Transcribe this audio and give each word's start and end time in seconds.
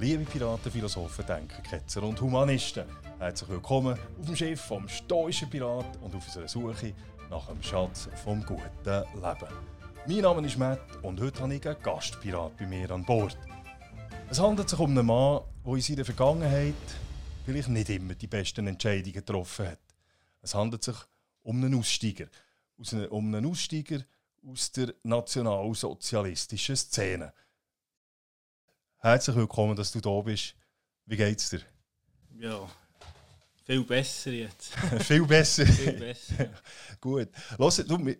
Liebe 0.00 0.24
Piraten, 0.24 0.72
Philosophen, 0.72 1.26
Denker, 1.26 1.60
Ketzer 1.60 2.02
und 2.02 2.18
Humanisten. 2.22 2.86
Herzlich 3.18 3.50
willkommen 3.50 3.98
auf 4.18 4.24
dem 4.24 4.34
Schiff 4.34 4.62
vom 4.62 4.88
stoischen 4.88 5.50
Pirat 5.50 5.98
und 6.00 6.14
auf 6.14 6.24
unserer 6.24 6.48
Suche 6.48 6.94
nach 7.28 7.48
dem 7.48 7.62
Schatz 7.62 8.08
vom 8.24 8.42
guten 8.46 8.62
Leben. 8.86 9.54
Mein 10.06 10.20
Name 10.22 10.46
ist 10.46 10.56
Matt 10.56 10.80
und 11.02 11.20
heute 11.20 11.42
habe 11.42 11.54
ich 11.54 11.66
einen 11.66 11.82
Gastpirat 11.82 12.56
bei 12.56 12.66
mir 12.66 12.90
an 12.90 13.04
Bord. 13.04 13.36
Es 14.30 14.40
handelt 14.40 14.70
sich 14.70 14.78
um 14.78 14.90
einen 14.92 15.04
Mann, 15.04 15.42
der 15.66 15.74
in 15.74 15.80
seiner 15.82 16.04
Vergangenheit 16.06 16.74
vielleicht 17.44 17.68
nicht 17.68 17.90
immer 17.90 18.14
die 18.14 18.26
besten 18.26 18.68
Entscheidungen 18.68 19.12
getroffen 19.12 19.66
hat. 19.66 19.80
Es 20.40 20.54
handelt 20.54 20.82
sich 20.82 20.96
um 21.42 21.56
einen 21.56 21.78
Aussteiger. 21.78 22.24
Um 23.10 23.34
einen 23.34 23.44
Aussteiger 23.44 24.00
aus 24.50 24.72
der 24.72 24.94
nationalsozialistischen 25.02 26.76
Szene. 26.76 27.34
Herzlich 29.02 29.34
willkommen, 29.34 29.74
dass 29.74 29.92
du 29.92 29.98
da 29.98 30.20
bist. 30.20 30.54
Wie 31.06 31.16
geht's 31.16 31.48
dir? 31.48 31.62
Ja, 32.38 32.68
viel 33.64 33.82
besser 33.82 34.30
jetzt. 34.30 34.74
viel 35.00 35.24
besser? 35.24 35.64
viel 35.64 35.94
besser. 35.94 36.50
Gut. 37.00 37.30
Los, 37.56 37.76
du, 37.76 38.14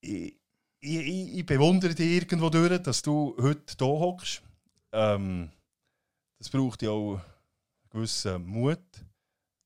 ich, 0.00 0.36
ich, 0.78 1.38
ich, 1.38 1.44
bewundere 1.44 1.96
dich 1.96 2.22
irgendwo 2.22 2.48
durch, 2.48 2.80
dass 2.80 3.02
du 3.02 3.34
heute 3.40 3.74
hier 3.76 3.88
hockst. 3.88 4.40
Ähm, 4.92 5.50
das 6.38 6.48
braucht 6.48 6.82
ja 6.82 6.90
auch 6.90 7.14
einen 7.14 7.22
gewissen 7.90 8.46
Mut, 8.46 8.78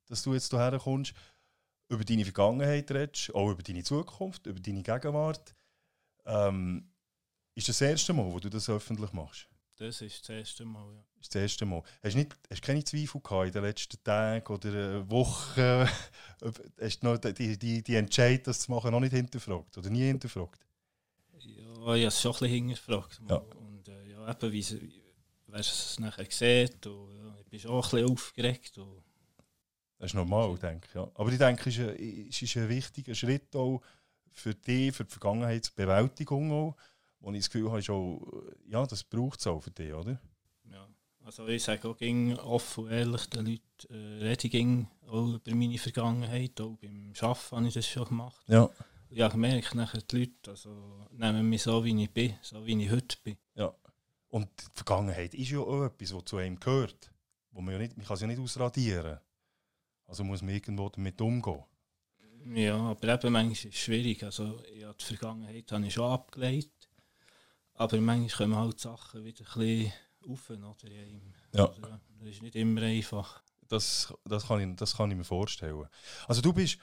dass 0.07 0.23
du 0.23 0.33
jetzt 0.33 0.49
hierher 0.49 0.79
kommst. 0.79 1.13
Über 1.91 2.07
deine 2.07 2.25
Vergangenheit 2.25 2.91
redest, 2.91 3.35
auch 3.35 3.51
über 3.51 3.63
deine 3.63 3.83
Zukunft, 3.83 4.47
über 4.47 4.61
deine 4.61 4.83
Gegenwart. 4.83 5.55
Ähm, 6.25 6.91
ist 7.55 7.69
das, 7.69 7.77
das 7.77 7.91
erste 7.91 8.15
Mal, 8.15 8.33
wo 8.33 8.41
du 8.41 8.49
das 8.49 8.71
öffentlich 8.71 9.13
machst? 9.13 9.47
Das 9.79 10.01
ist 10.03 10.23
das 10.23 10.31
erste 10.31 10.65
Mal, 10.65 10.93
ja. 10.93 11.05
Das 11.15 11.27
ist 11.27 11.35
das 11.35 11.43
erste 11.43 11.65
Mal. 11.65 11.83
Hast 12.03 12.15
du, 12.15 12.19
nicht, 12.19 12.37
hast 12.51 12.63
keine 12.63 12.83
Zweifel 12.83 13.21
gehabt 13.21 13.47
in 13.47 13.53
den 13.53 13.63
letzten 13.63 14.03
Tagen 14.03 14.53
oder 14.53 14.75
äh, 14.75 15.11
Wochen? 15.11 15.89
hast 16.81 17.03
du 17.03 17.07
noch 17.07 17.19
die, 17.19 17.57
die, 17.57 17.83
die 17.83 17.95
Entscheidung, 17.95 18.43
das 18.45 18.61
zu 18.61 18.73
machen, 18.73 18.91
noch 18.91 18.99
nicht 18.99 19.13
hinterfragt 19.13 19.79
oder 19.79 19.89
nie 19.89 20.07
hinterfragt? 20.07 20.67
Ja, 21.39 21.95
ich 21.95 22.03
habe 22.03 22.07
es 22.07 22.21
schon 22.21 22.33
ein 22.33 22.39
bisschen 22.41 22.67
hinterfragt. 22.67 23.21
Ja. 23.29 23.37
Und 23.37 23.89
äh, 23.89 24.11
ja, 24.11 24.29
eben, 24.29 24.53
wie, 24.53 24.93
wer 25.47 25.61
es 25.61 26.01
nachher 26.01 26.27
sieht, 26.29 26.85
und, 26.87 27.17
ja, 27.17 27.37
ich 27.39 27.47
bin 27.47 27.61
schon 27.61 27.75
ein 27.77 27.81
bisschen 27.81 28.11
aufgeregt. 28.11 28.79
Und 28.79 29.03
das 30.01 30.11
ist 30.11 30.15
normal, 30.15 30.59
denke 30.59 30.89
ich. 30.89 30.95
Ja. 30.95 31.09
Aber 31.15 31.31
ich 31.31 31.39
denke, 31.39 31.71
es 31.71 31.79
ist, 31.79 31.89
ein, 31.89 32.29
es 32.29 32.43
ist 32.43 32.57
ein 32.57 32.69
wichtiger 32.69 33.15
Schritt 33.15 33.55
auch 33.55 33.81
für 34.33 34.55
dich, 34.55 34.93
für 34.93 35.05
die 35.05 35.11
Vergangenheitsbewältigung 35.13 36.51
auch 36.51 36.77
wo 37.21 37.33
ich 37.33 37.39
das 37.39 37.51
Gefühl 37.51 37.71
habe, 37.71 37.93
auch, 37.93 38.43
ja, 38.67 38.87
das 38.87 39.05
braucht 39.05 39.41
es 39.41 39.47
auch 39.47 39.61
für 39.61 39.71
dich, 39.71 39.93
oder? 39.93 40.21
Ja, 40.71 40.87
also 41.25 41.47
ich 41.49 41.63
sage 41.63 41.89
auch 41.89 41.97
ging 41.97 42.37
offen 42.37 42.85
und 42.85 42.91
ehrlich 42.91 43.27
den 43.27 43.47
Leuten, 43.47 43.63
äh, 43.91 44.25
rede 44.25 44.49
ging 44.49 44.89
auch 45.07 45.35
über 45.35 45.55
meine 45.55 45.79
Vergangenheit, 45.79 46.61
auch 46.61 46.77
beim 46.77 47.13
Arbeiten 47.21 47.57
habe 47.57 47.69
ich 47.69 47.75
das 47.75 47.87
schon 47.87 48.09
gemacht. 48.09 48.45
Ja. 48.49 48.69
Ja, 49.11 49.29
ich 49.29 49.35
merke 49.35 49.77
nachher 49.77 50.03
die 50.03 50.19
Leute 50.19 50.51
also, 50.51 51.07
nehmen 51.13 51.49
mich 51.49 51.63
so, 51.63 51.83
wie 51.83 52.03
ich 52.03 52.11
bin, 52.11 52.35
so 52.43 52.65
wie 52.67 52.83
ich 52.83 52.91
heute 52.91 53.17
bin. 53.25 53.39
Ja. 53.55 53.75
Und 54.29 54.49
die 54.61 54.65
Vergangenheit 54.75 55.33
ist 55.35 55.51
ja 55.51 55.61
auch 55.61 55.85
etwas, 55.85 56.13
was 56.13 56.25
zu 56.27 56.37
einem 56.37 56.61
gehört. 56.61 57.11
Wo 57.51 57.63
man, 57.63 57.73
ja 57.73 57.79
nicht, 57.79 57.97
man 57.97 58.07
kann 58.07 58.15
es 58.15 58.21
ja 58.21 58.27
nicht 58.27 58.39
ausradieren. 58.39 59.19
Also 60.07 60.25
muss 60.25 60.43
man 60.43 60.55
irgendwo 60.55 60.89
damit 60.91 61.21
umgehen. 61.21 61.65
Ja, 62.55 62.77
aber 62.77 63.15
eben 63.15 63.33
manchmal 63.33 63.53
ist 63.53 63.65
es 63.65 63.75
schwierig. 63.75 64.23
Also, 64.23 64.63
ja, 64.75 64.93
die 64.93 65.05
Vergangenheit 65.05 65.71
habe 65.73 65.87
ich 65.87 65.95
schon 65.95 66.11
abgelegt. 66.11 66.78
Aber 67.79 68.01
manchmal 68.01 68.29
kommen 68.49 68.57
halt 68.57 68.81
Sachen 68.81 69.25
wieder 69.25 69.45
ein 69.55 69.61
bisschen 69.61 69.93
auf. 70.29 70.51
Oder? 70.51 70.95
Ja. 71.55 71.67
Also, 71.67 71.81
das 72.21 72.29
ist 72.29 72.43
nicht 72.43 72.57
immer 72.57 72.83
einfach. 72.83 73.43
Das, 73.69 74.13
das, 74.25 74.49
kann 74.49 74.61
ich, 74.61 74.77
das 74.77 74.97
kann 74.97 75.11
ich 75.11 75.17
mir 75.17 75.25
vorstellen. 75.25 75.87
Also 76.27 76.41
du 76.41 76.53
bist 76.53 76.79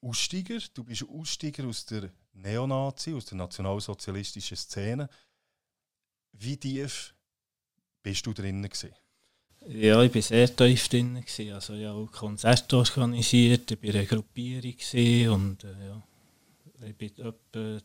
Aussteiger, 0.00 0.58
du 0.72 0.84
bist 0.84 1.04
Aussteiger 1.08 1.66
aus 1.66 1.84
der 1.84 2.10
Neonazi, 2.32 3.12
aus 3.12 3.26
der 3.26 3.38
nationalsozialistischen 3.38 4.56
Szene. 4.56 5.08
Wie 6.32 6.56
tief 6.56 7.14
bist 8.02 8.24
du 8.24 8.32
drinnen 8.32 8.62
gewesen? 8.62 8.94
Ja, 9.68 10.00
ich 10.02 10.14
war 10.14 10.22
sehr 10.22 10.54
tief 10.54 10.88
drin. 10.88 11.14
Gewesen. 11.20 11.52
Also 11.52 11.74
ich 11.74 11.84
habe 11.84 11.98
auch 11.98 12.12
Konzerte 12.12 12.76
organisiert, 12.76 13.70
ich 13.72 13.82
war 13.82 13.88
in 13.88 13.96
einer 13.96 14.06
Gruppierung 14.06 15.34
und 15.34 15.64
äh, 15.64 15.86
ja, 15.88 16.02
ich 16.86 16.96
bin 16.96 17.18
etwa 17.18 17.80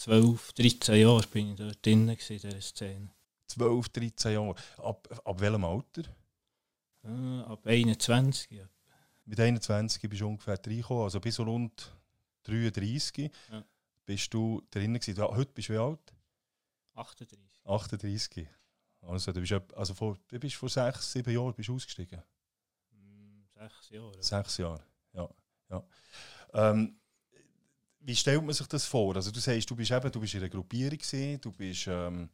12, 0.00 0.54
13 0.54 0.94
Jahre 0.96 1.26
bin 1.26 1.50
ich 1.50 1.56
dort 1.56 1.84
drin 1.84 2.08
in 2.08 2.16
dieser 2.16 2.60
Szene. 2.62 3.10
12, 3.48 3.88
13 3.90 4.32
Jahre. 4.32 4.54
Ab, 4.78 5.06
ab 5.26 5.40
welchem 5.40 5.62
Alter? 5.62 6.04
Äh, 7.04 7.40
ab 7.42 7.66
21. 7.66 8.50
Ja. 8.50 8.66
Mit 9.26 9.38
21 9.38 10.08
bist 10.08 10.22
du 10.22 10.28
ungefähr 10.28 10.58
reingekommen, 10.58 11.02
also 11.04 11.20
bis 11.20 11.38
rund 11.38 11.94
33 12.44 13.30
ja. 13.52 13.62
bist 14.06 14.32
du 14.32 14.62
drin 14.70 14.94
gewesen. 14.94 15.22
Heute 15.22 15.52
bist 15.52 15.68
du 15.68 15.74
wie 15.74 15.78
alt? 15.78 16.14
38. 16.94 17.66
38. 17.66 18.48
Also 19.02 19.32
du 19.32 19.40
bist, 19.42 19.52
also 19.74 19.92
vor, 19.92 20.16
du 20.28 20.38
bist 20.38 20.56
vor 20.56 20.70
6, 20.70 21.12
7 21.12 21.30
Jahren 21.34 21.52
bist 21.52 21.68
ausgestiegen? 21.68 22.22
6 23.54 23.90
mm, 23.90 23.94
Jahre. 23.96 24.22
6 24.22 24.56
Jahre, 24.56 24.82
ja. 25.12 25.28
ja. 25.68 25.84
Ähm, 26.54 26.99
wie 28.00 28.16
stellt 28.16 28.42
man 28.42 28.54
sich 28.54 28.66
das 28.66 28.86
vor? 28.86 29.16
Also 29.16 29.30
du 29.30 29.40
sagst, 29.40 29.70
du 29.70 29.76
bist 29.76 29.90
eben, 29.90 30.10
du 30.10 30.20
bist 30.20 30.34
in 30.34 30.40
einer 30.40 30.48
Gruppierung 30.48 30.98
gewesen, 30.98 31.40
du 31.40 31.52
bist 31.52 31.86
ähm, 31.86 32.30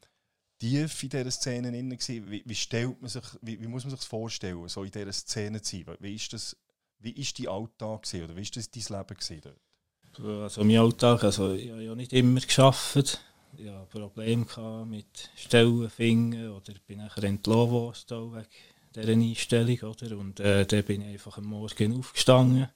tief 0.58 1.02
in 1.02 1.08
dieser 1.08 1.30
Szene 1.30 1.70
drin 1.70 1.90
wie, 1.90 2.42
wie, 2.44 2.54
stellt 2.54 3.00
man 3.00 3.10
sich, 3.10 3.24
wie, 3.42 3.60
wie, 3.60 3.66
muss 3.66 3.84
man 3.84 3.90
sich 3.90 4.00
das 4.00 4.08
vorstellen, 4.08 4.68
so 4.68 4.84
in 4.84 4.90
dieser 4.90 5.12
Szene 5.12 5.60
zu 5.60 5.76
sein? 5.76 5.96
Wie 6.00 6.14
ist 6.14 6.32
das, 6.32 6.56
wie 7.00 7.10
ist 7.10 7.38
dein 7.38 7.48
Alltag 7.48 8.02
gewesen, 8.02 8.24
oder 8.24 8.36
wie 8.36 8.42
ist 8.42 8.56
das 8.56 8.70
dein 8.70 8.98
Leben 8.98 9.16
gewesen 9.16 9.40
dort? 9.42 10.42
Also 10.42 10.64
mein 10.64 10.78
Alltag, 10.78 11.24
also 11.24 11.52
ich 11.52 11.70
habe 11.70 11.82
ja 11.82 11.94
nicht 11.94 12.12
immer 12.12 12.40
geschafft. 12.40 13.20
Ich 13.58 13.68
hatte 13.68 13.86
Probleme 13.86 14.86
mit 14.86 15.30
Stellen 15.36 15.90
finden 15.90 16.50
oder 16.50 16.72
bin 16.86 16.98
nachher 16.98 17.24
entlassen 17.24 17.70
worden 17.70 18.34
wegen 18.34 18.46
dieser 18.94 19.12
Einstellung. 19.12 19.78
Oder? 19.90 20.16
Und 20.16 20.40
äh, 20.40 20.64
dann 20.64 20.84
bin 20.84 21.02
ich 21.02 21.08
einfach 21.08 21.36
am 21.36 21.44
Morgen 21.44 21.98
aufgestanden 21.98 22.68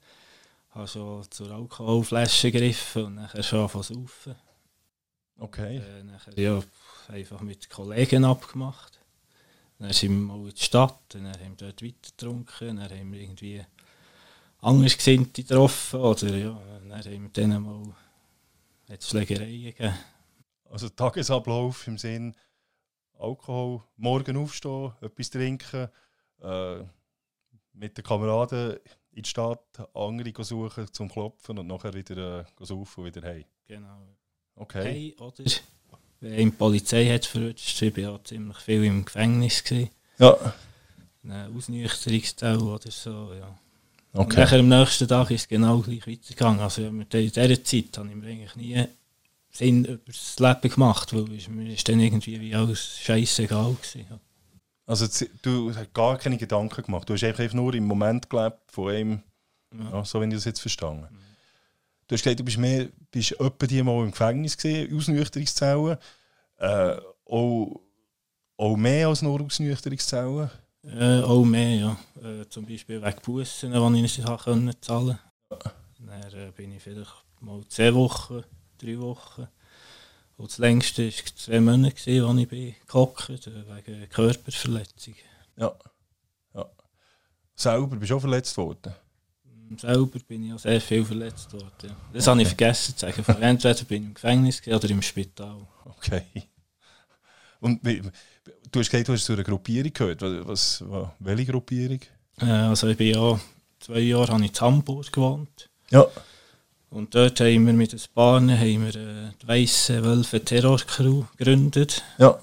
habe 0.70 0.88
schon 0.88 1.31
zur 1.31 1.50
Alkoholflasche 1.50 2.50
gegriffen 2.50 3.04
und 3.04 3.16
dann 3.16 3.42
schon 3.42 3.69
von 3.69 3.82
saufen. 3.82 4.34
Okay. 5.38 5.78
Und, 5.78 5.84
äh, 5.84 6.03
nachher, 6.04 6.38
ja, 6.38 6.62
einfach 7.08 7.41
mit 7.41 7.69
Kollegen 7.70 8.25
abgemacht. 8.25 9.00
Dann 9.78 9.92
sind 9.92 10.10
wir 10.10 10.34
mal 10.36 10.48
in 10.48 10.54
die 10.54 10.62
Stadt, 10.62 11.00
dann 11.08 11.26
haben 11.26 11.58
wir 11.58 11.69
dort 11.69 11.82
weiter 11.82 12.10
getrunken, 12.10 12.76
dann 12.76 12.91
haben 12.91 13.12
wir 13.12 13.20
irgendwie 13.20 13.64
Andersgesinnte 14.58 15.42
getroffen 15.42 16.00
oder 16.00 16.36
ja, 16.36 16.60
dann 16.87 16.92
haben 16.92 17.22
wir 17.22 17.31
denen 17.31 17.62
mal 17.62 17.94
Schlägereien 19.00 19.62
gegeben. 19.62 19.94
Also 20.69 20.91
Tagesablauf 20.91 21.87
im 21.87 21.97
Sinn 21.97 22.34
Alkohol, 23.19 23.82
morgen 23.97 24.37
aufstehen, 24.37 24.92
etwas 25.00 25.31
trinken, 25.31 25.88
äh, 26.41 26.84
mit 27.80 27.96
den 27.96 28.04
Kameraden 28.04 28.76
in 29.12 29.22
die 29.22 29.28
Stadt, 29.28 29.88
andere 29.94 30.44
suchen 30.44 30.92
zum 30.92 31.10
Klopfen 31.10 31.58
und 31.58 31.66
nachher 31.66 31.94
wieder 31.94 32.41
äh, 32.41 32.64
saufen 32.64 33.04
und 33.04 33.16
wieder 33.16 33.26
heim. 33.26 33.44
Genau. 33.66 34.06
Okay. 34.54 34.84
Hey, 34.84 35.16
oder 35.18 35.44
wenn 36.20 36.50
die 36.50 36.56
Polizei 36.56 37.06
hat 37.06 37.24
verrutscht, 37.24 37.80
ich 37.82 37.96
war 37.96 38.02
ja 38.02 38.20
ziemlich 38.22 38.58
viel 38.58 38.84
im 38.84 39.04
Gefängnis. 39.04 39.64
Gewesen. 39.64 39.90
Ja. 40.19 40.55
Ein 41.25 41.56
Ausnüchterungsteil 41.56 42.58
oder 42.58 42.90
so, 42.90 43.32
ja. 43.32 43.58
Okay. 44.12 44.22
Und 44.22 44.37
nachher 44.37 44.58
am 44.58 44.69
nächsten 44.69 45.08
Tag 45.08 45.31
ist 45.31 45.43
es 45.43 45.49
genau 45.49 45.78
gleich 45.78 46.06
weitergegangen. 46.06 46.60
Also 46.60 46.82
in 46.82 47.08
dieser 47.08 47.64
Zeit 47.64 47.96
habe 47.96 48.08
ich 48.08 48.14
mir 48.14 48.26
eigentlich 48.26 48.56
nie 48.56 48.84
Sinn 49.50 49.84
über 49.84 50.00
das 50.06 50.38
Leben 50.38 50.75
gemacht, 50.75 51.14
weil 51.14 51.25
mir 51.49 51.72
ist 51.72 51.88
dann 51.88 52.00
irgendwie 52.00 52.40
wie 52.40 52.55
alles 52.55 52.99
scheißegal. 52.99 53.76
Ja. 53.94 54.20
Also 54.87 55.06
du 55.43 55.75
hast 55.75 55.94
gar 55.94 56.19
keine 56.19 56.37
Gedanken 56.37 56.82
gemacht. 56.82 57.09
Du 57.09 57.15
hast 57.15 57.25
einfach 57.25 57.53
nur 57.53 57.75
im 57.75 57.87
Moment 57.87 58.29
gelebt 58.29 58.59
von 58.73 58.91
einem, 58.91 59.23
ja. 59.73 59.99
Ja, 59.99 60.05
so 60.05 60.21
wenn 60.21 60.31
ich 60.31 60.37
das 60.37 60.44
jetzt 60.47 60.61
verstanden 60.61 61.06
mhm. 61.11 61.31
Du 62.09 62.15
hast 62.15 62.25
gesagt, 62.25 62.41
du 62.41 62.44
bist 62.44 62.59
mehr, 62.59 62.88
bist 63.12 63.32
etwa 63.38 63.67
die 63.69 63.82
mal 63.85 64.03
im 64.03 64.11
Gefängnis 64.11 64.56
gesehen, 64.56 64.97
Ausnüchterungszellen. 64.97 65.97
Äh, 66.56 66.97
auch, 67.25 67.81
auch 68.56 68.77
mehr 68.77 69.06
als 69.06 69.23
nur 69.23 69.41
Ausnüchterungszellen? 69.41 70.50
Äh, 70.82 71.21
auch 71.21 71.44
mehr, 71.44 71.77
ja. 71.77 71.97
Äh, 72.21 72.49
zum 72.49 72.67
Beispiel 72.67 73.00
wegen 73.00 73.21
Bussen, 73.23 73.71
die 73.71 73.79
ich 73.79 74.19
nicht 74.19 74.25
zahlen 74.25 74.38
konnte. 74.38 75.19
Dann 76.00 76.32
äh, 76.32 76.50
bin 76.56 76.73
ich 76.73 76.82
vielleicht 76.82 77.25
mal 77.41 77.65
zehn 77.69 77.94
Wochen, 77.94 78.43
drei 78.77 78.99
Wochen 78.99 79.47
und 80.40 80.50
das 80.50 80.56
längste 80.56 81.04
war 81.04 81.37
zwei 81.37 81.60
Monate, 81.60 81.96
als 81.96 82.38
ich 82.38 82.48
bin 82.48 82.75
gehockt 82.87 83.28
wegen 83.28 84.08
Körperverletzung. 84.08 85.14
Ja. 85.58 85.75
ja. 86.54 86.66
Selber 87.54 87.96
bist 87.96 88.10
du 88.10 88.16
auch 88.16 88.20
verletzt 88.20 88.56
worden? 88.56 88.94
Mm, 89.44 89.76
selber 89.76 90.19
bin 90.26 90.44
ich 90.44 90.54
auch 90.54 90.58
sehr 90.58 90.81
viel 90.81 91.04
verletzt 91.04 91.52
worden. 91.52 91.66
Ja. 91.82 91.96
Das 92.14 92.26
okay. 92.26 92.31
habe 92.31 92.42
ich 92.42 92.48
vergessen 92.48 92.96
zu 92.96 93.06
sagen. 93.06 93.42
Entweder 93.42 93.84
bin 93.84 94.02
ich 94.02 94.08
im 94.08 94.14
Gefängnis 94.14 94.66
oder 94.66 94.88
im 94.88 95.02
Spital. 95.02 95.66
Okay. 95.84 96.25
Und 97.60 97.84
du 97.84 98.81
hast 98.81 98.90
gesagt, 98.90 99.08
du 99.08 99.12
hast 99.12 99.25
zu 99.26 99.34
einer 99.34 99.44
Gruppierung 99.44 99.93
gehört. 99.93 100.22
Was, 100.22 100.82
was, 100.88 101.10
welche 101.19 101.52
Gruppierung? 101.52 102.00
Äh, 102.40 102.46
also 102.46 102.88
ich 102.88 102.96
bin 102.96 103.14
ja 103.14 103.38
zwei 103.78 104.00
Jahre 104.00 104.32
habe 104.32 104.43
ich 104.43 104.52
in 104.52 104.60
Hamburg 104.60 105.12
gewohnt. 105.12 105.69
Ja. 105.90 106.06
Und 106.90 107.14
dort 107.14 107.38
haben 107.40 107.66
wir 107.66 107.72
mit 107.72 107.94
ein 107.94 108.00
paar 108.14 108.40
haben 108.40 108.84
wir, 108.84 108.96
äh, 108.96 109.31
die 109.40 109.48
Weisse 109.48 110.04
Wölfe 110.04 110.44
Terror 110.44 110.78
Crew 110.78 111.25
gegründet. 111.37 112.02
Ja. 112.19 112.38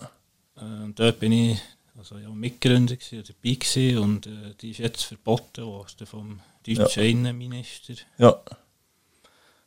Äh, 0.56 0.84
und 0.86 0.98
dort 0.98 1.20
bin 1.20 1.34
ich 1.34 1.60
also 1.98 2.18
ja, 2.18 2.30
Mitgründer 2.30 2.96
oder 3.12 3.24
dabei 3.24 3.56
gewesen, 3.56 3.98
und 3.98 4.28
äh, 4.28 4.54
die 4.62 4.72
ist 4.72 4.80
jetzt 4.80 5.04
verboten 5.04 5.66
worden 5.66 6.08
vom 6.08 6.40
deutschen 6.66 7.04
ja. 7.04 7.10
Innenminister. 7.10 7.96
Ja. 8.18 8.40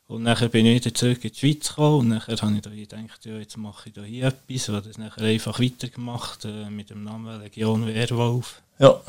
Und 0.06 0.22
nachher 0.22 0.48
bin 0.48 0.64
ich 0.66 0.82
wieder 0.82 0.94
zurück 0.94 1.24
in 1.24 1.30
die 1.30 1.38
Schweiz 1.38 1.68
gekommen 1.68 2.00
und 2.00 2.08
nachher 2.08 2.36
habe 2.40 2.54
ich 2.54 2.62
da 2.62 2.70
gedacht, 2.70 3.26
ja, 3.26 3.38
jetzt 3.38 3.56
mache 3.58 3.90
ich 3.90 3.94
da 3.94 4.02
hier 4.02 4.28
etwas 4.28 4.68
und 4.68 4.86
das 4.86 4.98
nachher 4.98 5.24
einfach 5.24 5.60
weitergemacht 5.60 6.46
äh, 6.46 6.70
mit 6.70 6.90
dem 6.90 7.04
Namen 7.04 7.40
Legion 7.40 7.86
Wehrwolf. 7.86 8.62
Ja. 8.78 9.00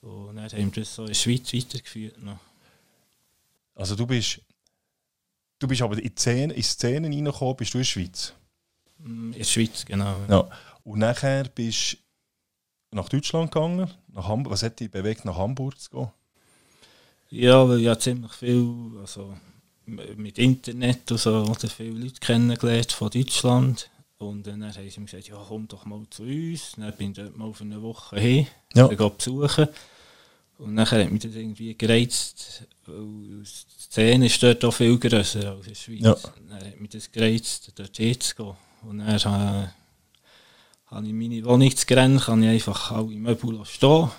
Und 0.00 0.36
dann 0.36 0.50
haben 0.50 0.74
wir 0.74 0.82
das 0.82 0.94
so 0.94 1.02
in 1.02 1.08
der 1.08 1.14
Schweiz 1.14 1.52
weitergeführt. 1.52 2.20
Noch. 2.22 2.38
Also 3.74 3.96
du 3.96 4.06
bist, 4.06 4.40
du 5.58 5.66
bist 5.66 5.82
aber 5.82 5.96
in 5.96 6.02
die 6.02 6.14
Szene, 6.14 6.52
in 6.54 6.62
Szenen 6.62 7.12
reingekommen, 7.12 7.56
bist 7.56 7.74
du 7.74 7.78
in 7.78 7.82
der 7.82 7.86
Schweiz? 7.86 8.34
Mm, 8.98 9.32
in 9.32 9.38
der 9.38 9.44
Schweiz, 9.44 9.84
genau. 9.84 10.16
Ja. 10.28 10.48
Und 10.84 10.98
nachher 10.98 11.44
bist 11.44 11.94
du 12.90 12.96
nach 12.96 13.08
Deutschland 13.08 13.50
gegangen, 13.50 13.90
nach 14.08 14.28
Hamburg. 14.28 14.52
Was 14.52 14.62
hat 14.62 14.80
dich 14.80 14.90
bewegt, 14.90 15.24
nach 15.24 15.36
Hamburg 15.36 15.78
zu 15.78 15.90
gehen? 15.90 16.10
Ja, 17.30 17.66
weil 17.66 17.78
ich 17.78 17.84
ja 17.84 17.98
ziemlich 17.98 18.32
viel, 18.32 18.92
also 19.00 19.34
mit 19.86 20.38
Internet 20.38 21.10
und 21.10 21.18
so, 21.18 21.42
oder 21.42 21.68
viele 21.68 21.98
Leute 21.98 22.20
kennengelernt 22.20 22.92
von 22.92 23.10
Deutschland. 23.10 23.90
Und 24.18 24.46
dann 24.46 24.62
haben 24.62 24.72
sie 24.72 25.00
mir 25.00 25.06
gesagt, 25.06 25.28
ja 25.28 25.44
komm 25.48 25.66
doch 25.66 25.84
mal 25.84 26.02
zu 26.10 26.22
uns. 26.22 26.72
Dann 26.76 26.94
bin 26.96 27.10
ich 27.10 27.16
dort 27.16 27.36
mal 27.36 27.52
für 27.52 27.64
eine 27.64 27.82
Woche 27.82 28.20
hin, 28.20 28.46
ja. 28.74 28.86
besuchen. 28.86 29.68
Und 30.62 30.76
dann 30.76 30.88
hat 30.88 31.10
mich 31.10 31.22
das 31.22 31.34
irgendwie 31.34 31.76
gereizt, 31.76 32.68
weil 32.86 33.42
die 33.42 33.44
Szene 33.44 34.26
ist 34.26 34.40
dort 34.42 34.64
auch 34.64 34.70
viel 34.70 34.96
grösser 34.96 35.50
als 35.50 35.66
in 35.66 35.72
der 35.72 35.74
Schweiz. 35.74 36.00
Ja. 36.00 36.16
Dann 36.48 36.66
hat 36.66 36.80
mich 36.80 36.90
das 36.90 37.10
gereizt, 37.10 37.72
dort 37.74 37.96
hinzugehen. 37.96 38.54
Und 38.82 38.98
dann 38.98 39.08
äh, 39.08 39.68
habe 40.86 41.06
ich 41.06 41.12
meine 41.12 41.44
Wohnungsgrenze, 41.44 42.26
kann 42.26 42.44
ich 42.44 42.48
einfach 42.48 42.92
alle 42.92 43.08
Möbel 43.08 43.64
stehen. 43.64 44.10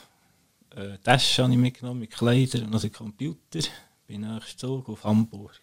Äh, 0.75 0.97
Tasche 0.97 1.43
habe 1.43 1.53
ich 1.53 1.59
mitgenommen 1.59 2.01
mit 2.01 2.11
Kleidern 2.11 2.65
und 2.65 2.73
also 2.73 2.89
Computer. 2.89 3.59
Bin 4.05 4.21
nächsten 4.21 4.59
Zug 4.59 4.89
auf 4.89 5.03
Hamburg. 5.05 5.61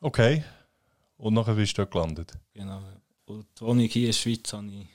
Okay. 0.00 0.42
Und 1.16 1.34
nachher 1.34 1.54
bist 1.54 1.78
du 1.78 1.82
dort 1.82 1.92
gelandet? 1.92 2.32
Genau. 2.54 2.82
Und 3.26 3.46
die 3.56 3.60
Wohnung 3.60 3.84
hier 3.84 4.02
in 4.02 4.06
der 4.06 4.12
Schweiz 4.14 4.52
habe 4.52 4.66
ich 4.66 4.88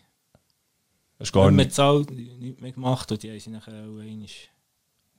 Hast 1.19 1.31
gar 1.31 1.45
nicht 1.45 1.55
mehr 1.55 1.65
gezahlt, 1.65 2.11
nichts 2.11 2.61
mehr 2.61 2.71
gemacht 2.73 3.11
und 3.11 3.23
die 3.23 3.31
haben 3.31 3.39
sie 3.39 3.49
nachher 3.49 3.73
auch 3.73 3.99
einmal 3.99 4.27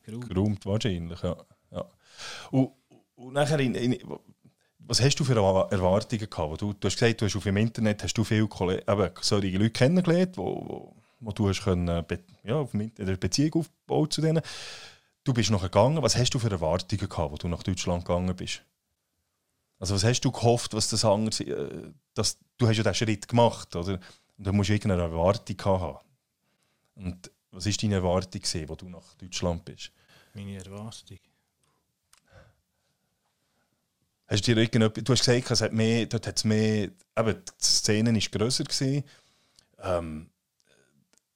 geräumt. 0.09 0.29
Geräumt 0.29 0.67
wahrscheinlich, 0.67 1.23
ja. 1.23 1.37
ja. 1.71 1.85
Und, 2.51 2.73
und 3.17 3.33
nachher, 3.33 3.61
in, 3.61 3.75
in, 3.75 3.99
was 4.79 5.03
hast 5.03 5.21
du 5.21 5.25
für 5.25 5.37
Erwartungen 5.37 6.31
gehabt? 6.31 6.63
Du, 6.63 6.73
du 6.73 6.87
hast 6.87 6.99
gesagt, 6.99 7.21
du 7.21 7.27
hast 7.27 7.37
auf 7.37 7.45
dem 7.45 7.57
Internet 7.57 8.03
hast 8.03 8.15
du 8.15 8.25
viele 8.25 8.45
eben, 8.45 9.11
solche 9.21 9.59
Leute 9.59 9.71
kennengelernt, 9.71 10.37
wo, 10.37 10.45
wo, 10.45 10.97
wo 11.21 11.33
du 11.33 11.49
hast 11.49 11.63
können, 11.63 12.05
ja, 12.45 12.55
auf 12.55 12.75
eine 12.75 12.89
Beziehung 13.17 13.55
aufgebaut 13.55 14.13
zu 14.13 14.21
denen. 14.21 14.43
Du 15.25 15.35
bist 15.35 15.51
nachher 15.51 15.69
gegangen. 15.69 16.03
Was 16.03 16.17
hast 16.17 16.31
du 16.31 16.39
für 16.39 16.51
Erwartungen 16.51 17.09
gehabt, 17.09 17.33
als 17.33 17.41
du 17.41 17.49
nach 17.49 17.63
Deutschland 17.63 18.05
gegangen 18.05 18.35
bist? 18.35 18.63
Also 19.79 19.95
was 19.95 20.05
hast 20.05 20.21
du 20.23 20.33
gehofft, 20.33 20.75
was 20.75 20.89
das 20.89 21.05
andere, 21.05 21.45
äh, 21.45 21.93
dass 22.15 22.39
du 22.57 22.67
hast 22.67 22.79
ja 22.79 22.83
diesen 22.83 22.95
Schritt 22.95 23.29
gemacht, 23.29 23.77
oder? 23.77 24.01
Und 24.39 24.47
da 24.47 24.53
musst 24.53 24.71
du 24.71 24.75
irgendeine 24.75 25.03
Erwartung 25.03 25.57
haben. 25.65 25.99
Und 26.95 27.31
was 27.51 27.67
war 27.67 27.73
deine 27.81 27.95
Erwartung, 27.97 28.43
als 28.43 28.77
du 28.79 28.89
nach 28.89 29.15
Deutschland 29.15 29.65
bist? 29.65 29.93
Meine 30.35 30.57
Erwartung? 30.57 31.19
Hast 34.29 34.47
du, 34.47 34.55
dir 34.55 34.61
irgendetwas, 34.61 35.05
du 35.05 35.13
hast 35.13 35.25
gesagt, 35.25 35.51
es 35.51 35.61
hat 35.63 35.73
mehr, 35.73 36.05
dort 36.05 36.27
hat 36.27 36.37
es 36.37 36.45
mehr, 36.45 36.91
eben, 37.17 37.35
die 37.35 37.65
Szene 37.65 38.13
war 38.13 38.21
grösser. 38.31 38.65
Gewesen. 38.65 39.05
Ähm, 39.83 40.29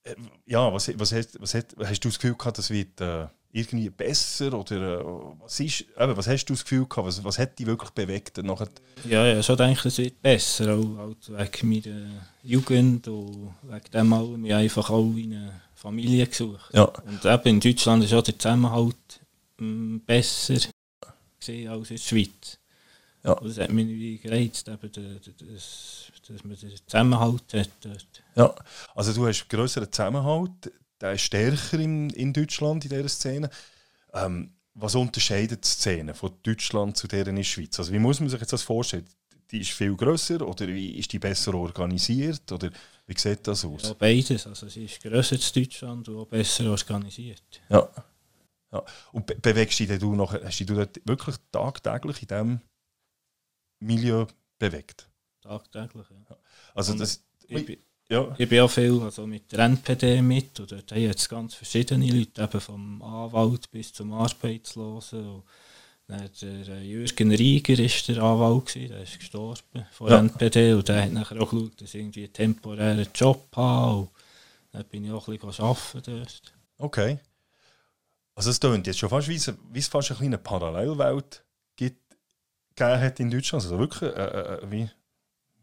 äh, 0.05 0.15
ja, 0.45 0.73
was, 0.73 0.91
was, 0.99 1.13
hast, 1.13 1.41
was 1.41 1.55
hast, 1.55 1.75
hast 1.79 2.05
du 2.05 2.09
das 2.09 2.19
Gefühl 2.19 2.35
gehabt, 2.37 2.59
das 2.59 2.69
wird 2.69 3.01
äh, 3.01 3.29
irgendwie 3.51 3.89
besser? 3.89 4.53
Oder 4.53 5.01
äh, 5.01 5.05
was, 5.39 5.59
ist, 5.61 5.87
eben, 5.99 6.17
was 6.17 6.27
hast 6.27 6.45
du 6.45 6.53
das 6.53 6.65
Gefühl 6.65 6.87
gehabt, 6.87 7.07
was, 7.07 7.25
was 7.25 7.39
hat 7.39 7.59
dich 7.59 7.67
wirklich 7.67 7.91
bewegt? 7.91 8.37
Nachher? 8.43 8.69
Ja, 9.05 9.27
ja, 9.27 9.43
schon 9.43 9.57
denke 9.57 9.89
es 9.89 9.97
wird 9.97 10.21
besser, 10.21 10.75
auch, 10.75 10.99
auch 10.99 11.17
wegen 11.29 11.69
meiner 11.69 12.11
Jugend 12.43 13.09
und 13.09 13.55
wegen 13.63 13.91
dem 13.91 14.13
allem 14.13 14.45
ich 14.45 14.55
einfach 14.55 14.91
auch 14.91 15.15
eine 15.15 15.63
Familie 15.83 16.27
gesucht. 16.27 16.73
Ja. 16.73 16.85
Und 16.85 17.25
eben 17.25 17.49
in 17.49 17.61
Deutschland 17.61 18.05
ist 18.05 18.15
auch 18.15 18.23
der 18.23 18.39
Zusammenhalt 18.39 19.21
mh, 19.59 19.67
mm, 19.67 20.01
besser 20.07 20.55
als 20.55 21.49
in 21.49 21.65
der 21.65 21.97
Schweiz. 21.99 22.59
Ja. 23.25 23.33
Und 23.33 23.49
das 23.49 23.59
hat 23.59 23.73
mich 23.73 23.87
irgendwie 23.87 24.19
gereizt, 24.19 24.69
eben, 24.69 24.91
das, 24.93 26.13
dass 26.29 26.45
man 26.45 26.57
den 26.57 26.71
Zusammenhalt 26.87 27.55
hat. 27.55 27.71
Dort. 27.81 28.23
Ja, 28.37 28.55
also 28.95 29.13
du 29.13 29.27
hast 29.27 29.49
größeren 29.49 29.91
Zusammenhalt, 29.91 30.73
der 31.01 31.13
ist 31.13 31.23
stärker 31.23 31.79
in, 31.79 32.11
in 32.11 32.33
Deutschland 32.33 32.85
in 32.85 32.91
dieser 32.91 33.09
Szene. 33.09 33.51
Ähm, 34.15 34.53
was 34.75 34.95
unterscheidet 34.95 35.65
die 35.65 35.69
Szene 35.69 36.15
von 36.15 36.33
Deutschland 36.43 36.97
zu 36.97 37.09
der 37.09 37.27
in 37.27 37.37
der 37.37 37.43
Schweiz? 37.43 37.79
Also 37.79 37.93
wie 37.93 37.99
muss 37.99 38.21
man 38.21 38.29
sich 38.29 38.41
jetzt 38.41 38.53
das 38.53 38.63
vorstellen? 38.63 39.07
Die 39.53 39.61
ist 39.61 39.73
viel 39.73 39.95
grösser 39.95 40.41
oder 40.49 40.67
wie 40.67 40.93
ist 40.99 41.13
die 41.13 41.19
besser 41.19 41.53
organisiert 41.55 42.51
oder 42.51 42.71
wie 43.07 43.19
sieht 43.19 43.47
das 43.47 43.65
aus? 43.67 43.83
Ja, 43.83 43.93
beides. 43.93 44.47
Also 44.47 44.67
sie 44.69 44.87
ist 44.87 45.03
grösser 45.03 45.37
als 45.37 45.53
Deutschland 45.53 46.09
und 46.09 46.17
auch 46.17 46.27
besser 46.27 46.71
organisiert. 46.71 47.61
Ja. 47.69 47.87
ja. 48.73 48.83
Und 49.13 49.27
be 49.27 49.35
bewegst 49.35 49.79
du 49.81 49.87
dich 49.87 49.99
du 49.99 50.15
noch, 50.15 50.33
hast 50.33 50.59
du 50.59 50.65
dich 50.65 51.03
wirklich 51.05 51.37
tagtäglich 51.51 52.23
in 52.23 52.29
diesem 52.29 52.61
Milieu 53.81 54.27
bewegt? 54.59 55.07
Tagtäglich, 55.43 56.07
ja. 56.11 56.37
Also 56.75 56.95
das, 56.95 57.23
ich, 57.47 57.69
ich, 57.69 57.79
ja. 58.09 58.35
ich 58.39 58.49
bin 58.49 58.61
auch 58.61 58.71
viel 58.71 59.01
also 59.03 59.27
mit 59.27 59.53
der 59.53 59.61
NPD 59.61 60.23
mit 60.23 60.59
und 60.61 60.73
dort 60.73 60.91
haben 60.93 61.01
jetzt 61.03 61.29
ganz 61.29 61.55
verschiedene 61.55 62.07
Leute, 62.07 62.43
eben 62.43 62.61
vom 62.61 63.03
Anwalt 63.03 63.71
bis 63.71 63.93
zum 63.93 64.13
Arbeitslosen. 64.15 65.29
Und 65.29 65.45
der 66.09 66.31
äh, 66.43 66.83
Jürgen 66.83 67.33
Rieger 67.33 67.79
war 67.79 68.15
der 68.15 68.23
Anwalt, 68.23 68.67
gewesen, 68.67 68.89
der 68.89 69.03
ist 69.03 69.19
gestorben 69.19 69.87
von 69.93 70.11
ja. 70.11 70.19
NPD 70.19 70.75
und 70.75 70.89
der 70.89 71.05
hat 71.05 71.13
nachher 71.13 71.41
auch 71.41 71.51
geschaut, 71.51 71.81
dass 71.81 71.95
ich 71.95 72.01
irgendwie 72.01 72.25
einen 72.25 72.33
temporären 72.33 73.09
Job 73.15 73.49
habe. 73.57 74.09
Dann 74.73 74.85
bin 74.87 75.05
ich 75.05 75.13
auch 75.13 75.29
ein 75.29 75.39
bisschen 75.39 75.65
arbeiten 75.65 76.03
dort. 76.05 76.43
Okay. 76.79 77.19
Also 78.35 78.51
es 78.51 78.61
klingt 78.61 78.87
jetzt 78.87 78.99
schon 78.99 79.11
fast 79.11 79.29
wie, 79.29 79.41
wie 79.73 79.79
es 79.79 79.89
fast 79.89 80.11
eine 80.11 80.19
kleine 80.19 80.39
Parallelwelt 80.39 81.45
gibt, 81.77 82.01
gegeben 82.75 83.01
hat 83.01 83.21
in 83.21 83.31
Deutschland. 83.31 83.65
Also 83.65 83.79
wirklich 83.79 84.11
äh, 84.11 84.25
äh, 84.25 84.71
wie 84.71 84.91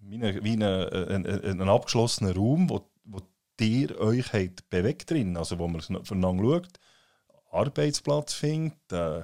wie, 0.02 0.16
eine, 0.16 0.44
wie 0.44 0.54
eine, 0.54 1.08
ein, 1.10 1.26
ein, 1.26 1.62
ein 1.62 1.70
abgeschlossener 1.70 2.36
Raum, 2.36 2.70
wo, 2.70 2.90
wo 3.04 3.22
ihr 3.60 4.00
euch 4.00 4.32
bewegt 4.70 5.12
drin, 5.12 5.38
also 5.38 5.60
wo 5.60 5.68
man 5.68 5.82
voneinander 5.82 6.44
schaut, 6.44 6.80
Arbeitsplatz 7.52 8.34
findet 8.34 8.92
äh, 8.92 9.24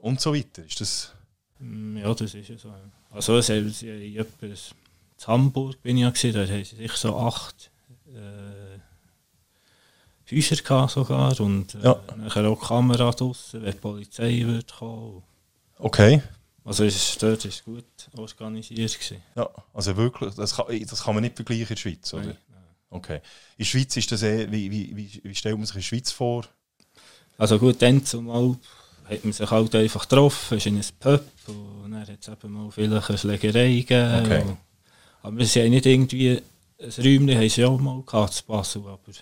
und 0.00 0.20
so 0.20 0.34
weiter. 0.34 0.64
Ist 0.64 0.80
das... 0.80 1.12
Mm, 1.58 1.98
ja, 1.98 2.14
das 2.14 2.34
ist 2.34 2.48
ja 2.48 2.58
so. 2.58 2.72
Also 3.10 3.38
es 3.38 3.48
haben 3.48 3.70
sie 3.70 4.16
etwas, 4.16 4.74
in 5.18 5.26
Hamburg 5.26 5.80
bin 5.82 5.96
ich 5.96 6.02
ja 6.02 6.10
gesehen, 6.10 6.34
da 6.34 6.46
haben 6.46 6.64
sie 6.64 6.88
so 6.94 7.16
acht 7.16 7.70
äh, 8.08 8.78
Häuser 10.30 10.56
gehabt 10.56 10.90
sogar 10.92 11.40
und 11.40 11.74
äh, 11.76 11.84
ja. 11.84 12.00
nachher 12.16 12.48
auch 12.48 12.60
Kamera 12.60 13.10
draussen, 13.12 13.62
wenn 13.62 13.72
die 13.72 13.78
Polizei 13.78 14.42
wird 14.44 14.74
kommen. 14.74 15.22
Okay. 15.78 16.22
Also 16.64 16.82
ist, 16.82 17.22
dort 17.22 17.44
ist 17.44 17.64
gut 17.64 17.84
organisiert 18.16 18.92
gewesen. 18.92 19.22
Ja, 19.36 19.48
also 19.72 19.96
wirklich, 19.96 20.34
das 20.34 20.56
kann, 20.56 20.66
das 20.84 21.04
kann 21.04 21.14
man 21.14 21.22
nicht 21.22 21.36
vergleichen 21.36 21.62
in 21.62 21.68
der 21.68 21.76
Schweiz, 21.76 22.12
oder? 22.12 22.24
Nein, 22.24 22.38
nein. 22.50 22.64
Okay. 22.90 23.16
In 23.16 23.22
der 23.58 23.64
Schweiz 23.64 23.96
ist 23.96 24.10
das 24.10 24.22
eh, 24.24 24.50
wie, 24.50 24.70
wie, 24.70 24.96
wie, 24.96 25.20
wie 25.22 25.34
stellt 25.34 25.56
man 25.56 25.64
sich 25.64 25.76
in 25.76 25.80
der 25.80 25.86
Schweiz 25.86 26.10
vor? 26.10 26.44
Also 27.38 27.58
gut, 27.60 27.80
dann 27.80 28.04
zumal 28.04 28.56
hat 29.08 29.24
man 29.24 29.32
sich 29.32 29.50
halt 29.50 29.74
einfach 29.74 30.08
getroffen, 30.08 30.58
ist 30.58 30.66
in 30.66 30.74
einem 30.74 30.84
Pub 30.98 31.24
und 31.48 31.90
dann 31.92 32.00
hat 32.00 32.18
es 32.20 32.28
eben 32.28 32.52
mal 32.52 32.70
vielleicht 32.70 33.08
eine 33.08 33.18
Schlägerei 33.18 33.68
gegeben. 33.74 34.24
Okay. 34.24 34.42
Und, 34.42 34.56
aber 35.22 35.44
sie 35.44 35.62
haben 35.62 35.70
nicht 35.70 35.86
irgendwie, 35.86 36.42
ein 36.78 36.90
Räumchen 36.98 37.36
haben 37.36 37.48
sie 37.48 37.64
auch 37.64 37.78
mal 37.78 38.02
gehabt 38.02 38.34
zu 38.34 38.44
Basel, 38.44 38.82
aber 38.86 39.12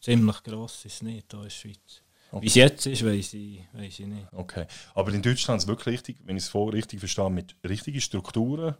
ziemlich 0.00 0.42
gross 0.42 0.84
ist 0.84 0.94
es 0.94 1.02
nicht 1.02 1.26
hier 1.30 1.38
in 1.38 1.44
der 1.44 1.50
Schweiz. 1.50 2.02
Okay. 2.32 2.42
Wie 2.42 2.46
es 2.46 2.54
jetzt 2.54 2.86
ist, 2.86 3.04
weiß 3.04 3.34
ich, 3.34 3.64
weiss 3.72 3.98
ich 3.98 4.06
nicht. 4.06 4.26
Okay. 4.32 4.66
Aber 4.94 5.12
in 5.12 5.20
Deutschland 5.20 5.58
ist 5.58 5.64
es 5.64 5.68
wirklich 5.68 5.94
richtig, 5.94 6.18
wenn 6.24 6.36
ich 6.36 6.44
es 6.44 6.48
vorher 6.48 6.74
richtig 6.74 7.00
verstehe, 7.00 7.28
mit 7.28 7.56
richtigen 7.64 8.00
Strukturen 8.00 8.76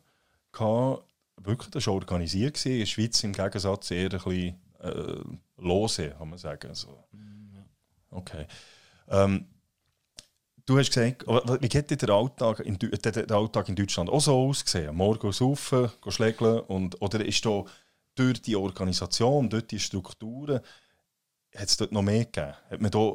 gehabt, 0.53 1.05
wirklich 1.37 1.71
das 1.71 1.83
schon 1.83 1.95
organisiert 1.95 2.55
gewesen. 2.55 2.73
In 2.73 2.79
der 2.81 2.87
Schweiz 2.87 3.25
im 3.25 3.33
Gegensatz 3.33 3.91
eher 3.91 4.13
ein 4.13 4.19
bisschen 4.19 4.55
äh, 4.81 5.21
lose, 5.59 6.11
kann 6.11 6.31
man 6.31 6.39
sagen. 6.39 6.69
Also, 6.69 7.05
okay. 8.11 8.47
Ähm, 9.09 9.47
du 10.71 10.79
hast 10.79 10.93
gesagt, 10.93 11.25
wie 11.63 11.69
geht 11.69 12.03
der 12.03 12.11
Alltag 12.11 12.61
in, 12.61 12.79
der, 12.79 13.31
Alltag 13.33 13.69
in 13.69 13.75
Deutschland 13.75 14.09
auch 14.09 14.21
so 14.21 14.49
ausgesehen? 14.49 14.95
Morgen 14.95 15.33
saufen, 15.33 15.91
schlägeln 16.09 16.61
und 16.61 17.03
oder 17.03 17.25
ist 17.25 17.45
da 17.45 17.65
durch 18.15 18.41
die 18.41 18.55
Organisation, 18.55 19.51
durch 19.51 19.67
die 19.67 19.81
Strukturen, 19.81 20.61
hat 21.57 21.69
es 21.69 21.77
dort 21.77 21.91
noch 21.91 22.03
mehr 22.03 22.25
gegeben? 22.25 22.55
Hat 22.71 22.81
man 22.81 22.91
da 22.91 23.13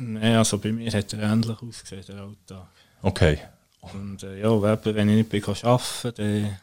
Nein, 0.00 0.36
also 0.36 0.58
bei 0.58 0.70
mir 0.70 0.92
hat 0.92 1.12
er 1.12 1.22
ähnlich 1.22 1.60
ausgesehen, 1.60 2.04
der 2.06 2.22
Alltag. 2.22 2.68
okay. 3.02 3.38
Und 3.80 4.22
äh, 4.22 4.40
ja, 4.40 4.84
wenn 4.84 5.08
ich 5.08 5.16
nicht 5.16 5.28
bin 5.28 5.44
arbeiten 5.62 6.56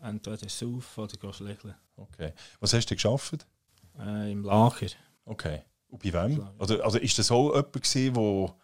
dann 0.00 0.14
entweder 0.14 0.48
saufen 0.48 1.04
oder 1.04 1.32
schlägeln. 1.32 1.74
okay. 1.96 2.32
Was 2.60 2.74
hast 2.74 2.86
du 2.86 2.94
geschafft? 2.94 3.46
Äh, 3.98 4.32
Im 4.32 4.44
Lager. 4.44 4.86
Okay. 5.24 5.62
Und 5.88 6.02
bei 6.02 6.12
wem? 6.12 6.44
Oder, 6.58 6.84
also 6.84 6.98
ist 6.98 7.18
das 7.18 7.30
auch 7.30 7.54
jemand, 7.54 7.94
der 7.94 8.54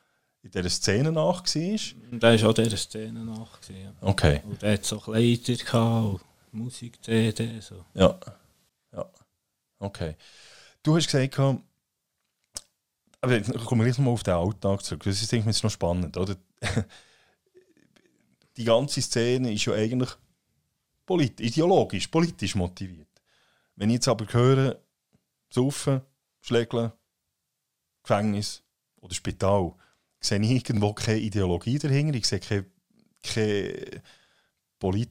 in 0.42 0.50
dieser 0.50 0.70
Szene 0.70 1.12
nach 1.12 1.44
war? 1.44 2.18
Der 2.18 2.42
war 2.42 2.50
auch 2.50 2.54
dieser 2.54 2.76
Szene 2.76 3.25
nach. 3.25 3.61
gewesen, 3.61 3.92
Ja. 4.00 4.08
Okay. 4.08 4.40
Und 4.44 4.61
der 4.62 4.75
hat 4.75 4.84
so 4.84 4.99
Kleider 4.99 5.54
gehabt 5.54 6.25
Musik-CD. 6.52 7.61
So. 7.61 7.84
Ja. 7.94 8.18
Ja. 8.92 9.11
Okay. 9.78 10.16
Du 10.82 10.96
hast 10.96 11.06
gesagt, 11.06 11.38
aber 13.20 13.38
ich 13.38 13.64
komme 13.64 13.84
gleich 13.84 13.96
nochmal 13.99 14.14
auf 14.14 14.25
den 14.25 14.34
Alltag 14.34 14.82
zurück. 14.82 15.04
Das 15.04 15.22
ist 15.22 15.30
denke 15.30 15.49
ich, 15.49 15.62
noch 15.62 15.70
spannend, 15.70 16.16
oder? 16.16 16.37
Die 18.56 18.64
ganze 18.64 19.00
Szene 19.00 19.52
ist 19.52 19.64
ja 19.64 19.75
eigentlich 19.75 20.11
polit 21.06 21.40
ideologisch, 21.40 22.08
politisch 22.08 22.54
motiviert. 22.54 23.08
Wenn 23.76 23.90
ich 23.90 23.94
jetzt 23.94 24.08
aber 24.08 24.30
höre, 24.32 24.82
Saufen, 25.50 26.02
Schlägeln, 26.40 26.92
Gefängnis 28.02 28.62
oder 29.00 29.14
Spital, 29.14 29.75
sehe 30.25 30.41
ich 30.41 30.50
irgendwo 30.50 30.93
keine 30.93 31.19
Ideologie 31.19 31.79
dahinter. 31.79 32.17
Ich 32.17 32.26
sehe 32.26 32.41
keine, 32.41 32.67
keine 33.23 34.02
Polit 34.79 35.11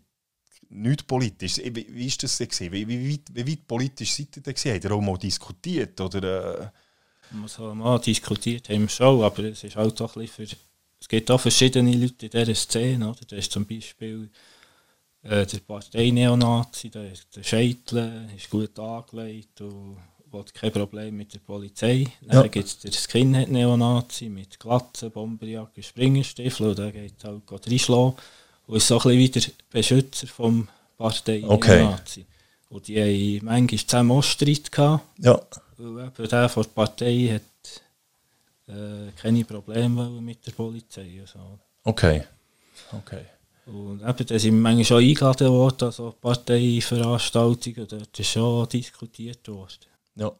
nichts 0.72 1.04
politisch. 1.04 1.58
Wie, 1.58 1.88
wie 1.90 2.08
ist 2.08 2.24
das? 2.24 2.40
Wie, 2.40 2.88
wie, 2.88 3.22
wie 3.34 3.56
politisch 3.58 4.14
seid 4.14 4.38
ihr 4.38 4.44
denn? 4.44 4.56
Habt 4.56 4.84
ihr 4.86 4.92
auch 4.92 5.02
mal 5.02 5.18
diskutiert? 5.18 6.00
Oder, 6.00 6.74
äh, 7.34 7.58
mal 7.74 8.00
diskutiert 8.00 8.70
haben 8.70 8.82
wir 8.82 8.90
schon, 8.90 9.24
aber 9.24 9.44
es 9.44 9.64
ist 9.64 9.76
halt 9.76 10.02
auch 10.02 10.14
bisschen 10.14 10.48
für, 10.48 10.56
es 11.00 11.08
gibt 11.08 11.32
auch 11.32 11.40
verschiedene 11.40 11.96
Leute 11.96 12.28
in 12.28 12.32
dieser 12.32 12.56
Szene, 12.56 13.10
oder? 13.10 13.22
Da 13.28 13.36
ist 13.36 13.52
zum 13.52 13.66
Beispiel 13.66 14.30
äh, 15.24 15.46
der 15.46 15.60
Partei-Neonazi, 15.60 16.90
der, 16.90 17.12
der 17.36 17.44
Scheitle, 17.44 18.30
ist 18.36 18.50
gut 18.50 18.78
angelegt 18.78 19.62
hat 20.40 20.54
kein 20.54 20.72
Problem 20.72 21.18
mit 21.18 21.34
der 21.34 21.40
Polizei. 21.40 22.08
Ja. 22.22 22.42
Dann 22.42 22.52
gibt 22.52 22.68
es 22.68 22.80
den 22.80 22.92
Skinhead-Neonazi 22.92 24.30
mit 24.30 24.60
Glatzen, 24.60 25.12
Bomberjacke, 25.12 25.84
Springerstiefel 25.84 26.68
und 26.68 26.80
der 26.80 26.92
geht 26.92 27.24
halt 27.24 27.46
gerade 27.46 27.70
reinschlagen 27.70 28.14
und 28.68 28.78
ist 28.78 28.88
so 28.88 28.96
ein 28.96 29.02
bisschen 29.02 29.20
wie 29.20 29.30
der 29.30 29.42
Beschützer 29.70 30.28
vom 30.28 30.68
Partei-Neonazi. 30.98 32.26
Und 32.70 32.88
die 32.88 33.00
haben 33.02 33.46
manchmal 33.46 33.80
zusammen 33.80 34.12
auch 34.12 34.24
Streit 34.24 34.72
gehabt. 34.72 35.04
ja. 35.20 35.40
Weil 35.78 36.06
eben 36.06 36.30
der 36.30 36.50
von 36.50 36.64
der 36.64 36.70
Partei 36.70 37.28
hat 37.34 38.74
äh, 38.76 39.12
keine 39.20 39.44
Probleme 39.46 40.10
mit 40.22 40.46
der 40.46 40.52
Polizei. 40.52 41.20
Also. 41.22 41.40
Okay. 41.84 42.24
Okay. 42.92 43.26
Und 43.66 44.02
eben, 44.02 44.26
da 44.26 44.40
sind 44.40 44.54
wir 44.54 44.62
manchmal 44.62 44.86
schon 44.86 45.04
eingeladen 45.04 45.50
worden, 45.50 45.86
also 45.86 46.16
Parteiveranstaltungen, 46.20 47.88
dort 47.88 48.20
ist 48.20 48.30
schon 48.30 48.68
diskutiert 48.70 49.48
worden. 49.48 49.91
Ja. 50.16 50.32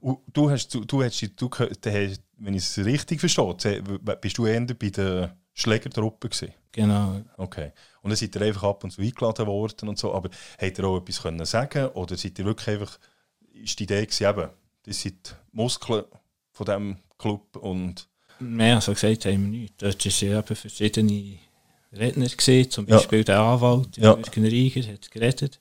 Und 0.00 0.18
du 0.32 0.50
hast, 0.50 0.72
du, 0.74 0.84
du 0.84 1.02
hast, 1.02 1.20
du, 1.36 1.48
der 1.84 2.10
wenn 2.36 2.54
ich 2.54 2.62
es 2.62 2.78
richtig 2.84 3.20
verstehe, 3.20 3.82
bist 4.20 4.38
du 4.38 4.46
eher 4.46 4.60
bei 4.60 4.90
der 4.90 5.36
Schlägertruppe 5.54 6.28
gewesen? 6.28 6.54
Genau. 6.70 7.20
Okay. 7.36 7.72
Und 8.02 8.10
dann 8.10 8.16
seid 8.16 8.36
ihr 8.36 8.42
einfach 8.42 8.62
ab 8.62 8.84
und 8.84 8.92
zu 8.92 9.02
eingeladen 9.02 9.46
worden 9.46 9.88
und 9.88 9.98
so, 9.98 10.14
aber 10.14 10.30
habt 10.60 10.78
ihr 10.78 10.84
auch 10.84 10.98
etwas 10.98 11.22
können 11.22 11.44
sagen 11.44 11.86
oder 11.88 12.16
seid 12.16 12.38
ihr 12.38 12.44
wirklich 12.44 12.68
einfach, 12.76 12.98
ist 13.52 13.78
die 13.80 13.84
Idee 13.84 14.06
gewesen, 14.06 14.28
eben, 14.28 14.50
das 14.84 15.00
sind 15.00 15.28
die 15.28 15.56
Muskeln 15.56 16.04
von 16.52 16.66
diesem 16.66 16.96
Club 17.18 17.56
und 17.56 18.08
Mehr 18.40 18.76
als 18.76 18.86
gesagt 18.86 19.24
haben 19.24 19.50
wir 19.50 19.60
nicht. 19.60 19.82
Dort 19.82 20.04
waren 20.04 20.38
eben 20.38 20.56
verschiedene 20.56 21.38
Redner, 21.92 22.28
gewesen, 22.28 22.70
zum 22.70 22.86
Ja. 22.86 22.96
Beispiel 22.96 23.24
der 23.24 23.40
Anwalt, 23.40 23.96
Ja. 23.96 24.14
Jürgen 24.14 24.44
Rieger, 24.44 24.92
hat 24.92 25.10
geredet. 25.10 25.60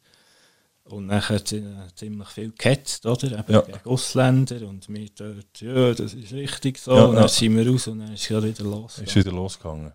Und 0.90 1.12
hat 1.12 1.52
äh, 1.52 1.64
ziemlich 1.96 2.30
viel 2.30 2.54
gehetzt, 2.58 3.06
oder? 3.06 3.40
Eben 3.40 3.52
Ja. 3.54 3.62
gegen 3.62 3.86
Ausländer 3.86 4.66
und 4.68 4.88
wir 4.88 5.10
dort, 5.16 5.60
ja, 5.60 5.94
das 5.94 6.14
ist 6.14 6.32
richtig 6.32 6.78
so. 6.78 6.96
Ja, 6.96 7.06
und 7.06 7.16
dann 7.16 7.24
ja. 7.24 7.28
sind 7.28 7.58
wir 7.58 7.70
raus 7.70 7.88
und 7.88 8.00
dann 8.00 8.14
ist 8.14 8.30
es 8.32 8.44
wieder 8.44 8.64
los. 8.64 9.00
ist 9.00 9.16
wieder 9.16 9.32
losgegangen. 9.32 9.94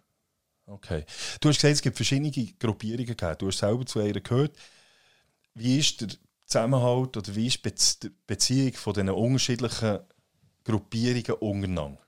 Okay. 0.67 1.05
Du 1.41 1.49
hast 1.49 1.57
gesagt, 1.57 1.75
es 1.75 1.83
gibt 1.83 1.97
verschiedene 1.97 2.31
Gruppierungen 2.59 3.07
gegeben. 3.07 3.37
Du 3.39 3.47
hast 3.49 3.59
selber 3.59 3.85
zu 3.85 4.01
einer 4.01 4.21
gehört. 4.21 4.57
Wie 5.55 5.79
ist 5.79 6.01
der 6.01 6.09
Zusammenhalt 6.47 7.17
oder 7.17 7.35
wie 7.35 7.47
ist 7.47 7.65
die 8.03 8.11
Beziehung 8.27 8.73
von 8.75 8.95
diesen 8.95 9.11
unterschiedlichen 9.11 9.99
Gruppierungen 10.65 11.35
untereinander? 11.41 11.99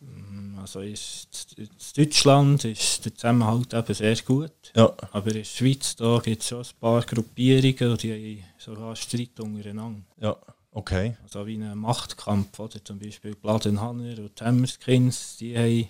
Mm, 0.00 0.45
Also 0.66 0.80
ist, 0.80 1.54
in 1.56 1.68
Deutschland 1.96 2.64
ist 2.64 3.04
der 3.04 3.14
Zusammenhalt 3.14 3.72
eben 3.72 3.94
sehr 3.94 4.16
gut. 4.16 4.50
Ja. 4.74 4.92
Aber 5.12 5.28
in 5.28 5.34
der 5.34 5.44
Schweiz 5.44 5.94
gibt 6.24 6.42
es 6.42 6.48
schon 6.48 6.58
ein 6.58 6.66
paar 6.80 7.02
Gruppierungen 7.02 7.96
die 7.98 8.42
haben 8.42 8.44
sogar 8.58 8.96
Streit 8.96 9.38
untereinander. 9.38 10.02
Ja. 10.20 10.36
Okay. 10.72 11.16
Also 11.22 11.46
wie 11.46 11.54
ein 11.54 11.78
Machtkampf, 11.78 12.58
oder? 12.58 12.84
Zum 12.84 12.98
Beispiel 12.98 13.36
Bladenhanner 13.36 14.18
und 14.18 14.42
Hammerskins, 14.42 15.36
die 15.36 15.56
haben 15.56 15.88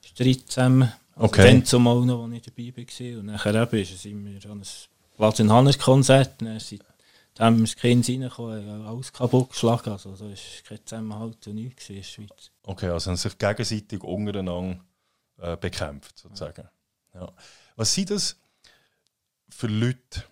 Streit 0.00 0.44
zusammen. 0.46 0.92
Also 1.16 1.26
Okay. 1.26 1.46
Dann 1.46 1.64
zumal 1.64 2.06
noch, 2.06 2.24
als 2.24 2.34
ich 2.34 2.42
dabei 2.42 2.72
war. 2.76 3.18
Und 3.18 3.26
nachher 3.26 3.62
eben 3.62 3.82
ist 3.82 3.94
es 3.94 4.04
immer 4.04 4.30
an 4.30 4.60
ein 4.60 4.62
Bladenhanner-Konzert. 5.16 6.40
Dann 6.40 6.60
sind 6.60 6.84
die 7.36 7.42
Hammerskins 7.42 8.08
reingekommen, 8.08 8.68
haben 8.68 8.86
alles 8.86 9.12
kaputt 9.12 9.50
geschlagen. 9.50 9.90
Also 9.90 10.14
da 10.14 10.24
war 10.24 10.36
kein 10.68 10.86
Zusammenhalt 10.86 11.46
und 11.46 11.54
nichts 11.54 11.88
in 11.88 11.96
der 11.96 12.02
Schweiz. 12.02 12.50
Okay, 12.62 12.88
also 12.88 13.10
haben 13.10 13.16
sich 13.16 13.38
gegenseitig 13.38 14.02
untereinander 14.02 14.80
äh, 15.38 15.56
bekämpft, 15.56 16.18
sozusagen. 16.18 16.68
Ja. 17.14 17.32
Was 17.76 17.94
sind 17.94 18.10
das 18.10 18.36
für 19.48 19.66
Leute? 19.66 20.24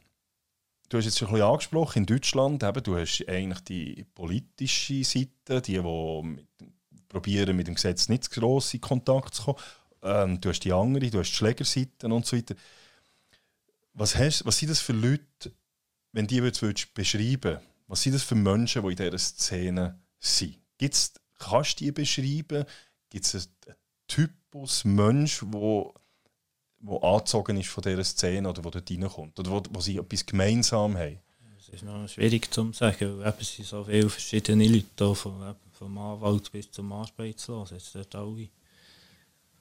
Du 0.89 0.99
hast 0.99 1.07
jetzt 1.07 1.19
schon 1.19 1.29
ein 1.29 1.35
bisschen 1.35 1.49
angesprochen, 1.49 1.99
in 2.01 2.07
Deutschland, 2.07 2.63
eben, 2.63 2.83
du 2.83 2.97
hast 2.99 3.25
eigentlich 3.27 3.61
die 3.61 4.05
politische 4.15 5.03
Seite, 5.05 5.63
die, 5.63 5.73
die 5.73 6.23
mit, 6.23 6.47
probieren, 7.09 7.57
mit 7.57 7.67
dem 7.67 7.75
Gesetz 7.75 8.09
nicht 8.09 8.25
zu 8.25 8.41
gross 8.41 8.75
in 8.75 8.81
Kontakt 8.81 9.35
zu 9.35 9.45
kommen. 9.45 9.59
Ähm, 10.03 10.41
du 10.41 10.51
hast 10.51 10.61
die 10.61 10.73
andere, 10.73 11.09
du 11.09 11.21
hast 11.21 11.31
die 11.31 11.37
Schlägerseite 11.37 12.09
und 12.09 12.27
so 12.27 12.37
weiter. 12.37 12.55
Was, 13.95 14.17
hast, 14.17 14.45
was 14.45 14.59
sind 14.59 14.71
das 14.71 14.81
für 14.81 14.93
Leute, 14.93 15.53
wenn 16.13 16.27
die 16.27 16.37
jetzt 16.37 16.63
würdest 16.63 16.95
beschreiben 16.95 17.59
was 17.93 18.03
sind 18.03 18.15
das 18.15 18.23
für 18.23 18.35
Menschen, 18.35 18.83
die 18.83 18.89
in 18.93 18.97
dieser 18.97 19.19
Szene 19.19 20.01
sind? 20.19 20.57
Gibt's, 20.79 21.13
kannst 21.39 21.79
du 21.79 21.85
die 21.85 21.93
beschreiben? 21.93 22.65
Gibt 23.11 23.27
es 23.27 23.35
einen 23.35 23.77
Typus 24.09 24.85
Mensch, 24.87 25.43
wo, 25.47 25.93
wo 26.79 26.97
angezogen 27.01 27.59
ist 27.59 27.69
von 27.69 27.83
dieser 27.83 28.03
Szene 28.03 28.49
oder 28.49 28.65
wo 28.65 28.71
dort 28.71 28.91
reinkommt? 28.91 29.39
Oder 29.39 29.51
wo, 29.51 29.63
wo 29.71 29.81
sie 29.83 29.99
etwas 29.99 30.25
gemeinsam 30.25 30.97
haben? 30.97 31.19
Das 31.59 31.69
ist 31.69 31.85
noch 31.85 32.09
schwierig 32.09 32.51
zu 32.51 32.73
sagen, 32.73 33.19
weil 33.19 33.35
es 33.39 33.55
sind 33.55 33.69
so 33.69 33.85
viele 33.85 34.09
verschiedene 34.09 34.67
Leute, 34.67 34.87
da, 34.97 35.13
vom, 35.13 35.99
Anwalt 35.99 36.51
bis 36.51 36.71
zum 36.71 36.91
Arbeitslosen, 36.93 37.77
jetzt 37.77 37.95
dort 37.95 38.15
alle 38.15 38.49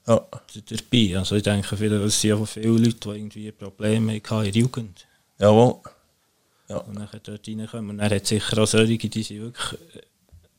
Ja. 0.07 0.25
dabei. 0.69 1.17
Also 1.17 1.35
ich 1.35 1.43
denke, 1.43 1.75
viele, 1.75 2.01
es 2.03 2.21
sind 2.21 2.31
auch 2.31 2.45
viele 2.45 2.77
Leute, 2.77 2.95
die 2.95 3.09
irgendwie 3.09 3.51
Probleme 3.51 4.13
hatten 4.13 4.45
in 4.45 4.53
der 4.53 4.61
Jugend 4.61 5.05
Jawohl. 5.37 5.81
Und 6.77 6.95
dann 6.95 7.09
dort 7.23 7.47
reinkommen. 7.47 7.89
Und 7.91 7.97
dann 7.97 8.11
hat 8.11 8.25
sicher 8.25 8.57
auch 8.61 8.67
solche, 8.67 8.97
die 8.97 9.23
sind 9.23 9.41
wirklich, 9.41 9.79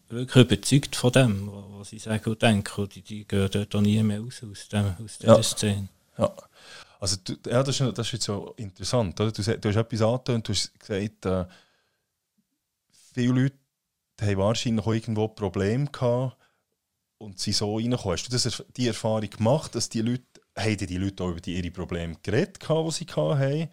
wirklich 0.08 0.44
überzeugt 0.44 0.96
von 0.96 1.12
dem, 1.12 1.50
was, 1.78 1.90
sie 1.90 1.98
sagen 1.98 2.30
und 2.30 2.42
denken. 2.42 2.80
Und 2.80 2.94
die, 2.94 3.02
die 3.02 3.26
gehen 3.26 3.48
dort 3.50 3.74
auch 3.74 3.80
nie 3.80 4.02
mehr 4.02 4.20
raus 4.20 4.42
aus, 4.50 4.68
dem, 4.68 4.94
aus 5.04 5.18
dieser 5.18 5.36
Ja. 5.36 5.42
Szene. 5.42 5.88
Ja. 6.18 6.32
Also, 7.00 7.16
du, 7.24 7.34
ja, 7.50 7.62
das, 7.62 7.80
ist, 7.80 7.98
das 7.98 8.06
ist 8.06 8.12
jetzt 8.12 8.24
so 8.24 8.54
interessant. 8.56 9.20
Oder? 9.20 9.32
Du, 9.32 9.42
du 9.42 9.68
hast 9.68 9.76
etwas 9.76 10.02
angetönt, 10.02 10.48
du 10.48 10.52
hast 10.52 10.78
gesagt, 10.78 11.26
äh, 11.26 11.44
viele 13.12 13.42
Leute 13.42 13.56
haben 14.20 14.36
wahrscheinlich 14.36 14.86
auch 14.86 14.92
irgendwo 14.92 15.28
Probleme 15.28 15.86
gehabt 15.86 16.36
und 17.18 17.38
sind 17.38 17.56
so 17.56 17.76
reingekommen. 17.76 18.16
Hast 18.16 18.28
du 18.28 18.32
das, 18.32 18.64
die 18.76 18.86
Erfahrung 18.86 19.28
gemacht, 19.28 19.74
dass 19.74 19.88
die 19.88 20.02
Leute, 20.02 20.24
haben 20.56 20.76
die 20.76 20.96
Leute 20.96 21.24
auch 21.24 21.30
über 21.30 21.40
die, 21.40 21.56
ihre 21.56 21.70
Probleme 21.70 22.16
geredet, 22.22 22.60
gehabt, 22.60 22.88
die 22.88 23.04
sie 23.04 23.12
hatten? 23.12 23.68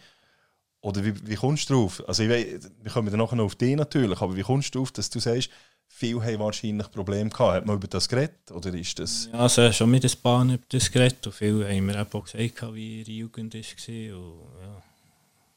Oder 0.81 1.03
wie, 1.03 1.13
wie 1.27 1.36
kommst 1.36 1.69
du 1.69 1.74
drauf? 1.74 2.01
Also 2.07 2.24
ich 2.24 2.29
weiss, 2.29 2.71
wir 2.81 2.91
kommen 2.91 3.09
dann 3.09 3.19
nachher 3.19 3.36
noch 3.36 3.45
auf 3.45 3.55
dich 3.55 3.75
natürlich, 3.75 4.21
aber 4.21 4.36
wie 4.36 4.43
kommst 4.43 4.74
du 4.74 4.79
drauf, 4.79 4.91
dass 4.91 5.09
du 5.09 5.19
sagst, 5.19 5.50
viele 5.88 6.24
haben 6.24 6.39
wahrscheinlich 6.39 6.89
Probleme 6.91 7.29
gehabt? 7.29 7.53
Hat 7.53 7.65
man 7.65 7.75
über 7.75 7.88
das 7.88 8.07
geredet? 8.07 8.50
Oder 8.51 8.74
ist 8.74 8.98
das... 9.00 9.27
Ja, 9.31 9.39
also 9.39 9.71
schon 9.74 9.91
mit 9.91 10.05
ein 10.05 10.12
paar 10.24 10.45
über 10.45 10.63
das 10.69 10.89
geredet 10.91 11.25
und 11.27 11.33
viele 11.33 11.67
haben 11.67 11.86
mir 11.86 12.01
auch 12.01 12.24
gesagt, 12.24 12.74
wie 12.74 13.01
ihre 13.01 13.12
Jugend 13.12 13.53
war 13.53 13.62
und 13.62 14.39
ja, 14.62 14.83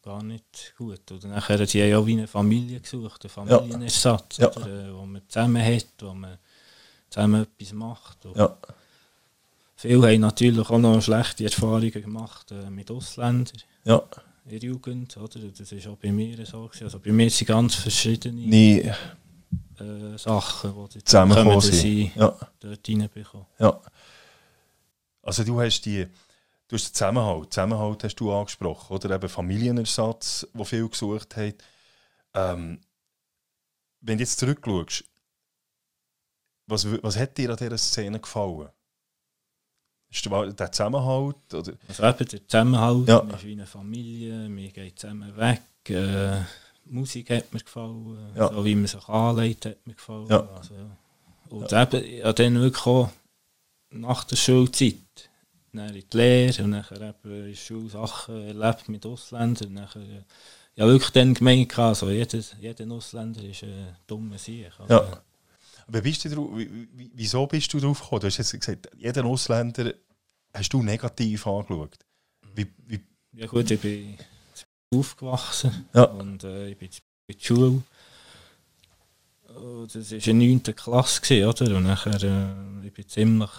gar 0.03 0.23
nicht 0.25 0.75
gut. 0.77 1.09
Und 1.13 1.25
nachher 1.25 1.59
haben 1.59 1.67
sie 1.67 1.95
auch 1.95 2.05
wie 2.05 2.15
eine 2.15 2.27
Familie 2.27 2.81
gesucht, 2.81 3.25
einen 3.25 3.31
Familienersatz, 3.31 4.39
Ja. 4.39 4.51
Oder, 4.51 4.89
äh, 4.89 4.95
wo 4.95 5.07
man 5.07 5.23
zusammen 5.29 5.65
hat, 5.65 5.87
wo 6.01 6.15
man 6.15 6.39
zusammen 7.11 7.43
etwas 7.43 7.73
macht. 7.73 8.27
Und 8.27 8.37
Ja. 8.37 8.57
Viele 9.77 10.13
haben 10.13 10.21
natürlich 10.21 10.69
auch 10.69 10.79
noch 10.79 11.01
schlechte 11.01 11.45
Erfahrungen 11.45 11.91
gemacht 11.93 12.51
äh, 12.51 12.71
mit 12.71 12.91
Ausländern. 12.91 13.63
Ja. 13.85 14.03
Jugend, 14.45 15.17
oder? 15.17 15.41
Das 15.41 15.73
war 15.73 15.93
auch 15.93 15.97
bei 15.97 16.13
mir 16.13 16.45
so. 16.45 16.67
Gewesen. 16.67 16.85
Also 16.85 16.99
bei 16.99 17.13
mir 17.13 17.31
sind 17.31 17.47
ganz 17.47 17.75
verschiedene 17.77 18.41
Nie 18.41 18.91
äh, 19.79 20.19
Sachen, 20.19 20.89
die 20.93 21.05
zusammengekommen 21.05 21.61
sind. 21.61 22.17
Ja, 22.17 22.37
dort 22.61 22.89
reinbekomme. 22.89 23.47
ja. 23.59 23.81
Also 25.23 25.45
du 25.45 25.61
hast 25.61 25.83
die, 25.83 26.07
du 26.67 26.75
hast 26.75 26.89
den 26.89 26.95
Zusammenhalt, 26.95 27.53
Zusammenhalt 27.53 28.03
hast 28.03 28.17
du 28.17 28.33
angesprochen, 28.33 28.95
oder 28.95 29.15
eben 29.15 29.29
Familienersatz, 29.29 30.49
wo 30.53 30.65
viel 30.65 30.89
gesucht 30.89 31.37
hat. 31.37 31.55
Ähm, 32.35 32.81
wenn 34.01 34.19
du 34.19 34.25
jetzt 34.25 34.41
zurückschaust, 34.41 35.05
was, 36.67 36.87
was 37.03 37.17
hat 37.17 37.39
dir 37.39 37.51
an 37.51 37.57
dieser 37.57 37.79
Szene 37.79 38.19
gefallen? 38.19 38.69
Ist 40.13 40.27
der, 40.27 40.53
der 40.53 40.73
Zusammenhalt? 40.73 41.37
Oder? 41.55 41.73
Also 41.89 42.03
eben 42.05 42.29
der 42.29 42.47
Zusammenhalt, 42.49 43.09
Ja. 43.09 43.23
wir 43.27 43.39
sind 43.39 43.45
wie 43.49 43.53
eine 43.53 43.67
Familie, 43.67 44.49
wir 44.55 44.71
gehen 44.71 44.97
zusammen 44.97 45.37
weg. 45.37 45.63
Äh, 45.89 46.43
Musik 46.85 47.31
hat 47.31 47.53
mir 47.53 47.61
gefallen, 47.61 48.19
Ja. 48.37 48.53
so 48.53 48.65
wie 48.65 48.75
man 48.75 48.87
sich 48.87 49.09
anlegt, 49.09 49.67
hat 49.67 49.87
mir 49.87 49.95
gefallen. 49.95 50.27
Ja. 50.29 50.41
Also, 50.55 50.75
ja. 50.75 50.97
Und 51.49 51.73
eben, 51.73 52.17
ja, 52.19 52.33
dann 52.33 52.61
wirklich 52.61 52.87
auch 52.87 53.11
nach 53.91 54.25
der 54.25 54.37
Schulzeit, 54.37 54.95
dann 55.73 55.95
in 55.95 56.05
die 56.13 56.17
Lehre 56.17 56.65
und 56.65 56.71
nachher 56.71 57.01
eben 57.01 57.35
in 57.35 57.47
der 57.49 57.55
Schule 57.55 57.89
Sachen 57.89 58.47
erlebt 58.49 58.89
mit 58.91 59.07
Ausländern. 59.07 59.69
Und 59.69 59.75
nachher, 59.75 60.01
äh, 60.03 60.23
ja, 60.77 60.87
wirklich 60.87 61.11
dann 61.13 61.33
gemeint, 61.35 61.79
also 61.79 62.11
jeder, 62.11 62.39
jeder 62.61 62.91
Ausländer 62.93 63.43
ist 63.43 63.63
ein 63.63 63.97
dummer 64.07 64.37
Sieg. 64.39 64.71
Also, 64.79 64.93
Ja. 64.93 65.23
Aber 65.87 66.01
bist 66.01 66.25
du 66.25 66.29
drauf, 66.31 66.51
wie- 66.57 66.89
wie- 66.95 67.11
wieso 67.15 67.47
bist 67.47 67.73
du 67.73 67.81
drauf 67.81 68.01
gekommen? 68.01 68.21
Du 68.21 68.27
hast 68.29 68.39
jetzt 68.39 68.53
gesagt, 68.53 68.89
jeden 68.97 69.27
Ausländer 69.27 69.95
hast 70.55 70.73
du 70.73 70.83
negativ 70.83 71.47
angeschaut. 71.47 71.99
Wie, 72.55 72.67
wie, 72.87 73.01
Ja 73.35 73.47
gut, 73.47 73.71
ich 73.71 73.81
bin 73.81 74.17
aufgewachsen 74.95 75.87
Ja. 75.95 76.05
und 76.05 76.45
äh, 76.45 76.69
ich 76.71 76.77
bin 76.79 76.89
in 77.27 77.37
die 77.39 77.45
Schule. 77.45 77.83
Und 79.55 79.95
das 79.95 80.11
war 80.13 80.19
eine 80.29 80.45
9. 80.47 80.63
Klasse, 80.75 81.21
gewesen, 81.21 81.47
oder? 81.49 81.77
Und 81.77 81.85
nachher 81.85 82.23
äh, 82.23 82.87
ich 82.87 82.93
bin 82.93 83.09
ziemlich 83.09 83.51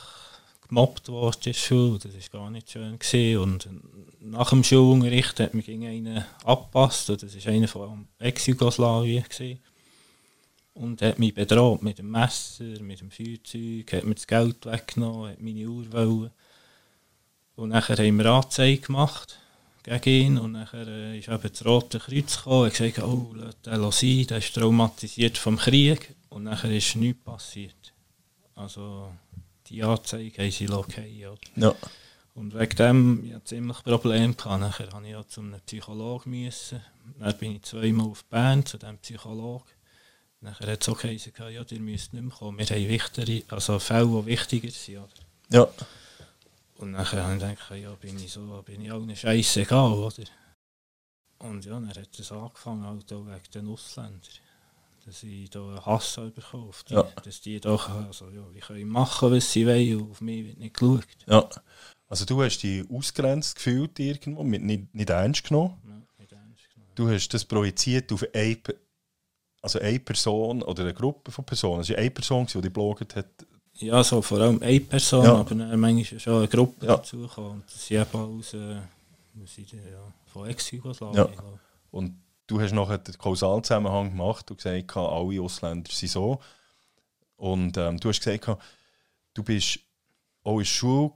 gemobbt 0.67 1.07
worden 1.09 1.35
in 1.37 1.41
der 1.51 1.53
Schule. 1.53 1.99
Das 1.99 2.13
war 2.13 2.39
gar 2.41 2.49
nicht 2.49 2.71
schön. 2.71 2.97
Gewesen. 2.97 3.37
Und 3.37 3.69
nach 4.21 4.49
dem 4.49 4.63
Schulunterricht 4.63 5.39
hat 5.39 5.53
mich 5.53 5.69
einen 5.69 6.23
abgepasst. 6.43 7.09
Das 7.09 7.21
war 7.45 7.53
einer 7.53 7.67
von 7.67 8.07
Ex-Jugoslawien. 8.19 9.23
gewesen. 9.23 9.59
Und 10.73 11.01
hat 11.01 11.19
mich 11.19 11.33
bedroht 11.33 11.83
mit 11.83 11.99
dem 11.99 12.09
Messer, 12.09 12.81
mit 12.81 12.99
dem 12.99 13.11
Feuerzeug, 13.11 13.93
hat 13.93 14.05
mir 14.05 14.15
das 14.15 14.25
Geld 14.25 14.65
weggenommen, 14.65 15.31
hat 15.31 15.41
meine 15.41 15.67
Uhr 15.67 15.91
wollen. 15.91 16.31
Und 17.55 17.69
nachher 17.69 17.97
haben 17.97 18.17
wir 18.17 18.25
Anzeige 18.25 18.81
gemacht 18.81 19.37
gegen 19.83 20.09
ihn 20.09 20.37
und 20.39 20.53
nachher 20.53 20.87
äh, 20.87 21.19
ist 21.19 21.27
eben 21.27 21.49
das 21.49 21.65
Rote 21.65 21.99
Kreuz 21.99 22.37
gekommen 22.37 22.63
und 22.63 22.73
gesagt, 22.73 22.99
oh, 23.03 23.35
lass 23.35 23.55
den 23.61 23.91
sein, 23.91 24.27
der 24.27 24.37
ist 24.37 24.55
traumatisiert 24.55 25.37
vom 25.37 25.57
Krieg 25.57 26.15
und 26.29 26.43
nachher 26.43 26.71
ist 26.71 26.95
nichts 26.95 27.23
passiert. 27.23 27.93
Also 28.55 29.11
die 29.67 29.83
Anzeige 29.83 30.41
haben 30.41 30.51
sie 30.51 30.69
okay, 30.69 31.27
ja. 31.55 31.75
Und 32.35 32.57
wegen 32.57 32.75
dem 32.77 33.25
ja, 33.25 33.43
ziemlich 33.43 33.83
Probleme 33.83 34.33
gehabt. 34.33 34.61
Nachher 34.61 34.85
musste 34.85 35.05
ich 35.05 35.11
ja 35.11 35.27
zu 35.27 35.41
einem 35.41 35.59
Psychologen. 35.61 36.31
Müssen. 36.31 36.81
Dann 37.19 37.37
bin 37.37 37.55
ich 37.55 37.61
zweimal 37.61 38.07
auf 38.07 38.23
Bern 38.25 38.65
zu 38.65 38.77
diesem 38.77 38.97
Psychologen. 38.97 39.69
Nachher 40.43 40.73
hat 40.73 40.81
es 40.81 40.89
auch 40.89 40.99
geheißen, 40.99 41.31
ja, 41.37 41.47
ihr 41.47 41.79
müsst 41.79 42.11
nicht 42.11 42.21
mehr 42.21 42.33
kommen. 42.33 42.59
Wir 42.59 42.65
haben 42.65 42.89
wichtigere, 42.89 43.43
also 43.55 43.79
Fälle, 43.79 44.07
die 44.07 44.25
wichtiger 44.25 44.69
sind. 44.69 44.97
Oder? 44.97 45.07
ja. 45.49 45.67
Und 46.75 46.91
nachher 46.91 47.23
habe 47.23 47.35
ich 47.35 47.39
gedacht, 47.39 47.71
ja, 47.71 47.93
bin 47.93 48.19
ich 48.19 48.33
so, 48.33 48.61
bin 48.65 48.81
ich 48.81 48.91
allen 48.91 49.15
Scheiße 49.15 49.61
egal, 49.61 49.93
oder? 49.93 50.23
Und 51.39 51.63
ja, 51.63 51.71
dann 51.71 51.87
hat 51.87 52.19
es 52.19 52.31
angefangen, 52.31 52.85
halt 52.85 53.13
auch 53.13 53.25
wegen 53.25 53.51
den 53.53 53.67
Ausländern. 53.69 54.19
Dass 55.05 55.23
ich 55.23 55.49
da 55.49 55.61
einen 55.61 55.85
Hass 55.85 56.19
bekomme 56.35 56.67
auf 56.67 56.83
die. 56.83 56.93
Ja. 56.93 57.03
Dass 57.03 57.39
die 57.39 57.61
doch, 57.61 57.89
also 57.89 58.29
ja, 58.29 58.43
die 58.53 58.59
können 58.59 58.87
machen, 58.89 59.31
was 59.31 59.49
sie 59.49 59.65
wollen, 59.65 60.01
und 60.01 60.11
auf 60.11 60.19
mich 60.19 60.45
wird 60.45 60.57
nicht 60.57 60.73
geschaut. 60.73 61.07
ja. 61.25 61.49
Also 62.09 62.25
du 62.25 62.43
hast 62.43 62.59
dich 62.59 62.89
ausgrenzt 62.91 63.55
gefühlt 63.55 63.97
irgendwo, 63.97 64.43
mit 64.43 64.61
nicht, 64.61 64.93
nicht 64.93 65.09
ernst 65.09 65.45
genommen. 65.45 65.81
Ja, 65.87 66.01
nicht 66.19 66.31
ernst 66.31 66.69
genommen. 66.73 66.91
Du 66.95 67.09
hast 67.09 67.29
das 67.29 67.45
projiziert 67.45 68.11
auf 68.11 68.25
eine, 68.33 68.57
also 69.63 69.79
eine 69.79 69.99
Person 69.99 70.61
oder 70.61 70.83
eine 70.83 70.93
Gruppe 70.93 71.31
von 71.31 71.45
Personen. 71.45 71.81
Es 71.81 71.89
war 71.89 71.97
eine 71.97 72.11
Person, 72.11 72.45
die 72.45 72.61
dich 72.61 72.73
bloggt 72.73 73.15
hat. 73.15 73.25
Ja, 73.75 74.03
so 74.03 74.21
vor 74.21 74.39
allem 74.39 74.61
eine 74.61 74.79
Person, 74.81 75.23
Ja. 75.25 75.35
aber 75.37 75.55
dann 75.55 75.79
manchmal 75.79 76.19
schon 76.19 76.37
eine 76.37 76.47
Gruppe 76.47 76.85
Ja. 76.85 76.97
dazu 76.97 77.21
gekommen. 77.21 77.61
Und 77.61 77.63
das 77.65 77.87
sind 77.87 78.01
eben 78.01 78.39
aus, 78.39 78.53
äh, 78.53 78.75
die, 79.33 79.75
ja, 79.75 80.13
von 80.27 80.47
Ex-Jugoslawien. 80.49 81.15
Ja. 81.33 81.43
Und 81.91 82.21
du 82.45 82.59
hast 82.61 82.73
nachher 82.73 82.97
den 82.99 83.17
Kausalzusammenhang 83.17 84.11
gemacht 84.11 84.51
und 84.51 84.57
gesagt, 84.57 84.95
alle 84.97 85.41
Ausländer 85.41 85.89
sind 85.91 86.09
so. 86.11 86.39
Und 87.37 87.77
ähm, 87.77 87.99
du 87.99 88.09
hast 88.09 88.21
gesagt, 88.21 88.61
du 89.33 89.43
bist 89.43 89.79
auch 90.43 90.53
in 90.53 90.57
der 90.59 90.65
Schule 90.65 91.11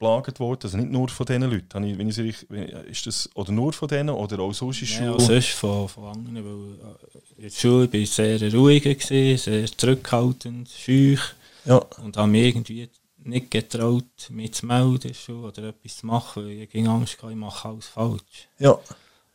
geplagt 0.00 0.40
worden, 0.40 0.60
also 0.64 0.76
nicht 0.78 0.90
nur 0.90 1.08
von 1.08 1.26
diesen 1.26 1.42
Leuten. 1.42 1.68
Habe 1.74 1.86
ich, 1.86 1.98
wenn 1.98 2.08
ich, 2.08 2.18
richtig- 2.18 2.50
ist 2.90 3.06
das, 3.06 3.28
oder 3.34 3.52
nur 3.52 3.72
von 3.72 3.86
denen 3.88 4.10
oder 4.10 4.40
auch 4.40 4.52
sonst 4.54 4.80
in 4.82 4.88
Ja, 4.88 4.94
Schule? 4.96 5.14
auch 5.14 5.20
sonst 5.20 5.48
von, 5.50 5.88
von 5.88 6.04
anderen, 6.04 6.36
weil 6.44 6.90
äh, 6.90 7.18
in 7.36 7.42
der 7.44 7.50
Schule 7.50 7.92
war 7.92 8.00
ich 8.00 8.10
sehr 8.10 8.52
ruhig, 8.54 8.82
gewesen, 8.82 9.36
sehr 9.38 9.66
zurückhaltend, 9.66 10.68
schüch 10.70 11.20
Ja, 11.66 11.78
und 12.02 12.16
habe 12.16 12.28
mich 12.28 12.46
irgendwie 12.56 12.88
nicht 13.18 13.50
getraut, 13.50 14.04
mich 14.30 14.54
zu 14.54 14.66
melden 14.66 15.12
oder 15.44 15.64
etwas 15.68 15.98
zu 15.98 16.06
machen, 16.06 16.44
weil 16.44 16.62
ich 16.62 16.70
ging 16.70 16.86
Angst 16.88 17.22
hatte, 17.22 17.32
ich 17.32 17.38
mache 17.38 17.68
alles 17.68 17.86
falsch. 17.86 18.48
ja, 18.58 18.78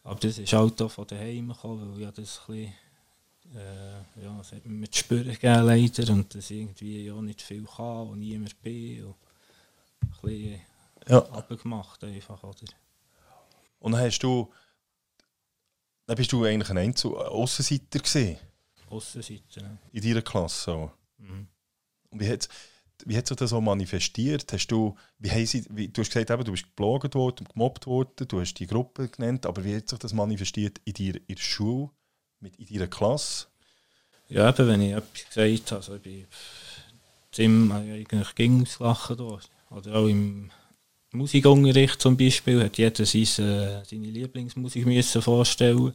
Aber 0.04 0.20
das 0.20 0.38
ist 0.40 0.54
halt 0.54 0.82
auch 0.82 0.92
von 0.92 1.08
daheim 1.08 1.50
gekommen, 1.50 1.94
weil 1.94 2.02
ja 2.02 2.12
das 2.12 2.42
ein 2.48 2.56
bisschen, 2.56 2.74
äh, 3.56 4.24
ja, 4.24 4.40
es 4.42 4.52
hat 4.52 4.66
mir 4.66 4.74
mit 4.74 4.96
spüren 4.96 5.26
gegeben 5.30 5.66
leider 5.66 6.14
und 6.14 6.34
dass 6.34 6.50
ich 6.52 6.58
irgendwie 6.62 7.06
ja 7.06 7.22
nicht 7.22 7.42
viel 7.42 7.66
kann 7.66 8.08
und 8.10 8.20
niemand 8.20 8.60
bin 8.62 9.06
und 9.06 9.16
bisschen 10.26 10.62
ja. 11.08 11.20
abgemacht 11.32 12.04
einfach, 12.04 12.44
oder? 12.44 12.66
Und 13.80 13.92
dann 13.92 14.02
hast 14.02 14.20
du, 14.20 14.52
dann 16.08 16.16
bist 16.16 16.32
du 16.32 16.44
eigentlich 16.44 16.70
ein 16.70 16.78
Einzel 16.78 17.16
Aussenseiter 17.16 18.00
gesehen 18.00 18.38
Aussenseite. 18.90 19.62
ne? 19.62 19.78
in 19.92 20.02
deiner 20.02 20.22
Klasse. 20.22 20.66
So. 20.66 20.92
Mhm. 21.18 21.48
Und 22.10 22.20
wie 22.20 22.30
hat, 22.30 22.48
wie 23.06 23.18
hat 23.18 23.28
sich 23.28 23.38
das 23.38 23.50
so 23.50 23.62
manifestiert? 23.62 24.52
Hast 24.52 24.68
du, 24.68 24.96
wie 25.20 25.30
haben 25.30 25.46
sie, 25.46 25.66
wie, 25.70 25.88
du 25.88 26.02
hast 26.02 26.10
gesagt, 26.10 26.30
eben, 26.30 26.44
du 26.44 26.52
bist 26.52 26.64
geblogen 26.64 27.14
worden, 27.14 27.48
gemobbt 27.52 27.88
worden, 27.88 28.28
du 28.28 28.40
hast 28.40 28.54
die 28.56 28.68
Gruppe 28.68 29.10
genannt, 29.10 29.46
aber 29.46 29.64
wie 29.64 29.76
hat 29.76 29.90
sich 29.90 30.00
das 30.00 30.14
manifestiert 30.14 30.80
in 30.86 30.94
deiner 30.94 31.20
in 31.28 31.36
der 31.36 31.42
Schule, 31.42 31.90
mit, 32.40 32.56
in 32.58 32.68
deiner 32.68 32.88
Klasse? 32.88 33.48
Ja, 34.30 34.50
eben, 34.50 34.68
wenn 34.68 34.82
ich 34.82 34.94
etwas 34.94 35.28
gesagt 35.28 35.72
habe, 35.72 35.76
also 35.76 35.96
ich 35.96 36.02
bin 36.02 36.28
ziemlich 37.32 37.74
eigentlich 37.74 38.36
ging 38.36 38.62
ausgelachen 38.64 39.18
da. 39.18 39.40
Oder 39.70 39.96
auch 39.96 40.08
im 40.08 40.52
Musikunterricht 41.12 42.02
zum 42.02 42.18
Beispiel 42.18 42.64
hat 42.64 42.78
jeder 42.78 43.06
seine, 43.06 43.24
äh, 43.24 43.86
seine 43.86 44.08
Lieblingsmusik 44.08 44.86
müssen 44.86 45.22
vorstellen 45.22 45.94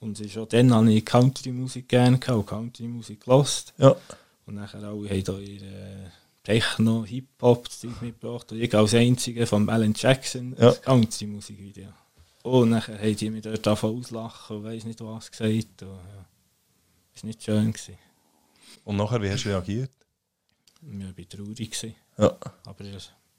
und 0.00 0.20
es 0.20 0.26
ist 0.26 0.38
auch 0.38 0.46
dann 0.46 0.72
habe 0.72 0.92
ich 0.92 1.04
Country-Musik 1.04 1.88
gerne 1.88 2.18
gehabt, 2.18 2.38
und 2.38 2.46
Country-Musik 2.46 3.24
gelost. 3.24 3.72
Ja. 3.78 3.96
Und 4.44 4.54
nachher 4.54 4.82
alle 4.82 5.08
haben 5.08 5.24
da 5.24 5.38
ihre 5.38 6.12
Techno, 6.42 7.04
Hip-Hop 7.04 7.68
mitgebracht 8.00 8.52
und 8.52 8.60
ich 8.60 8.74
als 8.74 8.94
einziger 8.94 9.46
von 9.46 9.68
Alan 9.68 9.94
Jackson 9.96 10.52
Ja. 10.52 10.66
das 10.66 10.82
Country-Musikvideo. 10.82 11.88
Und 12.42 12.70
nachher 12.70 12.98
haben 12.98 13.16
die 13.16 13.30
mich 13.30 13.42
dort 13.42 13.66
angefangen 13.66 13.98
auslachen 13.98 14.58
und 14.58 14.64
weiss 14.64 14.84
nicht 14.84 15.00
was 15.00 15.30
gesagt. 15.30 15.82
Und, 15.82 15.88
ja. 15.88 16.26
Das 17.12 17.22
war 17.22 17.28
nicht 17.28 17.42
schön. 17.42 17.72
Gewesen. 17.72 17.98
Und 18.84 18.96
nachher, 18.96 19.20
wie 19.22 19.30
hast 19.30 19.44
du 19.44 19.48
reagiert? 19.48 19.90
Ich 20.82 21.00
war 21.18 21.28
traurig. 21.28 21.70
Gewesen. 21.70 21.94
Ja. 22.18 22.36
Aber 22.64 22.84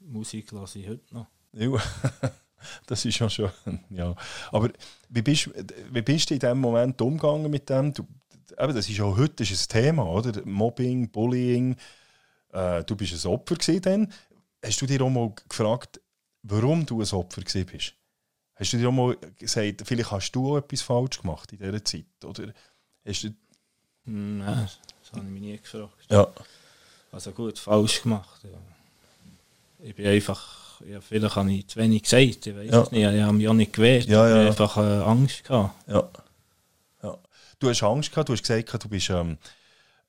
Musik 0.00 0.52
lasse 0.52 0.78
ich 0.80 0.88
heute 0.88 1.14
noch. 1.14 1.26
Ja, 1.52 1.70
das 2.86 3.04
ist 3.04 3.18
ja 3.18 3.28
schön. 3.30 3.50
Ja. 3.90 4.14
Aber 4.52 4.70
wie 5.08 5.22
bist, 5.22 5.50
wie 5.90 6.02
bist 6.02 6.30
du 6.30 6.34
in 6.34 6.40
dem 6.40 6.58
Moment 6.60 7.00
umgegangen 7.00 7.50
mit 7.50 7.68
dem? 7.70 7.92
Du, 7.94 8.06
eben, 8.58 8.74
das 8.74 8.88
ist 8.88 8.98
ja 8.98 9.04
heute 9.04 9.42
ist 9.42 9.52
ein 9.52 9.82
Thema, 9.82 10.04
oder? 10.04 10.44
Mobbing, 10.44 11.10
Bullying. 11.10 11.76
Äh, 12.52 12.84
du 12.84 12.96
bist 12.96 13.24
ein 13.24 13.30
Opfer 13.30 13.56
gewesen 13.56 13.82
dann. 13.82 14.12
Hast 14.64 14.80
du 14.82 14.86
dir 14.86 15.00
auch 15.02 15.10
mal 15.10 15.32
gefragt, 15.48 16.00
warum 16.42 16.84
du 16.84 17.00
ein 17.00 17.08
Opfer 17.12 17.42
bist? 17.42 17.94
Hast 18.56 18.72
du 18.72 18.76
dir 18.76 18.88
auch 18.88 18.92
mal 18.92 19.16
gesagt, 19.36 19.82
vielleicht 19.86 20.10
hast 20.10 20.32
du 20.32 20.52
auch 20.52 20.58
etwas 20.58 20.82
falsch 20.82 21.20
gemacht 21.20 21.52
in 21.52 21.58
dieser 21.58 21.84
Zeit? 21.84 22.06
Oder 22.24 22.52
hast 23.06 23.22
du, 23.24 23.28
Hm, 24.04 24.38
Nein, 24.38 24.68
das 25.00 25.12
habe 25.12 25.24
ich 25.26 25.30
mich 25.30 25.42
nie 25.42 25.56
gefragt. 25.58 26.06
ja, 26.10 26.26
Also 27.12 27.32
gut, 27.32 27.58
falsch 27.58 28.02
gemacht. 28.02 28.40
Ja. 28.44 28.50
Ich 29.80 29.94
bin 29.94 30.06
einfach, 30.06 30.80
ja, 30.86 31.00
vielleicht 31.00 31.36
habe 31.36 31.52
ich 31.52 31.66
zu 31.66 31.78
wenig 31.78 32.02
gesagt, 32.02 32.46
ich 32.46 32.56
weiß 32.56 32.70
Ja. 32.70 32.82
es 32.82 32.90
nicht, 32.90 33.00
ich 33.14 33.22
habe 33.22 33.32
mich 33.32 33.48
auch 33.48 33.54
nicht 33.54 33.72
gewehrt. 33.72 34.06
Ja, 34.06 34.26
ich 34.26 34.30
ja. 34.34 34.38
habe 34.38 34.48
einfach 34.48 34.76
äh, 34.76 35.02
Angst 35.10 35.44
gehabt. 35.44 35.88
Ja. 35.88 36.08
ja. 37.02 37.18
Du 37.58 37.68
hast 37.68 37.82
Angst 37.82 38.10
gehabt, 38.10 38.28
du 38.28 38.32
hast 38.34 38.42
gesagt, 38.42 38.84
du 38.84 38.88
bist. 38.88 39.10
Ähm, 39.10 39.38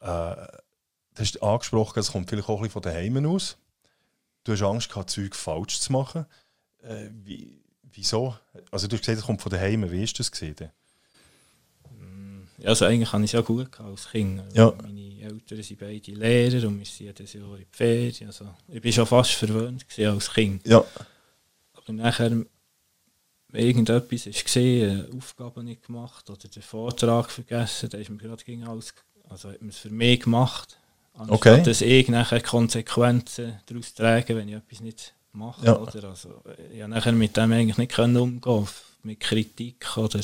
äh, 0.02 0.06
du 0.06 1.20
hast 1.20 1.42
angesprochen, 1.42 2.00
es 2.00 2.12
kommt 2.12 2.30
vielleicht 2.30 2.50
auch 2.50 2.58
ein 2.58 2.62
bisschen 2.64 2.74
von 2.74 2.82
daheim 2.82 3.26
aus. 3.26 3.58
Du 4.44 4.54
hast 4.54 4.62
Angst 4.64 4.90
gehabt, 4.90 5.10
Zeug 5.10 5.36
falsch 5.36 5.80
zu 5.80 5.92
machen. 5.92 6.26
Äh, 6.82 7.10
wie, 7.24 7.62
wieso? 7.94 8.36
Also 8.72 8.88
du 8.88 8.96
hast 8.96 9.02
gesagt, 9.02 9.20
es 9.20 9.26
kommt 9.26 9.42
von 9.42 9.52
daheim. 9.52 9.90
Wie 9.92 10.04
ist 10.04 10.20
das 10.20 10.32
gesehen? 10.32 10.56
Ja, 12.62 12.70
also 12.70 12.86
eigentlich 12.86 13.12
habe 13.12 13.24
ich 13.24 13.30
es 13.30 13.34
ja 13.34 13.42
gut 13.42 13.72
gehabt 13.72 13.90
als 13.90 14.10
Kind. 14.10 14.42
Also 14.42 14.56
Ja. 14.56 14.74
Meine 14.82 15.22
Eltern 15.22 15.64
sind 15.64 15.80
beide 15.80 16.12
Lehrer 16.12 16.68
und 16.68 16.80
wir 16.80 16.86
sind 16.86 17.00
jedes 17.00 17.34
Jahr 17.34 17.56
in 17.56 17.60
die 17.60 17.68
Ferien. 17.72 18.28
Also 18.28 18.46
ich 18.68 18.84
war 18.84 18.92
schon 18.92 19.06
fast 19.06 19.32
verwöhnt 19.32 19.86
als 19.98 20.34
Kind. 20.34 20.68
Ja. 20.68 20.84
Aber 21.74 21.94
nachher, 21.94 22.32
wenn 22.32 23.66
irgendetwas 23.66 24.26
war, 24.28 24.62
eine 24.62 25.10
Aufgabe 25.16 25.64
nicht 25.64 25.86
gemacht 25.86 26.30
oder 26.30 26.48
den 26.48 26.62
Vortrag 26.62 27.32
vergessen, 27.32 27.90
dann 27.90 28.02
ist 28.02 28.10
mir 28.10 28.18
gerade 28.18 28.44
gegen 28.44 28.66
alles, 28.66 28.94
also 29.30 29.50
hat 29.50 29.62
man 29.62 29.70
es 29.70 29.78
für 29.78 29.90
mich 29.90 30.22
gemacht. 30.22 30.78
Anstatt 31.14 31.38
Okay. 31.38 31.64
dass 31.64 31.82
ich 31.82 32.08
nachher 32.08 32.42
Konsequenzen 32.42 33.60
daraus 33.66 33.94
trage, 33.94 34.36
wenn 34.36 34.48
ich 34.48 34.56
etwas 34.56 34.80
nicht 34.80 35.14
mache. 35.34 35.66
Ja. 35.66 35.78
Oder? 35.78 36.10
Also, 36.10 36.42
ich 36.74 36.86
nachher 36.88 37.12
mit 37.12 37.36
dem 37.36 37.52
eigentlich 37.52 37.78
nicht 37.78 37.92
können 37.92 38.18
umgehen, 38.18 38.68
mit 39.04 39.20
Kritik 39.20 39.98
oder... 39.98 40.22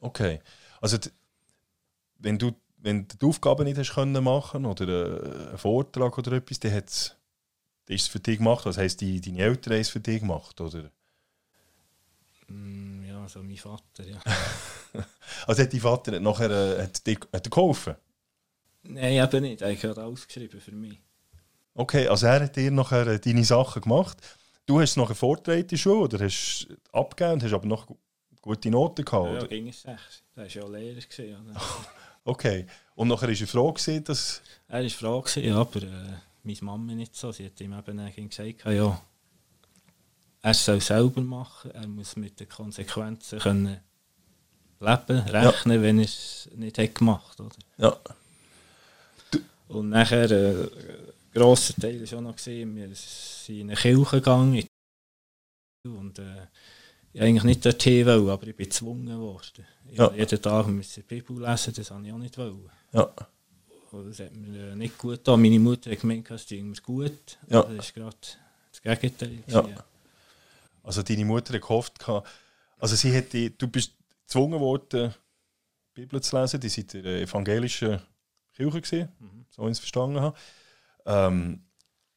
Okay. 0.00 0.40
Also 0.80 0.98
wenn 2.20 2.38
du 2.38 2.52
wenn 2.82 3.06
du 3.06 3.16
die 3.18 3.26
Aufgabe 3.26 3.64
nicht 3.64 3.76
hast 3.76 3.92
können 3.94 4.24
machen 4.24 4.64
oder 4.64 4.88
äh, 4.88 5.48
einen 5.50 5.58
Vortrag 5.58 6.16
oder 6.16 6.32
etwas, 6.32 6.60
dann 6.60 6.72
hat's, 6.72 7.14
dann 7.84 7.94
ist 7.96 8.02
es 8.04 8.08
für 8.08 8.20
dich 8.20 8.38
gemacht. 8.38 8.64
Was 8.64 8.78
heisst, 8.78 9.02
die, 9.02 9.20
deine 9.20 9.40
Eltern 9.40 9.74
haben 9.74 9.80
es 9.80 9.90
für 9.90 10.00
dich 10.00 10.20
gemacht, 10.20 10.58
oder? 10.60 10.90
Mm, 12.48 13.04
Ja, 13.06 13.28
so 13.28 13.42
mein 13.42 13.56
Vater, 13.56 14.04
ja. 14.04 14.18
Also 15.46 15.62
hat 15.62 15.72
dein 15.72 15.80
Vater 15.80 16.18
nachher 16.20 16.50
äh, 16.50 16.82
hat 16.82 17.06
dir, 17.06 17.18
hat 17.32 17.44
dir 17.46 17.50
geholfen? 17.50 17.96
Nein, 18.82 19.22
eben 19.22 19.42
nicht. 19.42 19.62
Er 19.62 19.76
hat 19.76 19.98
alles 19.98 20.26
geschrieben 20.26 20.60
für 20.60 20.72
mich. 20.72 20.98
Okay, 21.74 22.08
also 22.08 22.26
er 22.26 22.40
hat 22.44 22.56
dir 22.56 22.70
nachher 22.70 23.06
äh, 23.06 23.20
deine 23.20 23.44
Sachen 23.44 23.82
gemacht. 23.82 24.16
Du 24.66 24.80
hast 24.80 24.90
es 24.90 24.96
nachher 24.96 25.14
vorgetragen 25.14 25.66
in 25.68 25.78
Schule 25.78 26.00
oder 26.04 26.24
hast 26.24 26.66
abgegeben 26.92 27.34
und 27.34 27.42
hast 27.44 27.52
aber 27.52 27.66
noch 27.66 27.86
gu- 27.86 27.96
gute 28.40 28.70
Noten 28.70 29.04
gehabt, 29.04 29.26
Ja, 29.26 29.32
oder? 29.38 29.48
ging 29.48 29.68
es 29.68 29.82
sechs. 29.82 30.22
Er 30.34 30.42
war 30.44 30.48
ja 30.48 30.66
Lehrer. 30.66 31.00
Gewesen? 31.00 31.56
Okay. 32.30 32.64
Und 32.94 33.08
nachher 33.08 33.28
ist 33.30 33.40
er 33.40 33.48
froh 33.48 33.72
gewesen, 33.72 34.04
dass... 34.04 34.40
er 34.68 34.82
war 34.82 34.90
froh, 34.90 35.20
gewesen, 35.20 35.44
ja, 35.44 35.56
aber 35.56 35.82
äh, 35.82 36.14
meine 36.44 36.58
Mama 36.60 36.92
nicht 36.94 37.16
so. 37.16 37.32
Sie 37.32 37.46
hat 37.46 37.60
ihm 37.60 37.76
eben 37.76 38.28
gesagt, 38.28 38.64
ja, 38.66 39.02
er 40.42 40.54
soll 40.54 40.76
es 40.76 40.86
selber 40.86 41.22
machen. 41.22 41.72
Er 41.72 41.88
muss 41.88 42.14
mit 42.14 42.38
den 42.38 42.48
Konsequenzen 42.48 43.40
können 43.40 43.80
leben, 44.78 45.18
rechnen, 45.18 45.82
wenn 45.82 45.98
er 45.98 46.04
es 46.04 46.48
nicht 46.54 46.78
hat 46.78 46.94
gemacht 46.94 47.36
hat. 47.40 47.56
Ja. 47.78 47.96
Und 49.66 49.88
nachher, 49.88 50.30
äh, 50.30 50.62
ein 50.62 50.70
grosser 51.34 51.74
Teil 51.74 51.98
war 51.98 52.06
schon 52.06 52.24
noch, 52.24 52.36
gewesen, 52.36 52.76
wir 52.76 52.94
sind 52.94 53.58
in 53.58 53.70
eine 53.70 53.76
Kirche 53.76 54.16
gegangen. 54.16 54.64
Und 55.84 56.18
äh, 56.20 56.46
ich 57.12 57.20
eigentlich 57.22 57.44
nicht 57.44 57.64
dorthin 57.64 58.06
wollen, 58.06 58.28
aber 58.28 58.46
ich 58.46 58.56
bin 58.56 58.66
gezwungen 58.66 59.18
worden. 59.18 59.66
Ich 59.90 59.98
Ja. 59.98 60.04
musste 60.04 60.18
jeden 60.20 60.42
Tag 60.42 60.66
müssen 60.68 61.02
die 61.08 61.14
Bibel 61.14 61.40
lesen, 61.40 61.74
das 61.74 61.90
wollte 61.90 62.06
ich 62.06 62.12
auch 62.12 62.18
nicht. 62.18 62.38
Wollen. 62.38 62.70
Ja. 62.92 63.10
Das 63.92 64.20
hat 64.20 64.34
mir 64.36 64.70
äh, 64.72 64.76
nicht 64.76 64.96
gut 64.96 65.16
getan. 65.18 65.42
Meine 65.42 65.58
Mutter 65.58 65.90
hat 65.90 66.00
gemeint, 66.00 66.30
es 66.30 66.46
ging 66.46 66.68
mir 66.70 66.76
gut. 66.80 67.38
Ja. 67.48 67.62
Das 67.62 67.86
ist 67.86 67.94
gerade 67.94 68.16
das 68.70 68.80
Gegenteil. 68.82 69.42
Ja. 69.48 69.66
Also 70.82 71.02
deine 71.02 71.24
Mutter 71.24 71.54
hat 71.54 71.60
gehofft, 71.62 71.94
also 72.78 72.96
sie 72.96 73.14
hat 73.16 73.32
dich, 73.32 73.56
du 73.58 73.66
bist 73.68 73.92
gezwungen 74.26 74.60
worden, 74.60 75.12
die 75.96 76.00
Bibel 76.02 76.20
zu 76.22 76.40
lesen. 76.40 76.60
Die 76.60 76.68
sind 76.68 76.94
in 76.94 77.02
der 77.02 77.20
evangelischen 77.22 78.00
Kirche 78.54 78.80
gewesen, 78.80 79.08
Mhm. 79.18 79.44
so 79.50 79.64
ich 79.66 79.72
es 79.72 79.78
verstanden 79.80 80.20
habe. 80.20 80.36
Ähm, 81.06 81.64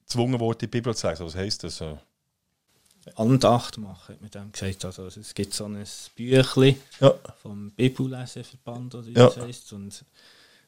gezwungen 0.02 0.40
worden, 0.40 0.60
die 0.60 0.68
Bibel 0.68 0.96
zu 0.96 1.08
lesen. 1.10 1.26
Was 1.26 1.36
heisst 1.36 1.64
das? 1.64 1.82
Andacht 3.16 3.78
machen, 3.78 4.16
hat 4.16 4.22
mit 4.22 4.36
dem 4.36 4.52
gesagt. 4.52 4.86
Also, 4.86 5.08
es 5.08 5.34
gibt 5.34 5.54
so 5.54 5.66
ein 5.66 5.84
Büchlein 6.16 6.76
Ja. 7.00 7.14
vom 7.42 7.72
Bibelleseverband, 7.72 8.96
oder 8.96 9.06
wie 9.08 9.14
Ja. 9.14 9.26
das 9.28 9.38
heisst. 9.38 9.74
Und 9.74 10.04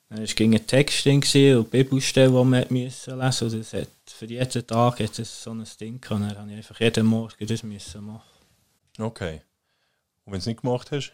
dann 0.10 0.20
war 0.20 0.36
ging 0.36 0.54
ein 0.54 0.66
Text 0.68 1.06
drin 1.06 1.22
und 1.58 1.72
Bibelstelle, 1.72 2.30
die 2.30 2.44
man 2.44 2.66
müssen 2.70 3.20
lesen 3.20 3.58
musste. 3.58 3.82
Hat, 3.82 3.88
für 4.08 4.26
jeden 4.26 4.68
Tag 4.68 5.00
hat 5.00 5.20
es 5.20 5.44
so 5.44 5.52
ein 5.52 5.66
Ding 5.80 6.00
gehabt. 6.02 6.22
Dann 6.22 6.38
habe 6.38 6.52
ich 6.52 6.58
einfach 6.58 6.80
jeden 6.80 7.06
Morgen 7.06 7.48
das 7.48 7.64
müssen 7.64 8.04
machen. 8.06 8.24
Okay. 9.00 9.42
Und 10.26 10.32
wenn 10.32 10.34
du 10.34 10.38
es 10.40 10.46
nicht 10.46 10.62
gemacht 10.62 10.92
hast? 10.92 11.12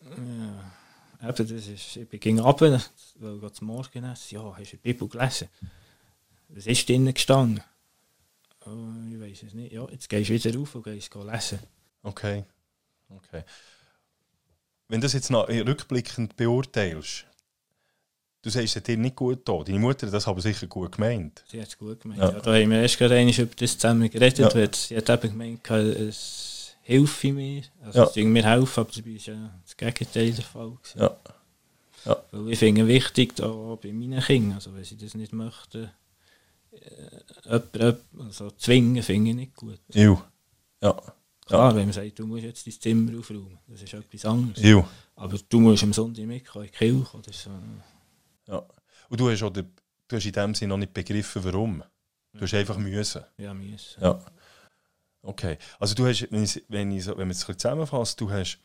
Ja, 0.00 1.28
eben, 1.28 1.48
das 1.48 1.66
ist, 1.66 1.96
ich 1.96 2.20
ging 2.20 2.38
runter, 2.38 2.80
weil 3.16 3.36
ich 3.36 3.60
Morgen 3.60 4.04
essen. 4.04 4.34
Ja, 4.34 4.54
hast 4.56 4.72
du 4.72 4.76
die 4.76 4.92
Bibel 4.92 5.08
gelesen? 5.08 5.48
Was 6.48 6.66
ist 6.66 6.88
drinnen 6.88 7.12
gestanden? 7.12 7.62
Oh, 8.66 9.12
ich 9.12 9.20
weiß 9.20 9.44
es 9.44 9.54
nicht. 9.54 9.72
Ja, 9.72 9.86
jetzt 9.90 10.08
gehst 10.08 10.30
du 10.30 10.34
wieder 10.34 10.58
rauf 10.58 10.74
und 10.74 10.82
gehst 10.84 11.14
lesen. 11.14 11.58
Okay. 12.02 12.44
okay. 13.08 13.42
Wenn 14.88 15.00
du 15.00 15.04
das 15.06 15.12
jetzt 15.14 15.30
noch 15.30 15.48
rückblickend 15.48 16.36
beurteilst, 16.36 17.26
du 18.42 18.50
sagst, 18.50 18.76
es 18.76 18.82
dir 18.82 18.96
nicht 18.96 19.16
gut 19.16 19.44
getan. 19.44 19.64
Deine 19.64 19.78
Mutter 19.78 20.06
hat 20.06 20.14
das 20.14 20.28
aber 20.28 20.40
sicher 20.40 20.66
gut 20.66 20.92
gemeint. 20.92 21.44
Sie 21.48 21.60
hat 21.60 21.68
es 21.68 21.78
gut 21.78 22.00
gemeint. 22.00 22.20
Ja. 22.20 22.30
Ja. 22.32 22.40
da 22.40 22.54
haben 22.54 22.70
wir 22.70 22.82
erst 22.82 22.98
gerade 22.98 23.16
einmal 23.16 23.34
über 23.34 23.54
das 23.56 23.78
zusammen 23.78 24.10
geredet. 24.10 24.38
Ja. 24.38 24.72
Sie 24.72 24.96
hat 24.96 25.08
eben 25.10 25.32
gemeint, 25.32 25.70
es 25.70 26.76
hilft 26.82 27.24
mir. 27.24 27.62
Also 27.84 27.98
Ja. 27.98 28.04
es 28.06 28.16
würde 28.16 28.28
mir 28.28 28.44
helfen, 28.44 28.80
aber 28.80 28.90
dabei 28.94 29.10
war 29.10 29.34
ja 29.34 29.60
das 29.64 29.76
Gegenteil 29.76 30.32
der 30.32 30.44
Fall. 30.44 30.70
gewesen. 30.70 30.98
Ja. 31.00 31.16
Ja. 32.04 32.22
Weil 32.30 32.52
ich 32.52 32.58
finde 32.60 32.86
wichtig, 32.86 33.34
da 33.34 33.48
bei 33.82 33.92
meinen 33.92 34.20
Kindern, 34.20 34.52
also 34.54 34.72
wenn 34.74 34.84
sie 34.84 34.96
das 34.96 35.14
nicht 35.14 35.32
möchten, 35.32 35.90
jemanden, 37.44 38.00
also 38.18 38.50
zwingen, 38.52 39.02
finde 39.02 39.30
ich 39.30 39.36
nicht 39.36 39.54
gut. 39.54 39.80
Ew. 39.94 40.16
Ja. 40.82 40.96
Klar, 41.46 41.76
wenn 41.76 41.84
man 41.84 41.92
sagt, 41.92 42.18
du 42.18 42.26
musst 42.26 42.42
jetzt 42.42 42.66
dein 42.66 42.72
Zimmer 42.80 43.18
aufräumen, 43.18 43.58
das 43.68 43.82
ist 43.82 43.94
etwas 43.94 44.24
anderes. 44.24 44.62
Ew. 44.62 44.82
Aber 45.14 45.38
du 45.48 45.60
musst 45.60 45.82
am 45.84 45.92
Sonntag 45.92 46.26
mitkommen 46.26 46.64
in 46.64 46.70
die 46.72 46.76
Kirche 46.76 47.16
oder 47.16 47.32
so. 47.32 47.50
Ja. 48.48 48.66
Und 49.08 49.20
du 49.20 49.30
hast, 49.30 49.42
auch 49.42 49.50
den, 49.50 49.72
du 50.08 50.16
hast 50.16 50.26
in 50.26 50.32
dem 50.32 50.54
Sinne 50.54 50.70
noch 50.70 50.78
nicht 50.78 50.92
begriffen, 50.92 51.44
warum. 51.44 51.84
Du 52.32 52.40
hast 52.42 52.54
einfach 52.54 52.76
müssen. 52.76 53.22
Ja, 53.38 53.54
müssen. 53.54 54.02
Ja. 54.02 54.20
Okay. 55.22 55.56
Also 55.78 55.94
du 55.94 56.06
hast, 56.06 56.30
wenn, 56.30 56.42
ich, 56.42 56.64
wenn, 56.68 56.90
ich 56.90 57.06
wenn 57.06 57.18
man 57.18 57.30
es 57.30 57.40
zusammenfasst, 57.40 58.20
du 58.20 58.30
hast, 58.30 58.58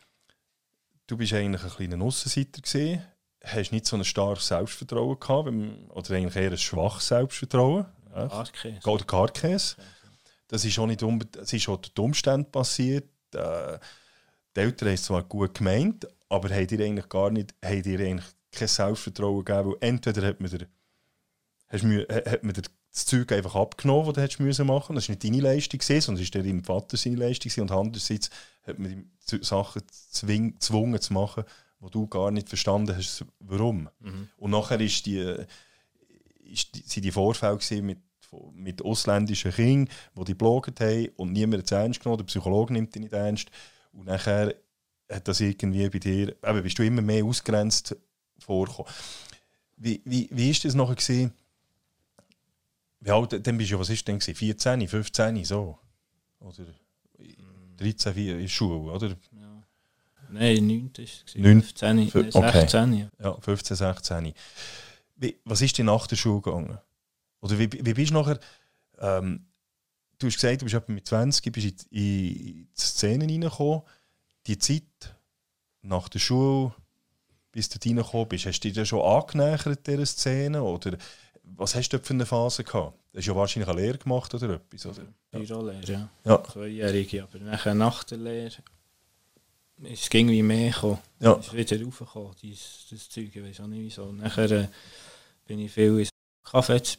du 1.07 1.17
bist 1.17 1.33
eigentlich 1.33 1.63
ein 1.63 1.69
kleiner 1.69 2.03
Aussenseiter 2.03 2.61
gesehen, 2.61 3.03
hast 3.43 3.71
nicht 3.71 3.85
so 3.85 3.95
ein 3.95 4.03
starkes 4.03 4.47
Selbstvertrauen 4.47 5.19
gehabt, 5.19 5.47
oder 5.47 6.15
eigentlich 6.15 6.35
eher 6.35 6.51
ein 6.51 6.57
schwaches 6.57 7.07
Selbstvertrauen. 7.07 7.85
Ja. 8.13 8.31
Artkäse. 8.31 8.79
Golden 8.83 9.07
Cardcase. 9.07 9.75
Das 10.47 10.65
ist 10.65 10.77
auch 10.79 10.87
nicht 10.87 11.01
das 11.31 11.53
ist 11.53 11.69
auch 11.69 11.77
durch 11.77 11.93
die 11.93 12.01
Umstände 12.01 12.49
passiert. 12.49 13.09
Äh, 13.33 13.79
die 14.55 14.59
Eltern 14.59 14.89
haben 14.89 14.95
es 14.95 15.03
zwar 15.03 15.23
gut 15.23 15.53
gemeint, 15.53 16.07
aber 16.29 16.49
haben 16.49 16.67
dir 16.67 16.83
eigentlich 16.83 17.07
gar 17.07 17.29
nicht, 17.29 17.55
haben 17.63 17.83
dir 17.83 17.99
eigentlich 17.99 18.25
kein 18.51 18.67
Selbstvertrauen 18.67 19.45
gegeben, 19.45 19.69
weil 19.69 19.77
entweder 19.89 20.27
hat 20.27 20.41
man 20.41 20.51
dir, 20.51 20.67
hast 21.69 21.83
mir, 21.83 22.05
hat 22.09 22.43
man 22.43 22.53
dir 22.53 22.63
das 22.91 23.05
Zeug 23.05 23.31
einfach 23.31 23.55
abgenommen, 23.55 24.07
das 24.07 24.15
du 24.15 24.21
hättest 24.21 24.39
müssen 24.41 24.67
machen. 24.67 24.95
Das 24.95 25.07
war 25.07 25.13
nicht 25.13 25.23
deine 25.23 25.39
Leistung, 25.39 25.81
sondern 25.81 26.23
es 26.23 26.33
war 26.33 26.43
dein 26.43 26.63
Vater 26.63 26.97
seine 26.97 27.15
Leistung. 27.15 27.63
Und 27.63 27.71
andererseits 27.71 28.29
hat 28.63 28.77
man 28.77 28.91
ihm 28.91 29.11
Sachen 29.41 29.81
gezwungen 29.81 30.99
zu 30.99 31.13
machen, 31.13 31.45
wo 31.79 31.89
du 31.89 32.07
gar 32.07 32.31
nicht 32.31 32.49
verstanden 32.49 32.95
hast, 32.95 33.25
warum. 33.39 33.89
Mhm. 33.99 34.27
Und 34.37 34.51
nachher 34.51 34.81
ist 34.81 35.05
die, 35.05 35.35
ist 36.51 36.75
die, 36.75 36.81
Vorfälle 37.11 37.81
mit, 37.81 37.99
mit 38.53 38.81
ausländischen 38.81 39.51
Kindern, 39.51 39.93
die 40.17 40.23
die 40.25 40.33
haben 40.79 41.09
und 41.17 41.31
niemand 41.33 41.59
hat 41.63 41.65
es 41.65 41.71
ernst 41.71 41.99
genommen, 42.01 42.17
der 42.19 42.25
Psychologe 42.25 42.73
nimmt 42.73 42.93
dich 42.93 43.01
nicht 43.01 43.13
ernst. 43.13 43.49
Und 43.93 44.05
nachher 44.05 44.55
hat 45.09 45.27
das 45.27 45.39
irgendwie 45.39 45.89
bei 45.89 45.99
dir, 45.99 46.29
eben 46.43 46.63
bist 46.63 46.79
du 46.79 46.83
immer 46.83 47.01
mehr 47.01 47.25
ausgrenzt 47.25 47.95
vorgekommen. 48.39 48.91
Wie, 49.77 50.01
wie, 50.05 50.29
wie 50.31 50.49
ist 50.51 50.63
das 50.63 50.73
nachher 50.75 50.95
gewesen? 50.95 51.33
Wie 52.99 53.09
alt, 53.11 53.45
dann 53.47 53.57
bist 53.57 53.71
du, 53.71 53.79
was 53.79 53.89
ist 53.89 54.07
denn 54.07 54.19
gewesen? 54.19 54.35
14, 54.35 54.87
15, 54.87 55.43
so? 55.43 55.77
Oder 56.39 56.65
13, 57.77 58.13
4 58.13 58.39
in 58.39 58.47
Schule, 58.49 58.91
oder? 58.91 59.09
Ja. 59.09 59.63
Nein, 60.29 60.67
9. 60.67 60.91
war 60.95 61.03
es. 61.03 61.35
Neun- 61.35 61.61
15, 61.63 61.95
nein, 61.95 62.09
Fü- 62.09 62.31
16. 62.31 62.93
Ja. 62.93 63.09
Ja, 63.19 63.37
15, 63.41 63.75
16. 63.75 64.33
Wie, 65.21 65.37
was 65.45 65.61
ist 65.61 65.77
dir 65.77 65.83
nach 65.85 66.07
der 66.07 66.15
Schule 66.15 66.41
gegangen? 66.41 66.77
Oder 67.41 67.57
wie, 67.59 67.71
wie 67.71 67.93
bist 67.93 68.09
du 68.11 68.15
nachher... 68.15 68.39
Ähm, 68.99 69.45
du 70.19 70.27
hast 70.27 70.35
gesagt, 70.35 70.61
du 70.61 70.65
bist 70.65 70.75
etwa 70.75 70.91
mit 70.93 71.07
20 71.07 71.51
bist 71.53 71.65
in, 71.67 71.75
die- 71.91 72.49
in 72.49 72.67
die 72.67 72.81
Szene 72.81 73.25
reingekommen. 73.25 73.81
Die 74.47 74.57
Zeit 74.57 74.83
nach 75.83 76.09
der 76.09 76.19
Schule, 76.19 76.73
bis 77.51 77.69
du 77.69 77.77
reingekommen 77.87 78.27
bist, 78.29 78.45
hast 78.47 78.59
du 78.61 78.71
dich 78.71 78.87
schon 78.89 79.01
angenähert 79.01 79.85
dieser 79.87 80.05
Szene? 80.05 80.61
Oder 80.63 80.97
was 81.43 81.75
hast 81.75 81.89
du 81.89 81.99
für 81.99 82.13
eine 82.13 82.25
Phase 82.25 82.63
gehabt? 82.63 82.97
Du 83.11 83.17
hast 83.19 83.25
ja 83.27 83.35
wahrscheinlich 83.35 83.69
eine 83.69 83.79
Lehre 83.81 83.97
gemacht 83.97 84.33
oder 84.33 84.55
etwas, 84.55 84.85
oder? 84.87 85.03
Bürolehre, 85.31 85.83
ja. 85.85 86.09
Ja. 86.25 86.43
Zweijährige, 86.43 87.23
aber 87.23 87.39
nachher 87.39 87.75
nach 87.75 88.03
der 88.05 88.17
Lehre 88.19 88.47
ist 89.83 90.03
es 90.03 90.09
irgendwie 90.13 90.43
mehr 90.43 90.71
gekommen. 90.71 90.99
Ja. 91.19 91.33
ist 91.33 91.53
wieder 91.53 91.83
raufgekommen, 91.83 92.31
dieses, 92.41 92.87
das 92.89 93.09
Zeug, 93.09 93.35
ich 93.35 93.43
weiß 93.43 93.59
auch 93.61 93.67
nicht 93.67 93.81
wieso. 93.81 94.11
Nachher 94.11 94.49
äh, 94.51 94.67
bin 95.51 95.59
ich 95.59 95.71
viel 95.73 95.99
ins 95.99 96.09
Kaffee 96.43 96.81
zu 96.81 96.97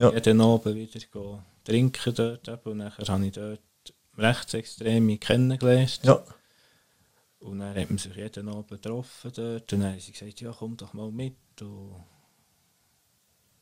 Ja. 0.00 0.12
jeden 0.12 0.40
Abend 0.40 0.74
wieder 0.74 0.98
gehen, 0.98 1.42
trinken 1.62 2.14
dort 2.16 2.66
und 2.66 2.78
nachher 2.78 3.06
habe 3.06 3.26
ich 3.26 3.32
dort 3.32 3.60
Rechtsextreme 4.18 5.18
kennengelernt. 5.18 6.00
Ja. 6.02 6.24
Und 7.38 7.60
dann 7.60 7.76
hat 7.76 7.90
man 7.90 7.98
sich 7.98 8.16
jeden 8.16 8.48
Abend 8.48 8.68
getroffen 8.68 9.30
dort. 9.32 9.72
Und 9.72 9.80
dann 9.80 9.92
haben 9.92 10.00
sie 10.00 10.10
gesagt, 10.10 10.40
ja, 10.40 10.52
komm 10.52 10.76
doch 10.76 10.92
mal 10.92 11.12
mit. 11.12 11.36
Und 11.62 12.02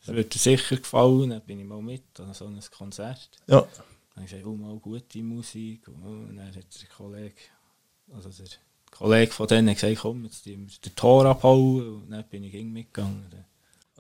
es 0.01 0.07
dir 0.07 0.39
sicher 0.39 0.77
gefallen. 0.77 1.29
Dann 1.29 1.43
bin 1.43 1.61
ich 1.61 1.67
mal 1.67 1.83
mit 1.83 2.19
an 2.19 2.33
so 2.33 2.47
ein 2.47 2.59
Konzert. 2.71 3.29
Ja. 3.49 3.61
Dann 3.61 3.69
habe 4.15 4.25
ich 4.25 4.31
gesagt, 4.31 4.47
oh, 4.47 4.57
mal 4.57 4.79
gute 4.79 5.23
Musik. 5.23 5.89
Und 5.89 6.37
dann 6.37 6.47
hat 6.47 6.55
der 6.55 6.89
Kollege, 6.89 7.43
also 8.11 8.31
der 8.31 8.49
Kollege 8.91 9.33
von 9.33 9.47
denen 9.47 9.75
gesagt, 9.75 9.99
komm, 10.01 10.25
jetzt 10.25 10.47
den 10.47 10.69
Tor 10.97 11.27
abhauen. 11.27 11.97
Und 12.03 12.11
dann 12.11 12.27
bin 12.31 12.45
ich 12.45 12.55
mitgegangen. 12.65 13.45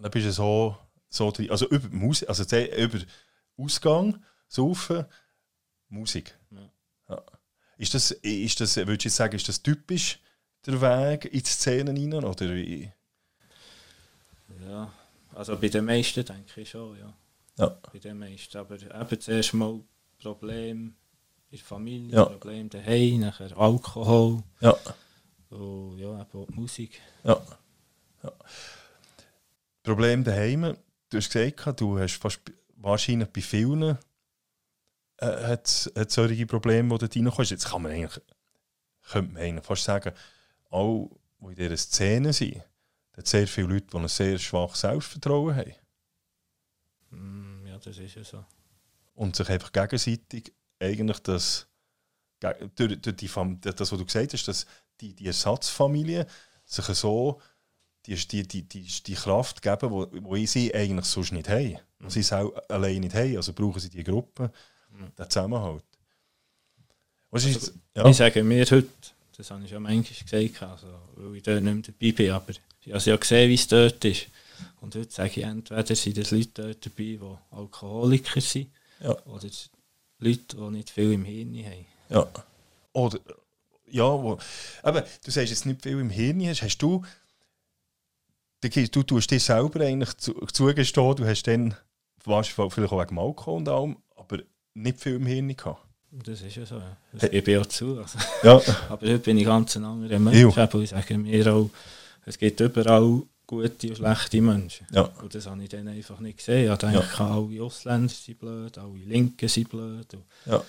Und 0.03 0.07
dann 0.07 0.11
bist 0.11 0.27
du 0.27 0.33
so, 0.33 0.77
so 1.09 1.31
drin- 1.31 1.49
also 1.53 1.69
über 1.69 1.87
die 1.89 1.95
Musik, 1.95 2.29
also 2.29 2.45
zuerst 2.45 2.75
über 2.77 2.99
Ausgang, 3.57 4.21
Saufen, 4.49 5.07
Musik. 5.89 6.37
Ja. 6.51 6.71
Ja. 7.09 7.23
Ist 7.79 7.95
das, 7.95 8.11
ist 8.11 8.61
das, 8.61 8.77
würdest 8.79 9.05
du 9.05 9.09
jetzt 9.09 9.15
sagen, 9.17 9.37
ist 9.37 9.49
das 9.49 9.63
typisch 9.63 10.19
der 10.67 10.81
Weg 10.81 11.27
in 11.27 11.39
die 11.41 11.45
Szenen 11.49 11.97
rein? 11.97 12.25
Oder 12.25 12.53
wie? 12.53 12.91
Ja, 14.69 14.93
also 15.35 15.57
bei 15.57 15.69
den 15.69 15.85
meisten 15.85 16.25
denke 16.25 16.61
ich 16.63 16.71
schon, 16.71 16.99
ja. 16.99 17.13
Ja. 17.59 17.69
Bei 17.93 17.99
den 18.01 18.19
meisten. 18.19 18.59
Aber 18.59 18.75
eben 18.75 19.21
zuerst 19.21 19.55
mal 19.55 19.81
Problem 20.19 20.97
in 21.51 21.59
der 21.59 21.65
Familie, 21.65 22.17
Ja. 22.17 22.25
Problem 22.25 22.69
daheim, 22.71 23.21
nachher 23.21 23.57
Alkohol 23.57 24.43
Ja. 24.61 24.77
und 25.51 25.99
ja, 25.99 26.21
eben 26.23 26.39
auch 26.41 26.47
die 26.49 26.55
Musik. 26.55 27.01
Ja. 27.23 27.41
ja. 28.25 28.33
Problem 29.83 30.25
daheim, 30.25 30.77
du 31.11 31.17
hast 31.17 31.33
gesagt, 31.33 31.81
du 31.81 31.99
hast 31.99 32.17
fast 32.17 32.41
wahrscheinlich 32.77 33.29
bei 33.29 33.41
vielen 33.41 33.99
äh, 35.19 35.27
hat, 35.27 35.93
hat 35.97 36.11
solche 36.11 36.47
Probleme, 36.47 36.97
die 36.99 37.09
du 37.09 37.19
reinkommst. 37.21 37.51
Jetzt 37.51 37.69
kann 37.69 37.83
man 37.83 37.93
eigentlich, 37.93 38.21
könnte 39.11 39.33
man 39.33 39.43
eigentlich 39.43 39.65
fast 39.65 39.85
sagen, 39.85 40.13
alle, 40.71 41.09
die 41.41 41.47
in 41.47 41.55
dieser 41.55 41.77
Szene 41.77 42.33
sind, 42.33 42.63
hat 43.17 43.27
sehr 43.27 43.47
viele 43.47 43.69
Leute, 43.69 43.87
die 43.87 43.97
ein 43.97 44.09
sehr 44.09 44.39
schwaches 44.39 44.81
Selbstvertrauen 44.81 45.57
haben 45.57 45.75
Mm, 47.13 47.67
ja, 47.67 47.79
das 47.79 47.99
ist 47.99 48.15
ja 48.15 48.25
so. 48.25 48.45
und 49.15 49.37
sich 49.37 49.49
einfach 49.51 49.71
gegenseitig 49.71 50.53
eigentlich 50.81 51.19
das, 51.21 51.69
durch, 52.75 53.01
durch 53.01 53.17
die 53.17 53.29
das, 53.61 53.93
was 53.93 53.99
du 53.99 54.05
gesagt 54.05 54.33
hast, 54.33 54.49
dass 54.49 54.67
die, 55.01 55.15
die 55.15 55.27
Ersatzfamilie 55.27 56.27
sich 56.65 56.85
so 56.87 57.41
die, 58.07 58.15
die, 58.17 58.43
die, 58.47 58.63
die, 58.63 58.87
die 59.07 59.15
Kraft 59.15 59.63
geben, 59.63 59.91
wo, 59.91 60.07
wo 60.21 60.37
sie 60.47 60.75
eigentlich 60.75 61.07
sonst 61.07 61.33
nicht 61.33 61.49
haben. 61.49 61.79
Mhm. 61.99 62.11
Sie 62.11 62.21
es 62.21 62.33
auch 62.33 62.53
allein 62.69 63.01
nicht 63.01 63.15
haben. 63.15 63.37
Also 63.37 63.53
brauchen 63.53 63.81
sie 63.81 63.91
die 63.91 64.05
Gruppe, 64.05 64.51
Mhm. 64.91 65.11
den 65.19 65.31
Zusammenhalt. 65.31 65.85
Was 67.31 67.45
ist 67.47 67.55
jetzt, 67.55 67.69
Ich 67.95 68.03
ja, 68.03 68.13
sage 68.13 68.45
mir 68.45 68.65
heute, 68.67 68.87
das 69.37 69.51
habe 69.51 69.65
ich 69.65 69.71
ja 69.71 69.81
manchmal 69.81 70.03
gesagt, 70.49 70.63
also, 70.71 70.87
weil 71.17 71.37
ich 71.37 71.43
dort 71.43 71.63
nicht 71.63 71.75
mehr 71.75 71.83
dabei 71.83 72.13
bin, 72.13 72.31
aber 72.31 72.51
ich 72.51 72.93
habe 72.93 73.03
ja 73.11 73.17
gesehen, 73.17 73.49
wie 73.51 73.55
es 73.55 73.67
dort 73.69 74.05
ist. 74.05 74.27
Und 74.83 74.95
heute 74.95 75.11
sage 75.11 75.41
ich, 75.41 75.45
entweder 75.47 75.95
sind 75.97 76.19
es 76.19 76.31
Leute 76.31 76.51
dort 76.63 76.85
dabei, 76.85 76.97
die 77.05 77.21
Alkoholiker 77.51 78.41
sind, 78.41 78.71
Ja. 79.01 79.17
oder 79.25 79.49
Leute, 80.19 80.57
die 80.57 80.71
nicht 80.71 80.91
viel 80.91 81.13
im 81.13 81.25
Hirn 81.25 81.55
haben. 81.65 81.87
ja. 82.11 82.29
Oder, 82.93 83.19
ja, 83.91 84.05
wo, 84.05 84.39
aber 84.83 85.01
du 85.25 85.31
sagst 85.31 85.51
jetzt 85.51 85.65
nicht 85.65 85.83
viel 85.83 85.99
im 85.99 86.11
Hirn 86.11 86.47
hast. 86.47 86.61
Hast 86.63 86.77
du, 86.79 87.03
du, 88.63 89.03
tust 89.03 89.31
dir 89.31 89.41
selber 89.41 89.81
eigentlich 89.81 90.17
zu, 90.17 90.33
zugestehen, 90.53 91.17
du 91.17 91.27
hast 91.27 91.43
dann, 91.45 91.75
warst 92.25 92.51
vielleicht 92.51 92.79
auch 92.79 92.99
wegen 92.99 93.09
dem 93.09 93.19
Alkohol 93.19 93.57
und 93.59 93.69
allem, 93.69 93.97
aber 94.17 94.39
nicht 94.75 95.01
viel 95.01 95.17
im 95.17 95.27
Hirn 95.27 95.57
gehabt. 95.57 95.85
Das 96.11 96.43
ist 96.43 96.57
ja 96.57 96.67
so, 96.67 96.77
ja. 96.77 96.97
Ich 97.31 97.59
auch 97.59 97.67
zu. 97.67 97.99
Also. 97.99 98.19
Ja. 98.43 98.61
Aber 98.91 99.07
heute 99.07 99.19
bin 99.21 99.39
ich 99.39 99.47
ganz 99.47 99.77
ein 99.77 99.85
anderer. 99.85 100.19
Mensch. 100.19 100.37
Ich 100.75 100.91
sage 100.91 101.17
mir 101.17 101.55
auch, 101.55 101.71
es 102.27 102.37
gibt 102.39 102.61
überall 102.61 103.23
gute 103.47 103.89
und 103.89 103.97
schlechte 103.97 104.43
Menschen. 104.43 104.87
Ja. 104.93 105.05
Und 105.23 105.35
das 105.35 105.47
habe 105.47 105.63
ich 105.63 105.71
dann 105.71 105.89
einfach 105.89 106.21
nicht 106.21 106.37
gesehen. 106.37 106.71
Ich 106.71 106.79
denke, 106.79 107.03
Ja. 107.19 107.27
alle 107.27 107.63
Ausländer 107.63 108.13
sind 108.13 108.39
blöd, 108.39 108.77
alle 108.77 108.99
Linken 109.07 109.49
sind 109.49 109.71
blöd. 109.71 110.13
Und 110.13 110.25
Ja. 110.45 110.63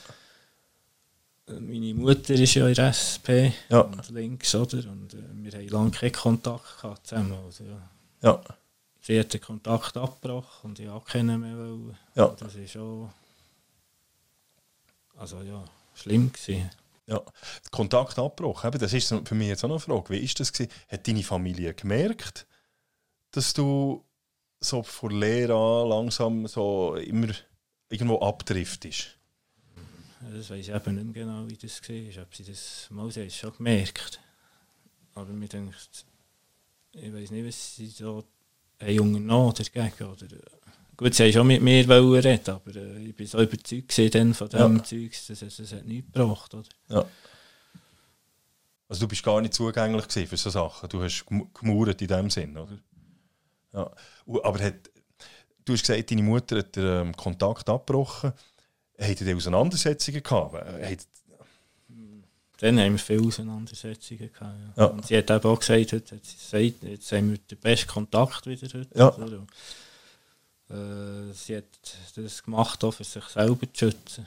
Äh, 1.47 1.59
meine 1.59 1.93
Mutter 1.93 2.33
ist 2.33 2.53
ja 2.53 2.67
in 2.67 2.73
der 2.75 2.89
SP 2.95 3.51
Ja. 3.69 3.81
und 3.81 4.09
links, 4.09 4.53
oder? 4.55 4.77
Und 4.89 5.13
äh, 5.13 5.17
wir 5.33 5.51
haben 5.51 5.67
lange 5.67 5.91
keinen 5.91 6.11
Kontakt 6.11 6.81
gehabt 6.81 7.07
zusammen. 7.07 7.37
Also, 7.45 7.63
ja. 7.65 7.89
Ja. 8.21 8.41
Sie 9.01 9.19
hat 9.19 9.33
den 9.33 9.41
Kontakt 9.41 9.97
abgebrochen 9.97 10.69
und 10.69 10.79
ich 10.79 10.87
auch 10.87 11.03
keinen 11.05 11.41
mehr 11.41 11.57
wollen. 11.57 11.97
Ja. 12.15 12.27
Das 12.39 12.55
ist 12.55 12.71
schon... 12.71 13.09
Also 15.17 15.41
ja, 15.41 15.63
schlimm 15.93 16.31
gewesen. 16.31 16.69
Ja, 17.05 17.21
Kontakt 17.69 18.17
abgebrochen. 18.17 18.71
Das 18.71 18.93
ist 18.93 19.13
für 19.25 19.35
mich 19.35 19.49
jetzt 19.49 19.63
auch 19.63 19.67
noch 19.69 19.75
eine 19.87 19.95
Frage. 19.97 20.09
Wie 20.09 20.17
ist 20.19 20.39
das 20.39 20.53
gewesen? 20.53 20.71
Hat 20.87 21.05
deine 21.07 21.21
Familie 21.23 21.73
gemerkt, 21.73 22.47
dass 23.31 23.53
du 23.53 24.03
so 24.61 24.81
von 24.83 25.11
Lehre 25.11 25.53
an 25.53 25.89
langsam 25.89 26.47
so 26.47 26.95
immer 26.95 27.33
irgendwo 27.89 28.19
abdriftest? 28.21 29.17
Das 30.31 30.49
weiß 30.49 30.59
ich 30.67 30.73
eben 30.73 30.95
nicht 30.95 31.05
mehr 31.15 31.25
genau, 31.25 31.47
wie 31.49 31.57
das 31.57 31.81
war. 31.81 32.23
Ob 32.23 32.35
sie 32.35 32.43
das 32.43 32.87
mal 32.89 33.11
sie 33.11 33.29
schon 33.29 33.53
gemerkt. 33.57 34.19
Aber 35.15 35.31
mir 35.31 35.47
denkt, 35.47 36.05
ich 36.93 37.13
weiß 37.13 37.31
nicht, 37.31 37.47
was 37.47 37.75
sie 37.75 37.87
so 37.87 38.23
haben 38.81 38.99
unternommen 38.99 39.53
dagegen. 39.53 40.03
Oder, 40.07 40.27
gut, 40.97 41.13
sie 41.13 41.23
haben 41.23 41.33
schon 41.33 41.47
mit 41.47 41.61
mir 41.61 41.87
reden, 41.87 42.49
aber 42.51 42.75
äh, 42.75 43.05
ich 43.05 43.15
bin 43.15 43.27
so 43.27 43.41
überzeugt 43.41 44.15
dann 44.15 44.33
von 44.33 44.49
dem 44.49 44.77
Ja. 44.77 44.83
Zeugs, 44.83 45.27
dass 45.27 45.41
es, 45.41 45.71
hat 45.73 45.85
nichts 45.85 46.11
gebracht. 46.11 46.53
Oder? 46.53 46.69
Ja. 46.89 47.05
Also 48.87 49.01
du 49.01 49.07
bist 49.07 49.23
gar 49.23 49.41
nicht 49.41 49.53
zugänglich 49.53 50.05
für 50.27 50.37
so 50.37 50.49
Sachen. 50.49 50.89
Du 50.89 51.01
hast 51.01 51.25
gem- 51.25 51.49
gemauert 51.53 52.01
in 52.01 52.07
dem 52.07 52.29
Sinn, 52.29 52.57
oder? 52.57 52.77
Ja. 53.73 53.91
Aber 54.43 54.59
hat, 54.63 54.89
du 55.65 55.73
hast 55.73 55.81
gesagt, 55.81 56.11
deine 56.11 56.21
Mutter 56.23 56.59
hat 56.59 56.75
den 56.75 57.07
ähm, 57.07 57.15
Kontakt 57.15 57.69
abgebrochen. 57.69 58.33
Habt 59.03 59.21
ihr 59.21 59.35
Auseinandersetzungen 59.35 60.23
gehabt? 60.23 60.55
Äh, 60.55 60.91
Habt- 60.91 61.07
Dann 62.59 62.79
haben 62.79 62.93
wir 62.93 62.99
viele 62.99 63.27
Auseinandersetzungen 63.27 64.31
gehabt. 64.31 64.57
Ja. 64.77 64.83
Ja. 64.83 64.89
Und 64.91 65.05
sie 65.05 65.17
hat 65.17 65.29
eben 65.29 65.43
auch 65.49 65.59
gesagt, 65.59 65.91
heute 65.91 66.15
hat 66.15 66.25
sie 66.25 66.35
gesagt, 66.69 66.83
jetzt 66.83 67.11
haben 67.11 67.31
wir 67.31 67.37
den 67.37 67.57
besten 67.57 67.87
Kontakt 67.87 68.45
wieder 68.47 68.67
heute. 68.67 68.87
Ja. 68.97 69.07
Und, 69.09 69.47
Äh, 70.69 71.33
sie 71.33 71.57
hat 71.57 71.65
das 72.15 72.41
gemacht, 72.41 72.83
auch 72.83 72.91
für 72.91 73.03
sich 73.03 73.23
selber 73.25 73.71
zu 73.73 73.91
schützen. 73.91 74.25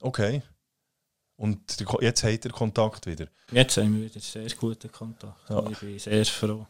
Okay. 0.00 0.42
Und 1.36 1.60
jetzt 2.00 2.22
habt 2.24 2.44
ihr 2.44 2.50
Kontakt 2.52 3.06
wieder. 3.06 3.26
Jetzt 3.50 3.76
haben 3.76 3.94
wir 3.96 4.04
wieder 4.08 4.20
sehr 4.20 4.48
guten 4.50 4.90
Kontakt. 4.90 5.50
Ja. 5.50 5.68
Ich 5.70 5.78
bin 5.78 5.98
sehr 5.98 6.24
froh. 6.24 6.66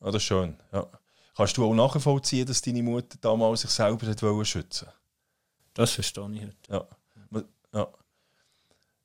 Ah, 0.00 0.06
das 0.06 0.16
ist 0.16 0.24
schön. 0.24 0.56
Ja. 0.72 0.86
Kannst 1.36 1.56
du 1.56 1.64
auch 1.64 1.74
nachvollziehen, 1.74 2.46
dass 2.46 2.60
deine 2.62 2.82
Mutter 2.82 3.16
damals 3.20 3.62
sich 3.62 3.70
selber 3.70 4.06
hat 4.06 4.46
schützen 4.46 4.88
Das 5.78 5.92
verstehe 5.92 6.28
ich 6.32 6.42
heute. 6.42 6.56
Ja. 6.70 6.86
Ja. 7.72 7.88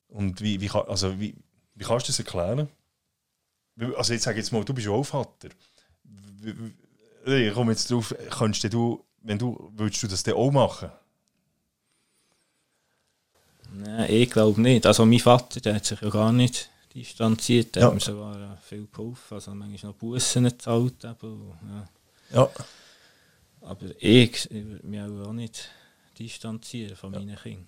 Und 0.08 0.42
wie, 0.42 0.60
wie, 0.60 0.68
kann- 0.68 0.88
also 0.88 1.20
wie, 1.20 1.36
wie 1.76 1.84
kannst 1.84 2.08
du 2.08 2.12
das 2.12 2.18
erklären? 2.20 2.68
Also 3.96 4.14
jetzt 4.14 4.24
sag 4.24 4.36
jetzt 4.38 4.52
mal, 4.52 4.64
du 4.66 4.74
bist 4.74 4.88
ja 4.88 4.92
auch 4.94 5.04
Vater. 5.04 5.50
Ich 7.26 7.54
komme 7.54 7.72
jetzt 7.74 7.92
drauf, 7.92 8.14
könntest 8.32 8.74
du, 8.74 9.06
wenn 9.22 9.38
du, 9.38 9.72
würdest 9.76 10.02
du 10.02 10.08
das 10.08 10.24
dann 10.24 10.34
auch 10.34 10.52
machen? 10.52 10.90
Nein, 13.72 14.12
ich 14.12 14.30
glaube 14.30 14.60
nicht. 14.62 14.86
Also 14.86 15.06
mein 15.06 15.20
Vater, 15.20 15.60
der 15.60 15.76
hat 15.76 15.86
sich 15.86 16.02
ja 16.02 16.10
gar 16.10 16.32
nicht 16.32 16.70
distanziert. 16.94 17.76
Der 17.76 17.82
Ja. 17.84 17.88
hat 17.88 17.94
mir 17.96 18.00
sogar 18.00 18.36
äh, 18.54 18.58
viel 18.58 18.88
geholfen. 18.92 19.34
Also 19.36 19.54
manchmal 19.54 19.92
noch 19.92 19.98
Bussen 20.00 20.44
gezahlt. 20.46 21.06
Und, 21.06 21.58
Ja. 21.70 21.88
Ja. 22.32 22.50
Aber 23.62 23.86
ich, 24.00 24.50
ich 24.52 24.66
würde 24.66 24.88
mich 24.88 25.02
auch 25.02 25.34
nicht 25.34 25.70
distanzieren 26.20 26.96
von 26.96 27.12
meinen 27.12 27.36
Kindern. 27.36 27.68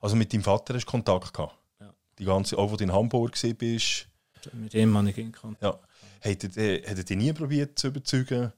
Also 0.00 0.16
mit 0.16 0.32
deinem 0.32 0.42
Vater 0.42 0.74
hast 0.74 0.84
du 0.84 0.90
Kontakt 0.90 1.32
gehabt? 1.32 1.56
Ja. 1.80 1.94
Die 2.18 2.24
ganze, 2.24 2.58
auch 2.58 2.70
wo 2.72 2.76
du 2.76 2.82
in 2.82 2.92
Hamburg 2.92 3.40
warst, 3.40 4.08
Mit 4.52 4.72
dem 4.74 4.96
habe 4.96 5.10
ich 5.10 5.18
in 5.18 5.30
Kontakt. 5.30 5.62
Ja. 5.62 5.78
Er, 6.24 6.94
dich 6.94 7.16
nie 7.16 7.32
probiert 7.32 7.78
zu 7.78 7.86
überzeugen, 7.88 8.52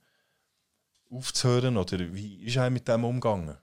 aufzuhören? 1.10 1.76
Oder 1.76 2.12
wie 2.14 2.42
ist 2.44 2.56
er 2.56 2.70
mit 2.70 2.88
dem 2.88 3.04
umgegangen? 3.04 3.56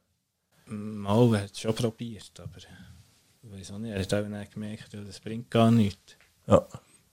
Mal 0.68 1.36
er 1.36 1.44
hat 1.44 1.52
es 1.52 1.60
schon 1.60 1.74
probiert, 1.76 2.40
aber 2.40 2.58
ich 2.58 3.52
weiß 3.52 3.72
auch 3.72 3.80
nicht. 3.80 3.92
Er 3.94 4.00
hat 4.02 4.14
auch 4.14 4.30
dann 4.30 4.50
gemerkt, 4.50 4.94
ja, 4.94 5.02
das 5.02 5.20
bringt 5.20 5.50
gar 5.50 5.72
nichts. 5.72 6.16
Ja. 6.48 6.66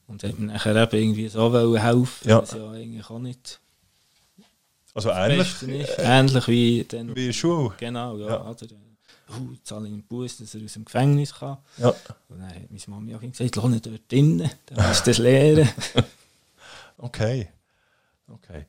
Und 0.06 0.22
hat 0.22 0.38
mir 0.38 0.46
nachher 0.52 0.76
eben 0.76 0.96
irgendwie 1.02 1.28
so 1.28 1.50
wollen 1.52 1.80
helfen, 1.80 2.28
Ja. 2.28 2.42
was 2.42 2.52
ja 2.52 2.70
eigentlich 2.70 3.08
auch 3.10 3.18
nicht 3.18 3.60
Also 4.98 5.10
das 5.10 5.18
ähnlich 5.18 5.38
Beste 5.38 5.72
ist. 5.72 5.98
Ähnlich 5.98 6.48
wie 6.48 6.84
dann. 6.84 7.14
wie 7.14 7.32
Schule. 7.32 7.72
Genau, 7.78 8.18
ja. 8.18 8.28
Ja. 8.30 8.50
Oder, 8.50 8.66
uh, 9.30 9.52
jetzt 9.52 9.66
zahle 9.68 9.86
ich 9.86 9.92
einen 9.92 10.02
Bus, 10.02 10.38
dass 10.38 10.56
er 10.56 10.64
aus 10.64 10.72
dem 10.72 10.84
Gefängnis 10.84 11.34
kann. 11.34 11.58
Ja. 11.76 11.90
Und 12.28 12.40
dann 12.40 12.48
hat 12.48 12.68
meine 12.68 12.82
Mami 12.88 13.14
auch 13.14 13.20
gesagt, 13.20 13.54
lass 13.54 13.64
ihn 13.64 13.80
dort 13.80 14.10
drinnen, 14.10 14.50
dann 14.66 14.88
musst 14.88 15.06
du 15.06 15.10
das 15.10 15.18
lernen. 15.18 15.68
Okay. 17.00 17.48
okay. 18.26 18.66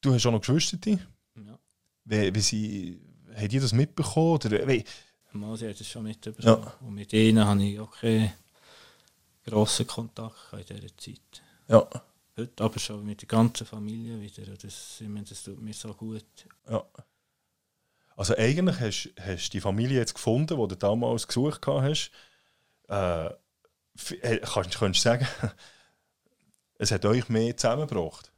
Du 0.00 0.14
hast 0.14 0.24
auch 0.24 0.32
noch 0.32 0.40
Geschwister. 0.40 0.78
ja. 0.88 1.58
Wie, 2.06 2.34
wie 2.34 2.40
sie, 2.40 2.98
haben 3.36 3.48
die 3.48 3.60
das 3.60 3.74
mitbekommen? 3.74 4.36
Oder 4.36 4.66
wie, 4.66 4.82
Mal, 5.32 5.54
sie 5.58 5.68
hat 5.68 5.78
es 5.78 5.86
schon 5.86 6.04
mitbekommen. 6.04 6.62
Ja. 6.64 6.74
Und 6.80 6.94
mit 6.94 7.12
ihnen 7.12 7.44
habe 7.44 7.62
ich 7.62 7.78
auch 7.78 7.94
keinen 7.94 8.32
grossen 9.44 9.86
Kontakt 9.86 10.54
in 10.54 10.76
dieser 10.76 10.96
Zeit. 10.96 11.42
Ja, 11.68 11.86
Heute 12.36 12.64
aber 12.64 12.78
schon 12.80 13.04
mit 13.04 13.20
der 13.22 13.28
ganzen 13.28 13.66
Familie 13.66 14.20
wieder. 14.20 14.44
Das, 14.56 15.00
ich 15.00 15.08
meine, 15.08 15.24
das 15.26 15.42
tut 15.42 15.60
mir 15.60 15.72
so 15.74 15.94
gut. 15.94 16.24
ja. 16.68 16.84
Also 18.16 18.36
eigentlich 18.36 18.78
hast 18.78 19.12
hast 19.20 19.48
du 19.48 19.50
die 19.52 19.60
Familie 19.60 19.98
jetzt 19.98 20.14
gefunden, 20.14 20.56
die 20.60 20.68
du 20.68 20.76
damals 20.76 21.26
gesucht 21.26 21.66
hast. 21.66 22.10
Äh, 22.88 23.30
kannst, 24.42 24.78
kannst 24.78 25.00
du 25.00 25.02
sagen, 25.02 25.26
es 26.78 26.90
hat 26.92 27.04
euch 27.06 27.28
mehr 27.28 27.56
zusammengebracht? 27.56 28.32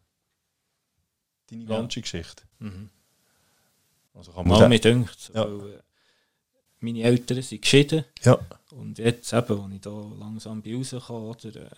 Deine 1.50 1.64
Ja. 1.64 1.68
ganze 1.68 2.00
Geschichte. 2.00 2.44
Mhm. 2.58 2.90
Also 4.14 4.32
kann 4.32 4.48
man 4.48 4.60
Mal 4.60 4.68
mit 4.70 4.84
dünkt. 4.84 5.30
Ja. 5.34 5.44
Weil, 5.44 5.74
äh, 5.74 5.82
meine 6.80 7.02
Eltern 7.02 7.42
sind 7.42 7.62
geschieden. 7.62 8.04
Ja, 8.22 8.38
Und 8.72 8.98
jetzt 8.98 9.32
eben, 9.32 9.60
als 9.60 9.74
ich 9.74 9.80
da 9.80 9.90
langsam 10.18 10.60
bin 10.62 10.76
rausgekommen 10.76 11.22
oder 11.30 11.56
äh, 11.56 11.68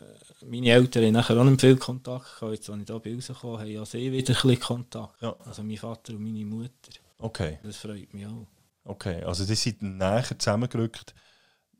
meine 0.46 0.70
Eltern 0.70 1.04
haben 1.04 1.12
nachher 1.12 1.36
auch 1.38 1.44
nicht 1.44 1.60
viel 1.60 1.76
Kontakt 1.76 2.40
gehabt. 2.40 2.52
Jetzt, 2.54 2.68
als 2.70 2.80
ich 2.80 2.86
da 2.86 2.94
rausgekommen 2.94 3.58
habe, 3.60 3.76
haben 3.78 3.84
sie 3.86 4.12
wieder 4.12 4.34
ein 4.34 4.42
bisschen 4.42 4.60
Kontakt. 4.60 5.22
ja, 5.22 5.36
Also 5.44 5.62
mein 5.62 5.76
Vater 5.76 6.14
und 6.14 6.22
meine 6.22 6.44
Mutter. 6.44 6.72
okay. 7.18 7.58
Das 7.62 7.76
freut 7.76 8.12
mich 8.12 8.26
auch. 8.26 8.46
Okay, 8.84 9.22
also 9.22 9.44
die 9.44 9.54
sind 9.54 9.82
näher 9.82 10.24
zusammengerückt, 10.38 11.14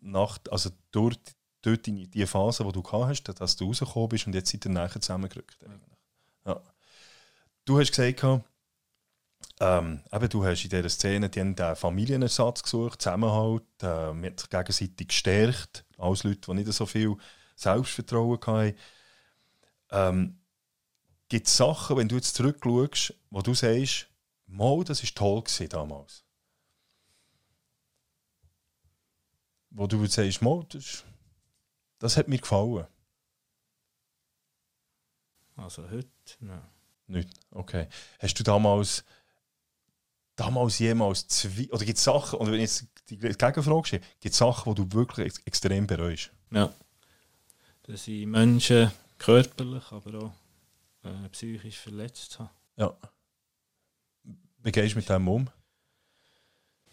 nach, 0.00 0.38
also 0.50 0.70
durch, 0.92 1.16
durch 1.62 1.81
die, 1.83 2.07
die 2.07 2.26
Phase, 2.26 2.64
die 2.64 2.72
du 2.72 2.83
hast, 2.92 3.22
dass 3.24 3.57
du 3.57 3.64
rausgekommen 3.66 4.09
bist 4.11 4.26
und 4.26 4.35
jetzt 4.35 4.50
sind 4.50 4.66
ihr 4.66 4.70
näher 4.70 4.90
zusammengerückt. 5.00 5.57
Ja. 6.46 6.61
Du 7.64 7.78
hast 7.81 7.90
gesagt, 7.90 8.42
ähm, 9.60 10.02
eben, 10.12 10.28
du 10.28 10.44
hast 10.44 10.64
in 10.64 10.70
dieser 10.70 10.88
Szene 10.88 11.28
die 11.28 11.40
haben 11.40 11.54
den 11.54 11.76
Familienersatz 11.76 12.62
gesucht, 12.62 13.02
Zusammenhalt, 13.02 13.64
äh, 13.82 14.12
man 14.12 14.26
hat 14.26 14.40
sich 14.40 14.50
gegenseitig 14.50 15.08
gestärkt, 15.08 15.84
als 15.96 16.24
Leute, 16.24 16.40
die 16.40 16.54
nicht 16.54 16.72
so 16.72 16.86
viel 16.86 17.16
Selbstvertrauen 17.56 18.38
hatten. 18.46 18.78
Ähm, 19.90 20.40
Gibt 21.28 21.46
es 21.46 21.56
Sachen, 21.56 21.96
wenn 21.96 22.08
du 22.08 22.16
jetzt 22.16 22.36
zurückschaust, 22.36 23.14
wo 23.30 23.42
du 23.42 23.52
sagst, 23.54 24.08
mal, 24.46 24.82
das 24.84 25.02
war 25.02 25.10
toll 25.14 25.42
gewesen 25.42 25.68
damals? 25.68 26.24
wo 29.70 29.86
du 29.86 30.04
sagst, 30.06 30.42
mal, 30.42 30.64
das, 30.70 31.04
das 31.98 32.16
hat 32.16 32.28
mir 32.28 32.38
gefallen. 32.38 32.86
Also 35.56 35.88
heute, 35.90 36.08
nein. 36.40 36.62
Nicht. 37.06 37.30
Okay. 37.50 37.88
Hast 38.18 38.34
du 38.34 38.42
damals, 38.44 39.04
damals 40.38 40.79
jemals 40.79 41.27
zwei, 41.27 41.68
oder 41.70 41.85
gibt 41.85 41.98
es 41.98 42.05
Sachen, 42.05 42.38
oder 42.38 42.53
wenn 42.53 42.61
jetzt 42.61 42.87
die 43.11 43.18
Gegenfrage 43.18 43.87
stelle, 43.87 44.03
gibt 44.20 44.33
es 44.33 44.38
Sachen, 44.38 44.74
die 44.74 44.83
du 44.83 44.92
wirklich 44.92 45.27
ex 45.27 45.38
extrem 45.44 45.87
bereust? 45.87 46.31
Ja. 46.51 46.72
Dass 47.83 48.07
ich 48.07 48.27
Menschen 48.27 48.90
körperlich, 49.18 49.85
aber 49.90 50.24
auch 50.24 50.33
äh, 51.05 51.29
psychisch 51.31 51.79
verletzt 51.79 52.38
habe. 52.38 52.51
Ja. 52.77 52.96
Wie 54.62 54.72
gehst 54.72 54.94
du 54.94 54.98
mit 54.98 55.09
dem 55.09 55.29
um? 55.29 55.48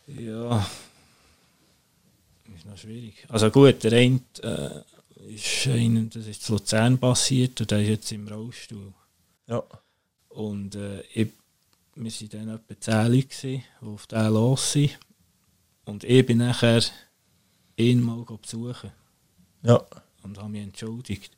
Ja. 0.07 0.65
Ist 2.55 2.65
noch 2.65 2.77
schwierig. 2.77 3.25
Also 3.29 3.49
gut, 3.51 3.83
der 3.83 3.93
eine 3.93 4.21
äh, 4.41 5.33
ist 5.33 5.67
ein, 5.67 6.09
das 6.09 6.27
ist 6.27 6.43
zu 6.43 6.53
Luzern 6.53 6.97
passiert 6.97 7.59
und 7.61 7.71
der 7.71 7.81
ist 7.81 7.89
jetzt 7.89 8.11
im 8.11 8.27
Rollstuhl. 8.27 8.93
Ja. 9.47 9.63
Und 10.29 10.75
äh, 10.75 11.01
ich, 11.13 11.31
wir 11.95 12.11
waren 12.11 12.29
dann 12.29 12.49
etwa 12.55 12.79
10 12.79 13.11
Leute, 13.13 13.27
die 13.47 13.63
auf 13.81 14.07
den 14.07 14.33
los 14.33 14.71
sind. 14.73 14.97
Und 15.85 16.03
ich 16.03 16.25
bin 16.25 16.39
nachher 16.39 16.81
ihn 17.77 18.01
mal 18.01 18.23
besuchen 18.23 18.91
Ja. 19.63 19.81
und 20.23 20.37
habe 20.37 20.49
mich 20.49 20.63
entschuldigt. 20.63 21.35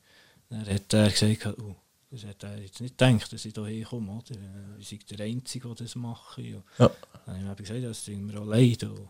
Dann 0.50 0.66
hat 0.66 0.94
er 0.94 1.10
gesagt, 1.10 1.60
oh, 1.60 1.76
das 2.10 2.24
hat 2.26 2.44
er 2.44 2.58
jetzt 2.62 2.80
nicht 2.80 2.98
gedacht, 2.98 3.32
dass 3.34 3.44
ich 3.46 3.54
hierher 3.54 3.86
komme. 3.86 4.12
Oder? 4.14 4.36
Äh, 4.36 4.80
Ich 4.80 4.88
sei 4.90 5.00
der 5.16 5.26
Einzige, 5.26 5.68
der 5.68 5.76
das 5.76 5.96
mache. 5.96 6.42
Und 6.42 6.64
Ja. 6.80 6.90
Dann 7.26 7.46
habe 7.48 7.62
ich 7.62 7.68
gesagt, 7.68 7.86
das 7.86 8.06
tut 8.06 8.16
mir 8.18 8.40
auch 8.40 8.46
leid. 8.46 8.84
Und 8.84 9.10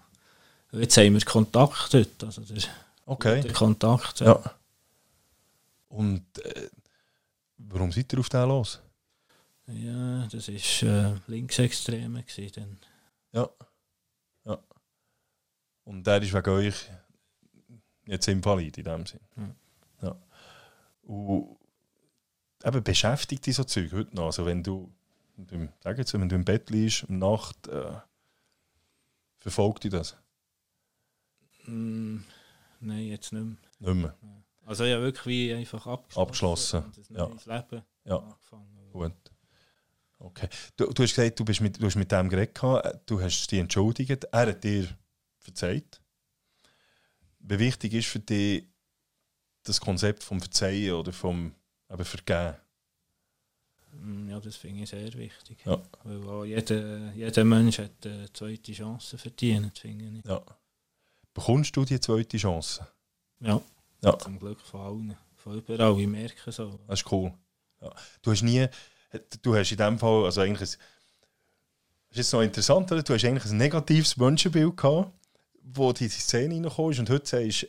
jetzt 0.71 0.97
haben 0.97 1.13
wir 1.13 1.21
Kontakt 1.25 1.93
dort. 1.93 2.23
Also 2.23 2.41
der, 2.41 2.63
Okay. 3.05 3.41
der 3.41 3.53
Kontakt. 3.53 4.19
Ja. 4.21 4.41
Und 5.89 6.23
äh, 6.39 6.69
warum 7.57 7.91
seid 7.91 8.11
ihr 8.11 8.19
auf 8.19 8.29
den 8.29 8.47
los? 8.49 8.79
Ja, 9.67 10.27
das 10.27 10.47
war 10.47 10.89
äh, 10.89 11.15
Linksextreme. 11.27 12.23
Dann. 12.55 12.79
Ja. 13.33 13.49
Ja. 14.45 14.59
Und 15.83 16.07
der 16.07 16.21
ist 16.21 16.33
wegen 16.33 16.49
euch 16.49 16.89
jetzt 18.05 18.27
invalid 18.27 18.77
in 18.77 18.83
dem 18.85 19.05
Sinn. 19.05 19.19
Ja. 20.01 20.07
ja. 20.07 20.15
Und 21.03 21.57
eben 22.63 22.83
beschäftigt 22.83 23.45
dich 23.45 23.55
so 23.55 23.63
Zeug 23.65 23.91
heute 23.91 24.15
noch. 24.15 24.27
Also 24.27 24.45
wenn 24.45 24.63
du, 24.63 24.89
sag 25.83 25.97
jetzt, 25.97 26.13
wenn 26.13 26.29
du 26.29 26.35
im 26.35 26.45
Bett 26.45 26.69
liegst, 26.69 27.03
um 27.03 27.17
Nacht, 27.19 27.67
äh, 27.67 27.99
verfolgt 29.39 29.83
dich 29.83 29.91
das? 29.91 30.15
Mm, 31.65 32.19
nein, 32.79 33.07
jetzt 33.07 33.33
nicht 33.33 33.43
mehr. 33.43 33.93
Nicht 33.93 34.01
mehr. 34.01 34.15
Also 34.65 34.85
ja, 34.85 34.99
wirklich 35.01 35.25
wie 35.25 35.53
einfach 35.53 35.85
abgeschlossen. 35.87 36.77
Abgeschlossen, 36.77 36.93
ja. 37.15 37.25
Leben 37.27 37.83
Ja. 38.05 38.17
angefangen. 38.17 38.91
Gut. 38.91 39.13
Okay. 40.19 40.47
Du, 40.75 40.85
du 40.91 41.03
hast 41.03 41.15
gesagt, 41.15 41.39
du, 41.39 41.45
bist 41.45 41.61
mit, 41.61 41.79
du 41.79 41.85
hast 41.85 41.95
mit 41.95 42.11
dem 42.11 42.27
geredet, 42.29 42.57
du 43.05 43.21
hast 43.21 43.47
dich 43.51 43.59
entschuldigt, 43.59 44.23
er 44.25 44.47
hat 44.47 44.63
dir 44.63 44.87
verzeiht. 45.39 46.01
Wie 47.39 47.59
wichtig 47.59 47.93
ist 47.93 48.07
für 48.07 48.19
dich 48.19 48.65
das 49.63 49.79
Konzept 49.79 50.23
vom 50.23 50.39
Verzeihen 50.39 50.93
oder 50.93 51.13
vom 51.13 51.53
eben 51.89 52.03
Vergeben? 52.05 52.55
Mm, 53.93 54.29
Ja, 54.29 54.39
das 54.39 54.55
finde 54.55 54.83
ich 54.83 54.89
sehr 54.89 55.13
wichtig. 55.13 55.59
Ja. 55.65 55.81
Weil 56.03 56.27
auch 56.29 56.43
jeder, 56.45 57.11
jeder 57.13 57.43
Mensch 57.43 57.77
hat 57.79 58.05
eine 58.05 58.31
zweite 58.33 58.73
Chance 58.73 59.17
verdient, 59.17 59.77
finde 59.77 60.19
ich. 60.19 60.25
Ja. 60.25 60.43
Bekommst 61.33 61.75
du 61.75 61.85
die 61.85 61.99
zweite 61.99 62.37
Chance? 62.37 62.87
Ja, 63.39 63.61
Ja, 64.03 64.17
zum 64.17 64.39
Glück 64.39 64.59
von 64.61 64.81
allen. 64.81 65.17
Von 65.35 65.57
überall, 65.59 65.99
ich 65.99 66.07
merke 66.07 66.51
so. 66.51 66.79
das 66.87 67.01
ist 67.01 67.11
cool. 67.11 67.31
Ja. 67.81 67.93
Du 68.23 68.31
hast 68.31 68.41
nie, 68.41 68.67
du 69.41 69.55
hast 69.55 69.71
in 69.71 69.77
dem 69.77 69.99
Fall, 69.99 70.25
also 70.25 70.41
eigentlich, 70.41 70.61
ein, 70.61 70.81
ist 72.09 72.17
jetzt 72.17 72.33
noch 72.33 72.41
interessant, 72.41 72.91
oder? 72.91 73.03
du 73.03 73.13
hast 73.13 73.25
eigentlich 73.25 73.51
ein 73.51 73.57
negatives 73.57 74.17
Menschenbild 74.17 74.77
gehabt, 74.77 75.11
wo 75.63 75.93
die 75.93 76.07
Szene 76.09 76.55
reingekommen 76.55 76.91
ist 76.91 76.99
und 76.99 77.09
heute 77.09 77.27
sagst 77.27 77.63
du, 77.63 77.67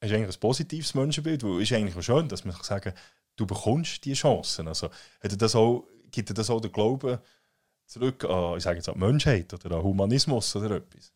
du 0.00 0.14
eigentlich 0.14 0.36
ein 0.36 0.40
positives 0.40 0.94
Menschenbild, 0.94 1.42
weil 1.42 1.62
es 1.62 1.70
ist 1.70 1.76
eigentlich 1.76 1.96
auch 1.96 2.02
schön, 2.02 2.28
dass 2.28 2.44
man 2.44 2.54
kann 2.54 2.64
sagen 2.64 2.94
du 3.36 3.46
bekommst 3.46 4.04
die 4.04 4.14
Chancen. 4.14 4.68
Also 4.68 4.90
hat 5.20 5.42
das 5.42 5.54
auch, 5.54 5.86
gibt 6.10 6.30
dir 6.30 6.34
das 6.34 6.50
auch 6.50 6.60
den 6.60 6.72
Glauben 6.72 7.18
zurück 7.86 8.24
an, 8.24 8.56
ich 8.56 8.62
sage 8.62 8.76
jetzt 8.76 8.88
an 8.88 8.94
die 8.94 9.00
Menschheit 9.00 9.52
oder 9.52 9.76
an 9.76 9.82
Humanismus 9.82 10.54
oder 10.56 10.76
etwas? 10.76 11.12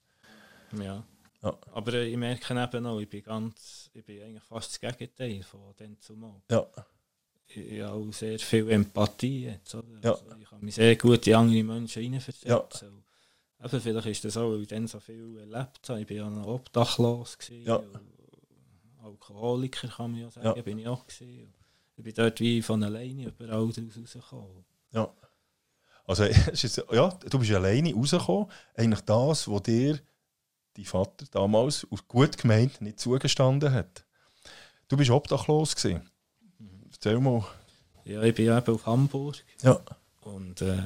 Ja. 0.77 1.05
Ja. 1.42 1.57
Aber 1.72 1.94
äh, 1.94 2.09
ich 2.09 2.16
merke 2.16 2.53
eben 2.53 2.87
auch, 2.87 2.98
ich 2.98 3.09
bin 3.09 3.22
ganz, 3.22 3.90
ich 3.94 4.05
bin 4.05 4.22
eigentlich 4.22 4.42
fast 4.42 4.70
das 4.70 4.81
Gegenteil 4.81 5.42
von 5.44 5.72
dem 5.79 6.01
zumal. 6.01 6.42
Ja, 6.51 6.66
Habe 7.54 7.88
auch 7.92 8.12
sehr 8.12 8.38
viel 8.38 8.70
Empathie 8.70 9.44
jetzt, 9.46 9.74
oder? 9.74 9.87
Ja. 10.02 10.12
Also 10.12 10.24
ich 10.40 10.48
kann 10.48 10.61
mich 10.64 10.74
sehr 10.74 10.96
gut 10.96 11.26
in 11.26 11.34
andere 11.34 11.62
Menschen 11.64 12.02
hineinversetzen. 12.02 12.50
Ja. 12.50 13.64
Eben, 13.64 13.80
vielleicht 13.80 14.06
ist 14.06 14.24
das 14.24 14.37
auch, 14.37 14.50
weil 14.50 14.62
ich 14.62 14.68
dann 14.68 14.87
so 14.87 15.01
viel 15.01 15.36
erlebt 15.38 15.88
habe. 15.88 16.01
Ich 16.03 16.09
war 16.11 16.16
ja 16.16 16.30
noch 16.30 16.46
obdachlos. 16.46 17.38
Gewesen, 17.38 17.66
Ja. 17.66 17.82
Alkoholiker 19.03 19.88
kann 19.88 20.12
man 20.12 20.20
ja 20.20 20.30
sagen, 20.30 20.46
Ja. 20.57 20.62
bin 20.62 20.78
ich 20.78 20.86
auch. 20.88 21.07
Gewesen. 21.07 21.53
Ich 21.96 22.05
bin 22.05 22.14
dort 22.14 22.38
wie 22.40 22.62
von 22.62 22.82
alleine 22.82 23.26
überall 23.26 23.66
draus 23.68 23.78
rausgekommen. 23.99 24.64
ja. 24.92 25.12
Also, 26.07 26.24
jetzt, 26.55 26.82
ja, 26.90 27.09
du 27.28 27.38
bist 27.38 27.53
alleine 27.53 27.92
rausgekommen. 27.94 28.46
Eigentlich 28.74 29.01
das, 29.03 29.46
was 29.46 29.62
dir 29.64 29.99
dein 30.74 30.84
Vater 30.86 31.26
damals 31.30 31.86
aus 31.90 32.07
gut 32.09 32.38
gemeint 32.38 32.80
nicht 32.80 32.99
zugestanden 32.99 33.70
hat. 33.72 34.07
Du 34.88 34.96
bist 34.96 35.11
obdachlos 35.11 35.76
gewesen. 35.76 36.09
Erzähl 37.01 37.20
mal. 37.20 37.44
Ja, 38.05 38.22
ich 38.22 38.34
bin 38.34 38.46
ja 38.46 38.59
eben 38.59 38.74
auf 38.74 38.86
Hamburg. 38.86 39.36
Ja. 39.62 39.80
Und 40.22 40.61
äh, 40.62 40.82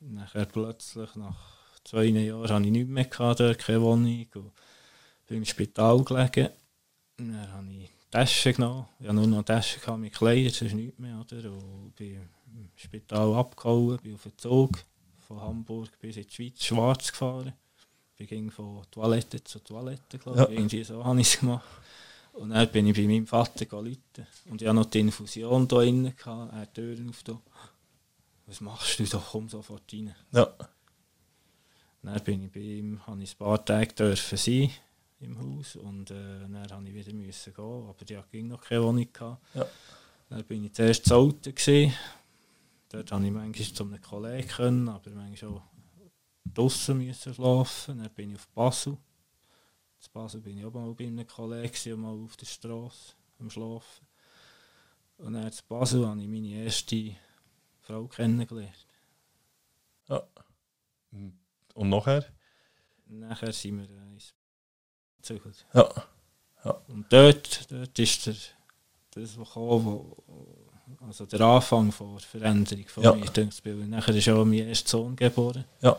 nachher 0.00 0.46
plötzlich, 0.46 1.14
nach 1.14 1.36
zwei 1.84 2.04
Jahren, 2.04 2.48
hatte 2.48 2.64
ich 2.64 2.70
nichts 2.70 2.88
mehr, 2.88 3.04
gehabt, 3.04 3.40
dort, 3.40 3.58
keine 3.58 3.82
Wohnung. 3.82 4.26
Und 4.34 4.52
bin 5.26 5.36
im 5.36 5.44
Spital 5.44 6.02
gelegen. 6.04 6.48
Und 7.18 7.32
Dann 7.34 7.52
habe 7.52 7.66
ich 7.70 7.90
Taschen 8.10 8.54
genommen. 8.54 8.86
Ich 8.98 9.06
hatte 9.06 9.14
nur 9.14 9.26
noch 9.26 9.42
Taschen 9.42 9.82
gehabt 9.82 9.98
mit 9.98 10.14
Kleidern, 10.14 10.52
sonst 10.54 10.72
nichts 10.72 10.98
mehr. 10.98 11.20
Oder? 11.20 11.52
Und 11.52 11.92
bin 11.96 12.14
im 12.14 12.70
Spital 12.74 13.34
abgehauen, 13.34 13.98
bin 13.98 14.14
auf 14.14 14.22
den 14.22 14.38
Zug 14.38 14.70
von 15.28 15.38
Hamburg 15.42 15.90
bis 16.00 16.16
in 16.16 16.26
die 16.26 16.34
Schweiz 16.34 16.64
schwarz 16.64 17.10
gefahren. 17.12 17.52
Ich 18.16 18.26
ging 18.26 18.50
von 18.50 18.86
Toilette 18.90 19.44
zu 19.44 19.58
Toilette, 19.58 20.16
glaube 20.18 20.44
ich. 20.44 20.48
Ja. 20.48 20.54
Irgendwie 20.54 20.82
so 20.82 21.04
habe 21.04 21.20
ich 21.20 21.34
es 21.34 21.40
gemacht. 21.40 21.66
Und 22.36 22.50
dann 22.50 22.70
bin 22.70 22.86
ich 22.86 22.96
bei 22.96 23.06
meinem 23.06 23.26
Vater 23.26 23.64
gerufen. 23.64 24.26
Und 24.50 24.60
ich 24.60 24.68
hatte 24.68 24.76
noch 24.76 24.84
die 24.86 25.00
Infusion 25.00 25.60
hier 25.60 25.68
drin, 25.68 26.14
er 26.24 26.52
hat 26.52 26.76
die 26.76 26.80
Türen 26.80 27.08
aufgetan. 27.08 27.40
Was 28.46 28.60
machst 28.60 28.98
du 28.98 29.04
da? 29.04 29.22
Komm 29.30 29.48
sofort 29.48 29.92
rein. 29.92 30.14
Ja. 30.32 30.52
Dann 32.02 32.22
bin 32.22 32.44
ich 32.44 32.52
bei 32.52 32.60
ihm, 32.60 33.04
habe 33.06 33.22
ich 33.22 33.34
ein 33.34 33.38
paar 33.38 33.64
Tage 33.64 33.92
dürfen 33.92 34.38
sein 34.38 34.70
im 35.18 35.38
Haus 35.38 35.76
und 35.76 36.10
äh, 36.10 36.40
dann 36.40 36.52
musste 36.52 36.88
ich 36.88 36.94
wieder 36.94 37.12
müssen 37.14 37.54
gehen, 37.54 37.88
aber 37.88 38.04
die 38.04 38.18
ging 38.30 38.48
noch 38.48 38.60
keine 38.60 38.82
Wohnung. 38.84 39.08
Gehabt. 39.12 39.42
Ja. 39.54 39.66
Dann 40.28 40.44
bin 40.44 40.64
ich 40.64 40.74
zuerst 40.74 41.06
zu 41.06 41.14
Alten. 41.14 41.54
Gewesen. 41.54 41.94
Dort 42.90 43.10
konnte 43.10 43.26
ich 43.26 43.32
manchmal 43.32 43.66
zu 43.66 43.82
einem 43.82 44.00
Kollegen, 44.00 44.48
können, 44.48 44.88
aber 44.88 45.10
manchmal 45.10 45.52
auch 45.52 45.62
draußen 46.54 46.96
müssen 46.96 47.34
schlafen. 47.34 47.98
Dann 47.98 48.10
bin 48.10 48.30
ich 48.30 48.36
auf 48.36 48.48
Basel. 48.48 48.98
In 50.04 50.12
Basel 50.12 50.40
bin 50.40 50.58
ich 50.58 50.64
auch 50.64 50.72
mal 50.72 50.94
bei 50.94 51.06
einem 51.06 51.26
Kollegen 51.26 52.00
mal 52.00 52.24
auf 52.24 52.36
der 52.36 52.46
Straße 52.46 53.14
am 53.38 53.50
Schlafen. 53.50 54.06
Und 55.18 55.32
dann 55.32 55.46
in 55.46 55.52
Basel 55.68 56.06
habe 56.06 56.20
ich 56.20 56.28
meine 56.28 56.48
erste 56.48 57.16
Frau 57.80 58.06
kennengelernt. 58.06 58.86
Ja. 60.08 60.22
Und 61.74 61.88
nachher? 61.88 62.24
Nachher 63.06 63.52
sind 63.52 63.78
wir 63.78 63.88
ins 63.88 64.34
gezügelt. 65.16 65.66
Ja. 65.74 65.88
ja. 66.64 66.70
Und 66.88 67.12
dort, 67.12 67.70
dort 67.70 67.98
ist 67.98 68.26
der, 68.26 68.34
das, 69.10 69.38
was 69.38 69.52
kam, 69.52 69.62
wo, 69.84 70.24
also 71.00 71.26
der 71.26 71.40
Anfang 71.40 71.90
von 71.92 72.12
der 72.12 72.20
Veränderung 72.20 72.86
von 72.88 73.02
Ja. 73.02 73.12
mir. 73.14 73.86
Nachher 73.86 74.14
ist 74.14 74.28
auch 74.28 74.44
mein 74.44 74.68
erster 74.68 74.90
Sohn 74.90 75.16
geboren. 75.16 75.64
Ja. 75.80 75.98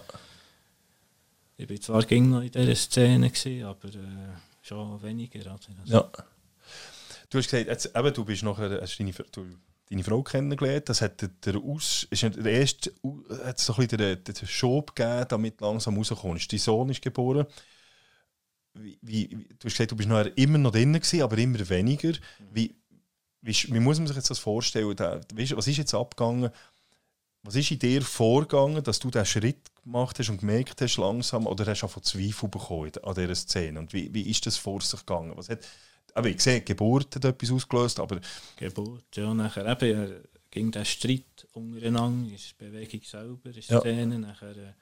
Ich 1.58 1.70
war 1.70 1.82
zwar 1.82 2.04
ging 2.04 2.30
noch 2.30 2.42
in 2.42 2.52
dieser 2.52 2.76
Szene, 2.76 3.30
gewesen, 3.30 3.64
aber 3.66 3.88
äh, 3.88 4.36
schon 4.62 5.02
weniger. 5.02 5.52
Also, 5.52 5.72
Ja. 5.86 6.10
Du 7.30 7.38
hast 7.40 7.50
gesagt, 7.50 7.68
jetzt, 7.68 7.92
eben, 7.96 8.14
du 8.14 8.24
bist 8.24 8.44
nachher, 8.44 8.80
hast 8.82 8.98
deine, 9.00 9.12
du, 9.32 9.46
deine 9.90 10.04
Frau 10.04 10.22
kennengelernt. 10.24 10.88
Das 10.88 11.02
hat 11.02 11.22
der, 11.46 11.56
Aus, 11.58 12.08
ist 12.10 12.22
der 12.24 12.46
erste, 12.46 12.94
hat 13.44 13.60
so 13.60 13.74
ein 13.74 13.88
bisschen 13.88 13.98
den, 13.98 14.24
den 14.24 14.48
Schub 14.48 14.96
gegeben, 14.96 15.26
damit 15.28 15.60
du 15.60 15.66
langsam 15.66 15.98
rauskommst. 15.98 16.52
Dein 16.52 16.60
Sohn 16.60 16.90
ist 16.90 17.02
geboren. 17.02 17.46
Wie, 18.76 18.98
wie, 19.02 19.30
wie- 19.32 19.48
du 19.48 19.66
hast 19.66 19.74
gesagt, 19.74 19.92
du 19.92 19.96
bist 19.96 20.08
nachher 20.08 20.38
immer 20.38 20.58
noch 20.60 20.72
drin 20.72 20.94
gewesen, 20.94 21.22
aber 21.24 21.38
immer 21.40 21.68
weniger. 21.68 22.14
Wie, 22.52 22.76
wie, 23.42 23.52
sch- 23.52 23.74
wie 23.74 23.80
muss 23.80 23.98
man 23.98 24.08
sich 24.08 24.16
jetzt 24.16 24.30
das 24.30 24.40
vorstellen? 24.40 24.96
Da, 24.96 25.20
weißt, 25.34 25.52
du, 25.54 25.58
was 25.58 25.68
ist 25.68 25.78
jetzt 25.78 25.94
abgegangen? 25.96 26.52
Was 27.44 27.56
ist 27.56 27.72
in 27.72 27.80
dir 27.80 28.02
vorgegangen, 28.02 28.84
dass 28.84 29.00
du 29.00 29.10
diesen 29.10 29.26
Schritt 29.26 29.72
gemacht 29.84 30.20
hast 30.20 30.30
und 30.30 30.40
gemerkt 30.40 30.82
hast 30.82 30.98
langsam, 30.98 31.48
oder 31.48 31.66
hast 31.66 31.82
du 31.82 31.88
von 31.88 32.04
Zweifel 32.04 32.50
bekommen 32.50 32.92
an 33.04 33.16
dieser 33.16 33.36
Szene? 33.36 33.80
Und 33.80 33.94
wie, 33.94 34.14
wie 34.14 34.30
ist 34.30 34.46
das 34.46 34.58
vor 34.58 34.82
sich 34.82 35.00
gegangen? 35.00 35.34
Was 35.36 35.50
hat, 35.50 35.66
aber 36.14 36.30
ich 36.30 36.42
sehe, 36.42 36.62
Geburt 36.62 37.16
hat 37.16 37.26
etwas 37.26 37.52
ausgelöst, 37.52 38.00
aber 38.00 38.20
Geburt. 38.58 39.16
Ja, 39.16 39.34
nachher 39.34 39.66
eben, 39.66 40.12
äh, 40.12 40.22
ging 40.52 40.72
der 40.72 40.86
Streit 40.86 41.48
untereinander, 41.54 42.34
ist 42.34 42.52
die 42.52 42.66
Bewegung 42.66 43.02
selber, 43.04 43.50
ist 43.50 43.70
Ja. 43.70 43.80
Szene. 43.80 44.20
Nachher 44.20 44.58
äh, 44.58 44.74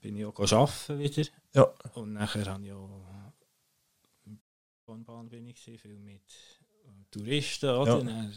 bin 0.00 0.16
ich 0.16 0.24
auch 0.24 0.38
arbeiten 0.38 0.98
wieder. 0.98 1.28
ja, 1.54 1.64
Und 1.94 2.14
nachher 2.14 2.46
habe 2.46 2.64
ich 2.64 2.72
auch 2.72 3.06
Bahn 4.86 5.28
bin 5.28 5.46
ich 5.48 5.58
viel 5.58 5.98
mit 5.98 6.22
äh, 6.84 6.88
Touristen, 7.10 7.70
oder? 7.70 8.02
Ja. 8.04 8.30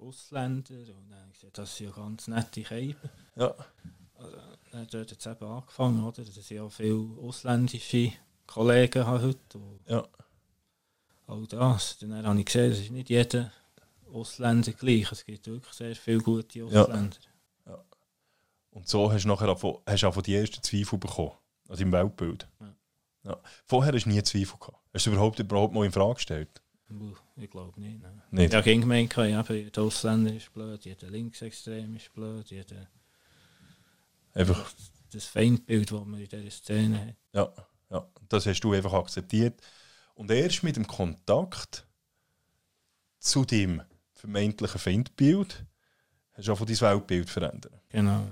Ausländer. 0.00 0.74
Und 0.74 1.10
dann 1.10 1.32
gesagt, 1.32 1.58
das 1.58 1.76
sind 1.76 1.86
ja 1.88 1.92
ganz 1.92 2.28
nette 2.28 2.62
Keiben. 2.62 2.96
ja, 3.36 3.54
Also, 4.16 4.36
dann 4.70 4.80
hat 4.82 4.94
dort 4.94 5.10
jetzt 5.10 5.26
eben 5.26 5.44
angefangen, 5.44 6.04
oder? 6.04 6.24
Dass 6.24 6.50
ich 6.50 6.60
auch 6.60 6.70
viele 6.70 7.08
ausländische 7.20 8.12
Kollegen 8.46 9.06
heute. 9.06 9.38
Ja, 9.86 10.06
Auch 11.26 11.46
das. 11.46 11.98
Dann 11.98 12.26
habe 12.26 12.38
ich 12.38 12.46
gesehen, 12.46 12.72
es 12.72 12.80
ist 12.80 12.90
nicht 12.90 13.08
jeder 13.10 13.52
Ausländer 14.12 14.72
gleich. 14.72 15.10
Es 15.10 15.24
gibt 15.24 15.46
wirklich 15.46 15.74
sehr 15.74 15.96
viele 15.96 16.18
gute 16.18 16.64
Ausländer. 16.64 17.16
Und 18.70 18.88
so 18.88 19.10
hast 19.12 19.22
du 19.24 19.28
nachher 19.28 19.48
auch, 19.48 19.82
hast 19.86 20.04
auch 20.04 20.20
die 20.20 20.34
ersten 20.34 20.60
Zweifel 20.60 20.98
bekommen, 20.98 21.30
also 21.68 21.82
im 21.84 21.92
Weltbild. 21.92 22.48
Ja. 22.60 22.74
Ja. 23.30 23.36
Vorher 23.64 23.92
hast 23.94 24.04
du 24.04 24.08
nie 24.10 24.22
Zweifel 24.22 24.58
gehabt. 24.58 24.78
Hast 24.92 25.06
du 25.06 25.12
überhaupt, 25.12 25.38
überhaupt 25.38 25.72
mal 25.72 25.86
in 25.86 25.92
Frage 25.92 26.14
gestellt? 26.14 26.60
Ich 27.36 27.50
glaube 27.50 27.80
nicht. 27.80 28.02
Nein. 28.02 28.22
Nicht? 28.30 28.52
Ja, 28.52 28.60
ging 28.60 28.82
gemeint, 28.82 29.14
ja, 29.16 29.42
der 29.42 29.82
Ausländer 29.82 30.32
ist 30.32 30.52
blöd, 30.52 30.84
jeder 30.84 31.10
Linksextrem 31.10 31.96
ist 31.96 32.12
blöd, 32.12 32.50
jeder 32.50 32.88
Einfach, 34.34 34.72
das 35.12 35.26
Feindbild, 35.26 35.90
das 35.90 36.04
man 36.04 36.20
in 36.20 36.28
dieser 36.28 36.50
Szene 36.50 37.00
hat. 37.00 37.14
ja, 37.32 37.52
ja. 37.90 38.08
Das 38.28 38.46
hast 38.46 38.60
du 38.60 38.72
einfach 38.72 38.92
akzeptiert. 38.92 39.60
Und 40.14 40.30
erst 40.30 40.62
mit 40.64 40.76
dem 40.76 40.86
Kontakt 40.86 41.86
zu 43.18 43.44
deinem 43.44 43.82
vermeintlichen 44.12 44.80
Feindbild 44.80 45.64
hast 46.32 46.48
du 46.48 46.52
auch 46.52 46.58
von 46.58 46.66
dein 46.66 46.80
Weltbild 46.80 47.30
verändert. 47.30 47.80
Genau. 47.90 48.26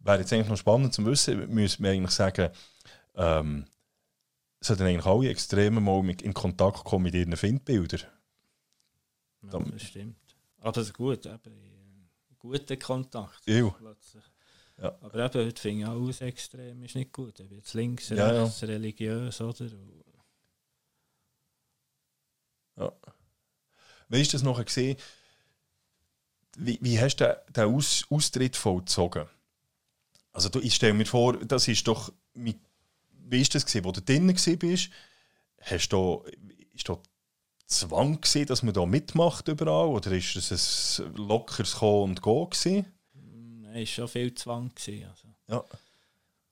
Wäre 0.00 0.20
jetzt 0.20 0.32
eigentlich 0.32 0.48
noch 0.48 0.56
spannend 0.56 0.94
zu 0.94 1.04
wissen, 1.04 1.48
müssen 1.52 1.82
wir 1.82 1.90
eigentlich 1.90 2.12
sagen, 2.12 2.50
ähm, 3.16 3.66
sollten 4.60 4.84
eigentlich 4.84 5.06
alle 5.06 5.30
Extremen 5.30 5.82
mal 5.84 6.02
mit, 6.02 6.22
in 6.22 6.34
Kontakt 6.34 6.84
kommen 6.84 7.04
mit 7.04 7.14
ihren 7.14 7.36
Feindbildern? 7.36 8.02
Ja, 9.42 9.58
das 9.58 9.82
stimmt. 9.82 10.16
Aber 10.60 10.72
das 10.72 10.86
ist 10.88 10.94
gut, 10.94 11.24
eben, 11.26 11.38
ein 11.44 12.36
guter 12.38 12.76
Kontakt. 12.76 13.40
Ja. 13.46 13.72
Ja. 14.80 14.96
Aber 15.00 15.24
eben, 15.24 15.46
heute 15.46 15.60
finde 15.60 15.82
ich 15.82 15.88
alles 15.88 16.20
extrem 16.20 16.82
ist 16.84 16.94
nicht 16.94 17.12
gut. 17.12 17.40
Ob 17.40 17.50
jetzt 17.50 17.74
links, 17.74 18.10
Ja, 18.10 18.32
ja. 18.32 18.42
rechts, 18.44 18.62
religiös, 18.62 19.40
oder? 19.40 19.64
Und 22.76 22.92
Wie 24.08 24.20
hast 24.20 24.32
du 24.32 24.36
das 24.36 24.42
nachher 24.42 24.64
gesehen? 24.64 24.96
Wie, 26.56 26.78
wie 26.80 26.98
hast 27.00 27.16
du 27.16 27.24
den, 27.24 27.52
den 27.52 27.74
Aus, 27.74 28.04
Austritt 28.10 28.56
vollzogen? 28.56 29.26
Also 30.32 30.48
du, 30.48 30.60
ich 30.60 30.74
stelle 30.74 30.94
mir 30.94 31.06
vor, 31.06 31.36
das 31.38 31.68
ist 31.68 31.86
doch... 31.86 32.12
Mit, 32.34 32.58
wie 33.30 33.40
ist 33.40 33.54
das 33.54 33.66
gewesen, 33.66 33.84
wo 33.84 33.92
du 33.92 34.00
drinnen 34.02 34.34
warst? 34.34 34.90
Hast 35.60 35.88
du, 35.92 36.24
ist 36.74 36.88
da 36.88 37.00
Zwang 37.66 38.20
gewesen, 38.20 38.46
dass 38.46 38.62
man 38.62 38.72
da 38.72 38.86
mitmacht 38.86 39.48
überall? 39.48 39.88
Oder 39.88 40.12
ist 40.12 40.36
es 40.36 41.00
ein 41.00 41.14
lockeres 41.16 41.74
Kommen 41.74 42.10
und 42.16 42.22
Gehen 42.22 42.50
gewesen? 42.50 42.86
Mm, 43.12 43.64
Es 43.66 43.74
war 43.74 43.86
schon 43.86 44.08
viel 44.08 44.34
Zwang. 44.34 44.74
Gewesen, 44.74 45.04
also. 45.08 45.28
Ja. 45.48 45.64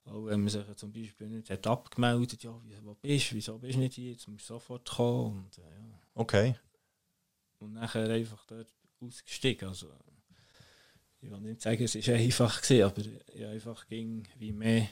Auch 0.04 0.26
wenn 0.26 0.40
man 0.40 0.48
sich 0.50 0.62
zum 0.76 0.92
Beispiel 0.92 1.28
nicht 1.28 1.50
hat 1.50 1.66
abgemeldet 1.66 2.42
ja, 2.44 2.54
wo 2.82 2.94
bist 2.94 3.30
du, 3.30 3.34
wieso 3.34 3.58
bist 3.58 3.74
du 3.74 3.80
nicht 3.80 3.94
hier, 3.94 4.12
jetzt 4.12 4.28
musst 4.28 4.48
du 4.48 4.54
sofort 4.54 4.88
kommen. 4.88 5.44
Und, 5.44 5.58
äh, 5.58 5.62
ja. 5.62 6.00
Okay. 6.14 6.54
und 7.58 7.72
nachher 7.72 8.08
einfach 8.10 8.44
dort 8.46 8.68
ausgestiegen. 9.00 9.68
Also, 9.68 9.88
ich 11.20 11.30
will 11.30 11.40
nicht 11.40 11.62
sagen, 11.62 11.82
es 11.82 11.94
war 11.94 12.14
einfach, 12.14 12.62
gewesen, 12.62 12.82
aber 12.84 13.02
ich 13.34 13.44
einfach 13.46 13.86
ging 13.88 14.28
wie 14.38 14.52
mehr 14.52 14.86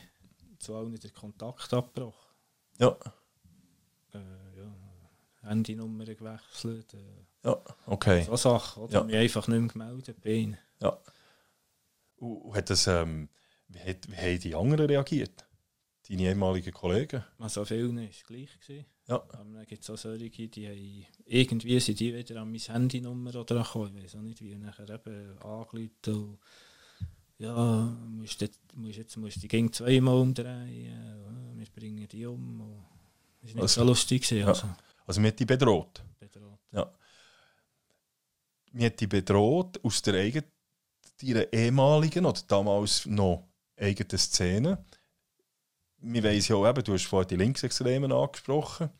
zu 0.58 0.74
allen 0.74 0.94
den 0.94 1.12
Kontakt 1.12 1.72
abgebrochen. 1.72 2.30
Ja, 2.78 2.96
Äh, 4.12 4.18
ja, 4.58 4.74
Handynummer 5.42 6.04
gewechselt. 6.04 6.94
Äh, 6.94 7.48
ja, 7.48 7.60
okay. 7.86 8.22
so 8.22 8.36
Sachen, 8.36 8.84
oder? 8.84 8.92
Ja. 8.92 9.04
Mich 9.04 9.16
einfach 9.16 9.48
nicht 9.48 9.60
mehr 9.60 9.68
gemeldet 9.88 10.20
bei 10.22 10.30
ihnen. 10.30 10.58
Und, 12.16 12.54
hat 12.54 12.70
das, 12.70 12.86
ähm, 12.86 13.28
wie, 13.68 13.78
hat, 13.80 14.08
wie 14.10 14.16
haben 14.16 14.40
die 14.40 14.54
anderen 14.54 14.86
reagiert? 14.86 15.44
Deine 16.08 16.22
ehemaligen 16.22 16.72
Kollegen? 16.72 17.24
Also 17.38 17.64
vielen 17.64 17.96
war 17.96 18.04
es 18.04 18.24
gleich. 18.24 18.60
Gewesen. 18.60 18.86
Ja. 19.08 19.16
Aber 19.16 19.44
dann 19.52 19.66
gibt 19.66 19.82
es 19.82 19.90
auch 19.90 19.98
solche, 19.98 20.48
die 20.48 20.68
haben, 20.68 21.06
irgendwie 21.26 21.80
sind 21.80 22.00
die 22.00 22.14
wieder 22.14 22.40
an 22.40 22.50
meine 22.50 22.62
Handynummer 22.62 23.34
oder 23.34 23.62
gekommen. 23.62 23.96
Ich 23.98 24.04
weiß 24.04 24.16
auch 24.16 24.20
nicht 24.20 24.40
wie. 24.40 24.54
Nachher 24.56 24.88
eben 24.88 25.38
und 25.38 26.38
ja, 27.38 27.96
musst 28.08 28.40
jetzt, 28.40 28.60
musst 28.74 28.98
jetzt 28.98 29.16
musst 29.16 29.42
die 29.42 29.48
ging 29.48 29.72
zweimal 29.72 30.16
umdrehen. 30.16 30.86
Ja, 30.86 31.58
wir 31.58 31.66
bringen 31.74 32.06
die 32.08 32.26
um. 32.26 32.60
Und 32.60 32.84
das 33.42 33.50
war 33.50 33.54
nicht 33.54 33.62
Also, 33.62 33.80
so 33.80 33.86
lustig. 33.86 34.22
Gewesen, 34.22 34.38
ja. 34.38 34.46
also, 34.46 34.68
Also 35.06 35.20
man 35.20 35.28
hat 35.28 35.38
die 35.40 35.44
bedroht. 35.46 36.02
bedroht. 36.18 36.58
Man 38.72 38.84
hat 38.86 39.00
die 39.00 39.06
bedroht 39.06 39.84
aus 39.84 40.02
der 40.02 40.14
eigenen, 40.14 40.50
ihrer 41.22 41.52
ehemaligen 41.52 42.26
oder 42.26 42.40
damals 42.48 43.06
noch 43.06 43.46
eigenen 43.76 44.18
Szene. 44.18 44.84
Wir 45.98 46.24
weiss 46.24 46.48
ja 46.48 46.56
auch 46.56 46.68
eben, 46.68 46.82
du 46.82 46.92
hast 46.92 47.06
vorhin 47.06 47.28
die 47.28 47.36
Linksextremen 47.36 48.10
angesprochen. 48.12 48.90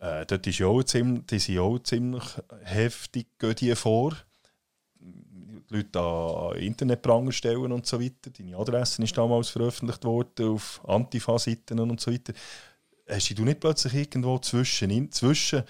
Äh, 0.00 0.26
dort 0.26 0.46
ist 0.46 0.58
ja 0.58 0.66
auch 0.66 0.82
ziemlich, 0.82 1.24
die 1.26 1.38
sind 1.38 1.54
ja 1.54 1.62
auch 1.62 1.78
ziemlich 1.78 2.24
heftig, 2.64 3.38
gehen 3.38 3.54
die 3.54 3.76
vor. 3.76 4.16
Die 5.72 5.76
Leute 5.78 6.00
an 6.00 6.56
Internetpranger 6.58 7.32
stellen 7.32 7.72
und 7.72 7.86
so 7.86 8.00
weiter. 8.00 8.30
Deine 8.30 8.56
Adresse 8.56 9.02
ist 9.02 9.16
damals 9.16 9.48
veröffentlicht 9.48 10.04
worden 10.04 10.48
auf 10.50 10.80
Antifa-Seiten 10.86 11.80
und 11.80 12.00
so 12.00 12.12
weiter. 12.12 12.32
Hast 13.08 13.36
du 13.38 13.44
nicht 13.44 13.60
plötzlich 13.60 13.94
irgendwo 13.94 14.38
zwischen, 14.38 14.90
in- 14.90 15.10
zwischen 15.10 15.62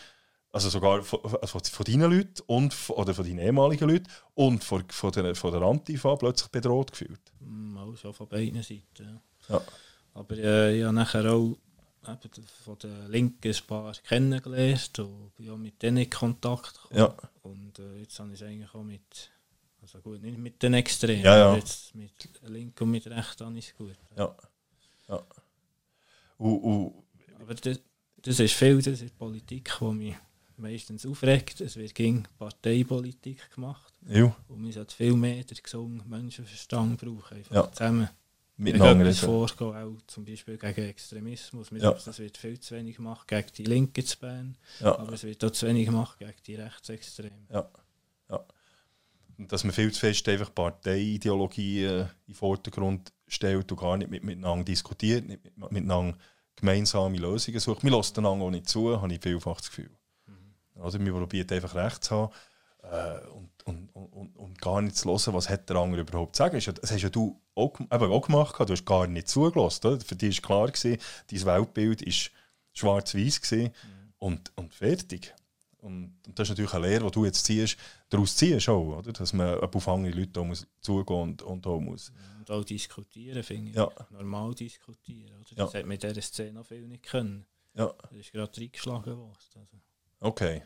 also 0.55 0.69
sogar 0.69 1.03
von, 1.03 1.21
also 1.41 1.59
von 1.61 1.85
deinen 1.87 2.11
Leuten 2.13 2.43
und 2.47 2.75
oder 2.91 3.15
von 3.15 3.25
deinen 3.25 3.39
ehemaligen 3.39 3.89
Leuten 3.89 4.07
und 4.35 4.63
von, 4.63 4.85
von, 4.91 5.11
der, 5.13 5.35
von 5.35 5.51
der 5.53 5.63
Antifa 5.63 6.15
plötzlich 6.17 6.51
bedroht 6.51 6.93
gefühlt? 6.93 7.21
Mm, 7.41 7.79
Auch 7.79 7.97
schon 7.97 8.13
von 8.13 8.29
beiden 8.29 8.63
Seiten. 8.63 9.21
Ja. 9.49 9.55
Ja. 9.57 9.63
Aber 10.15 10.37
äh, 10.37 10.77
ich 10.79 10.85
habe 10.85 10.95
nachher 10.95 11.33
auch 11.33 11.57
von 12.65 12.79
den 12.81 13.11
Linken 13.11 13.49
ein 13.51 13.67
paar 13.67 13.95
kennengelernt 14.07 14.99
und 14.99 15.35
bin 15.37 15.51
auch 15.51 15.57
mit 15.57 15.81
denen 15.83 15.99
in 15.99 16.11
Kontakt 16.11 16.75
gekommen. 16.83 16.99
Ja. 17.01 17.15
Und 17.43 17.79
äh, 17.79 18.01
jetzt 18.01 18.19
habe 18.21 18.33
ich 18.35 18.41
es 18.41 18.47
eigentlich 18.47 18.75
auch 18.75 18.83
mit, 18.83 19.31
also 19.83 20.01
gut, 20.01 20.23
nicht 20.23 20.39
mit 20.39 20.63
den 20.63 20.75
Extremen, 20.75 21.23
Ja, 21.25 21.37
ja. 21.37 21.57
jetzt 21.57 21.95
mit 21.95 22.13
Linken 22.45 22.85
und 22.85 22.91
mit 22.93 23.05
habe 23.07 23.59
ich 23.59 23.69
es 23.69 23.75
gut. 23.77 23.97
Ja. 24.17 24.35
Ja. 25.09 25.27
Und, 26.39 26.59
und, 26.61 26.95
Aber 27.41 27.55
das, 27.55 27.81
das 28.23 28.41
ist 28.41 28.55
viel, 28.55 28.81
das 28.81 29.01
ist 29.03 29.19
Politik, 29.19 29.71
die 29.81 29.85
mich 29.93 30.15
meistens 30.57 31.05
aufregt. 31.07 31.61
Es 31.61 31.77
wird 31.77 31.95
gegen 31.95 32.25
Parteipolitik 32.39 33.51
gemacht. 33.55 33.93
ja, 34.09 34.35
Und 34.49 34.65
wir 34.65 34.73
sollten 34.73 34.93
viel 34.95 35.15
mehr 35.15 35.43
den 35.45 35.59
gesunden 35.63 36.09
Menschenverstand 36.09 37.01
brauchen. 37.01 37.37
Einfach 37.39 37.55
Ja. 37.55 37.73
zusammen. 37.73 38.09
miteinander 38.57 39.07
reden. 39.07 39.17
vorgehen, 39.17 39.75
auch 39.75 39.97
zum 40.07 40.25
Beispiel 40.25 40.57
gegen 40.59 40.83
Extremismus. 40.89 41.69
Ja. 41.73 41.91
Es 41.93 42.19
wird 42.19 42.37
viel 42.37 42.61
zu 42.61 42.77
wenig 42.77 42.97
gemacht 42.97 43.27
gegen 43.27 43.49
die 43.57 43.65
Linken 43.65 44.05
zu 44.05 44.19
Bern, 44.21 44.57
Ja. 44.79 44.97
aber 44.99 45.15
es 45.15 45.25
wird 45.25 45.43
auch 45.45 45.51
zu 45.51 45.67
wenig 45.67 45.87
gemacht 45.87 46.19
gegen 46.19 46.35
die 46.47 46.55
Rechtsextremen. 46.57 47.47
Und 47.49 47.67
dass 49.49 49.65
man 49.65 49.73
viel 49.73 49.93
zu 49.93 50.01
fest 50.01 50.29
einfach 50.29 50.55
Parteiideologie 50.55 51.85
äh, 51.85 52.01
in 52.01 52.09
den 52.29 52.35
Vordergrund 52.35 53.13
stellt 53.27 53.71
und 53.71 53.81
gar 53.81 53.97
nicht 53.97 54.11
mit, 54.11 54.25
miteinander 54.25 54.65
diskutiert, 54.65 55.27
nicht 55.27 55.45
mit, 55.45 55.73
miteinander 55.73 56.17
gemeinsame 56.57 57.19
Lösungen 57.19 57.61
sucht. 57.61 57.83
Wir 57.83 57.91
lassen 57.91 58.19
einander 58.19 58.45
auch 58.45 58.51
nicht 58.51 58.69
zu, 58.69 59.01
habe 59.01 59.13
ich 59.13 59.21
vielfach 59.21 59.57
das 59.57 59.71
Gefühl. 59.71 59.91
Also 60.81 60.99
wir 60.99 61.13
probieren 61.13 61.51
einfach 61.51 61.75
recht 61.75 62.05
zu 62.05 62.15
haben 62.17 62.33
äh, 62.83 63.27
und, 63.29 63.51
und, 63.65 63.89
und, 63.91 64.37
und 64.37 64.61
gar 64.61 64.81
nicht 64.83 64.97
zu 64.97 65.09
hören, 65.09 65.35
was 65.35 65.49
hat 65.49 65.69
der 65.69 65.77
andere 65.77 66.03
überhaupt 66.03 66.37
zu 66.37 66.43
sagen. 66.43 66.61
Das 66.81 66.91
hast 66.91 67.03
ja 67.03 67.09
du 67.09 67.41
auch, 67.55 67.79
eben 67.81 67.91
auch 67.91 68.27
gemacht, 68.27 68.59
du 68.59 68.73
hast 68.73 68.85
gar 68.85 69.07
nicht 69.07 69.29
zugelassen. 69.29 69.87
Oder? 69.87 70.01
Für 70.01 70.17
dich 70.17 70.43
war 70.43 70.49
klar, 70.49 70.71
gewesen, 70.71 70.99
dein 71.31 71.45
Weltbild 71.45 72.07
war 72.07 72.13
schwarz-weiß 72.73 73.41
gewesen 73.43 73.73
und, 74.19 74.53
und 74.57 74.75
fertig. 74.75 75.35
Und, 75.83 76.15
und 76.29 76.39
das 76.39 76.47
ist 76.47 76.51
natürlich 76.51 76.75
eine 76.75 76.87
Lehre, 76.87 77.05
die 77.07 77.11
du 77.11 77.25
jetzt 77.25 77.45
ziehst, 77.45 77.77
daraus 78.09 78.37
ziehst 78.37 78.69
auch, 78.69 78.99
oder? 78.99 79.13
dass 79.13 79.33
man 79.33 79.59
auf 79.59 79.89
andere 79.89 80.17
Leute 80.17 80.43
muss 80.45 80.65
zugehen 80.81 81.21
und, 81.21 81.43
und 81.43 81.67
auch 81.67 81.81
muss. 81.81 82.13
Und 82.39 82.51
auch 82.53 82.65
diskutieren, 82.65 83.43
finde 83.43 83.71
ich. 83.71 83.77
Ja. 83.77 83.91
Normal 84.11 84.55
diskutieren. 84.55 85.41
Oder? 85.41 85.51
Ja. 85.51 85.65
Das 85.65 85.75
hat 85.75 85.87
mit 85.87 86.05
dieser 86.05 86.23
Szene 86.23 86.53
noch 86.53 86.67
viel 86.67 86.87
nicht 86.87 87.03
können. 87.03 87.45
Ja, 87.75 87.93
Das 88.01 88.13
ist 88.13 88.31
gerade 88.31 88.61
reingeschlagen 88.61 89.17
worden. 89.17 89.37
Also. 89.57 89.77
okay. 90.21 90.63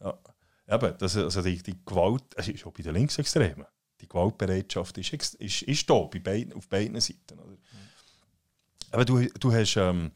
Ja. 0.00 0.18
Eben, 0.68 0.98
das, 0.98 1.16
also 1.16 1.42
die, 1.42 1.62
die 1.62 1.78
Gewalt, 1.84 2.24
es 2.34 2.48
ist 2.48 2.66
auch 2.66 2.72
bei 2.72 2.82
den 2.82 2.94
Linksextremen, 2.94 3.66
die 4.00 4.08
Gewaltbereitschaft 4.08 4.98
ist, 4.98 5.34
ist, 5.34 5.62
ist 5.62 5.88
da, 5.88 6.00
bei 6.02 6.18
beiden, 6.18 6.52
auf 6.52 6.68
beiden 6.68 7.00
Seiten. 7.00 7.38
Oder? 7.38 7.56
Aber 8.90 9.04
du, 9.04 9.24
du 9.38 9.52
hast... 9.52 9.76
Ähm, 9.76 10.10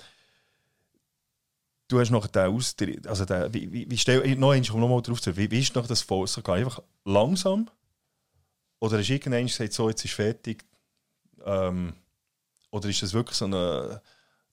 Du 1.91 1.99
hast 1.99 2.11
noch 2.11 2.29
den 2.29 2.55
Austritt, 2.55 3.05
also 3.09 3.25
der, 3.25 3.53
wie, 3.53 3.71
wie, 3.73 3.91
wie 3.91 3.99
stell, 3.99 4.19
noch 4.37 4.53
einmal, 4.53 4.71
um 4.71 4.81
noch 4.81 4.89
mal 4.89 5.01
drauf 5.03 5.21
zu 5.21 5.37
wie, 5.37 5.51
wie 5.51 5.59
ist 5.59 5.75
noch 5.75 5.89
das 5.89 6.03
Vorsorge? 6.03 6.53
Einfach 6.53 6.81
langsam? 7.05 7.69
Oder 8.79 8.99
du 9.03 9.13
irgendwann 9.13 9.47
gesagt, 9.47 9.73
so, 9.73 9.89
jetzt 9.89 10.05
ist 10.05 10.15
fertig? 10.15 10.65
Ähm, 11.45 11.93
oder 12.71 12.89
ist 12.89 13.03
das 13.03 13.13
wirklich 13.13 13.37
so 13.37 13.47
eine... 13.47 14.01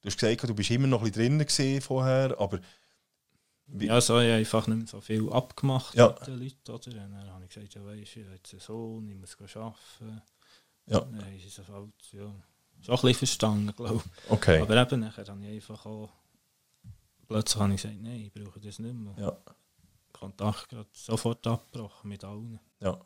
Du 0.01 0.07
hast 0.07 0.17
gesagt, 0.17 0.49
du 0.49 0.55
bist 0.55 0.71
immer 0.71 0.87
noch 0.87 1.03
ein 1.03 1.11
bisschen 1.11 1.37
drinnen 1.37 1.81
vorher, 1.81 2.35
aber... 2.39 2.59
Wie- 3.67 3.85
Ja, 3.85 4.01
so 4.01 4.15
habe 4.15 4.25
ich 4.25 4.33
einfach 4.33 4.65
nicht 4.65 4.77
mehr 4.79 4.87
so 4.87 4.99
viel 4.99 5.31
abgemacht 5.31 5.93
Ja. 5.93 6.07
mit 6.07 6.25
den 6.25 6.39
Leuten. 6.39 6.71
Oder? 6.71 6.87
Und 6.87 7.11
dann 7.11 7.33
habe 7.33 7.43
ich 7.43 7.53
gesagt, 7.53 7.75
ja 7.75 7.85
weisst 7.85 8.15
du, 8.15 8.19
ich 8.21 8.25
habe 8.25 8.35
jetzt 8.35 8.51
einen 8.51 8.61
Sohn, 8.61 9.09
ich 9.09 9.15
muss 9.15 9.37
arbeiten. 9.55 10.21
Ja. 10.87 11.01
Dann 11.01 11.23
sie 11.39 11.47
es 11.47 11.59
halt, 11.69 11.91
ja, 12.13 12.19
schon 12.19 12.33
ein 12.95 13.01
bisschen 13.01 13.13
verstanden, 13.13 13.75
glaube 13.75 14.01
ich. 14.03 14.31
Okay. 14.31 14.59
Aber 14.59 14.75
eben, 14.75 15.01
nachher 15.01 15.27
habe 15.27 15.45
ich 15.45 15.53
einfach 15.53 15.85
auch... 15.85 16.09
Plötzlich 17.27 17.61
habe 17.61 17.73
ich 17.73 17.81
gesagt, 17.81 18.01
nein, 18.01 18.21
ich 18.21 18.31
brauche 18.31 18.59
das 18.59 18.79
nicht 18.79 18.95
mehr. 18.95 19.15
Ja, 19.17 19.37
Kontakt 20.13 20.69
gerade 20.69 20.89
sofort 20.93 21.45
abgebrochen 21.45 22.09
mit 22.09 22.23
allen. 22.23 22.59
ja. 22.79 22.99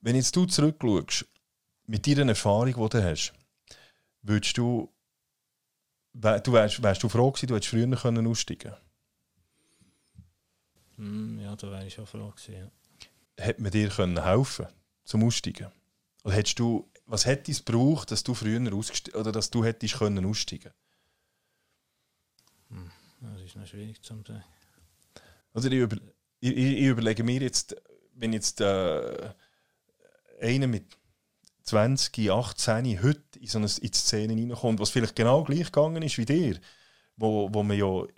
Wenn 0.00 0.16
jetzt 0.16 0.36
du 0.36 0.44
zurückschaust, 0.44 1.26
mit 1.86 2.06
deiner 2.06 2.28
Erfahrung, 2.28 2.74
die 2.74 2.88
du 2.90 3.02
hast, 3.02 3.32
würdest 4.20 4.58
du... 4.58 4.92
Du 6.12 6.52
wärst, 6.52 6.82
wärst 6.82 7.02
du 7.02 7.08
froh 7.08 7.32
gewesen, 7.32 7.46
du 7.46 7.54
hättest 7.56 7.70
früher 7.70 7.96
können 7.96 8.26
aussteigen 8.26 8.74
Hm, 10.96 11.40
ja, 11.40 11.56
da 11.56 11.70
wäre 11.70 11.86
ich 11.86 11.94
schon 11.94 12.06
froh 12.06 12.30
gewesen. 12.30 12.54
Ja. 12.54 12.70
Hätte 13.44 13.62
man 13.62 13.72
dir 13.72 13.88
können 13.88 14.22
helfen 14.22 14.66
zum 15.04 15.24
Aussteigen? 15.24 15.72
Oder 16.22 16.34
hättest 16.34 16.58
du... 16.58 16.90
Was 17.06 17.26
hätte 17.26 17.50
es 17.50 17.64
gebraucht, 17.64 18.10
dass 18.10 18.22
du 18.22 18.34
früher 18.34 18.72
ausgestiegen... 18.72 19.18
Oder 19.18 19.32
dass 19.32 19.50
du 19.50 19.64
hättest 19.64 19.98
können 19.98 20.24
aussteigen 20.26 20.72
Ja, 20.72 20.83
Das 23.32 23.42
ist 23.42 23.56
noch 23.56 23.66
schwierig 23.66 24.02
zu 24.02 24.14
sagen. 24.14 24.44
Also 25.52 25.68
ich, 25.68 25.74
über, 25.74 25.96
ich, 26.40 26.56
ich 26.56 26.86
überlege 26.86 27.24
mir 27.24 27.40
jetzt, 27.40 27.76
wenn 28.14 28.32
jetzt 28.32 28.60
äh, 28.60 29.30
einer 30.40 30.66
mit 30.66 30.96
20, 31.62 32.30
18 32.30 33.02
heute 33.02 33.38
in 33.40 33.46
so 33.46 33.58
eine 33.58 33.66
in 33.66 33.90
die 33.90 33.98
Szene 33.98 34.34
reinkommt, 34.34 34.80
was 34.80 34.90
vielleicht 34.90 35.16
genau 35.16 35.42
gleich 35.44 35.66
gegangen 35.66 36.02
ist 36.02 36.18
wie 36.18 36.26
dir, 36.26 36.60
wo, 37.16 37.48
wo 37.52 37.62
man 37.62 37.78
ja, 37.78 37.86
wo 37.86 38.08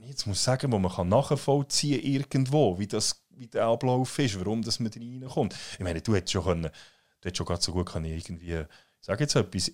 ich 0.00 0.08
jetzt 0.08 0.26
muss 0.26 0.42
sagen, 0.42 0.72
wo 0.72 0.78
man 0.78 0.90
kann 0.90 1.08
nachvollziehen 1.08 2.02
irgendwo, 2.02 2.78
wie, 2.78 2.88
das, 2.88 3.24
wie 3.30 3.46
der 3.46 3.66
Ablauf 3.66 4.18
ist, 4.18 4.38
warum 4.40 4.62
das 4.62 4.80
man 4.80 4.90
da 4.90 4.98
reinkommt. 4.98 5.54
Ich 5.74 5.80
meine, 5.80 6.00
du 6.00 6.14
hättest 6.14 6.32
schon 6.32 6.44
können, 6.44 6.62
du 6.62 7.28
hättest 7.28 7.36
schon 7.36 7.60
so 7.60 7.72
gut 7.72 7.90
können 7.90 8.06
irgendwie, 8.06 8.54
ich 8.54 8.66
sage 9.06 9.22
jetzt 9.22 9.36
etwas, 9.36 9.70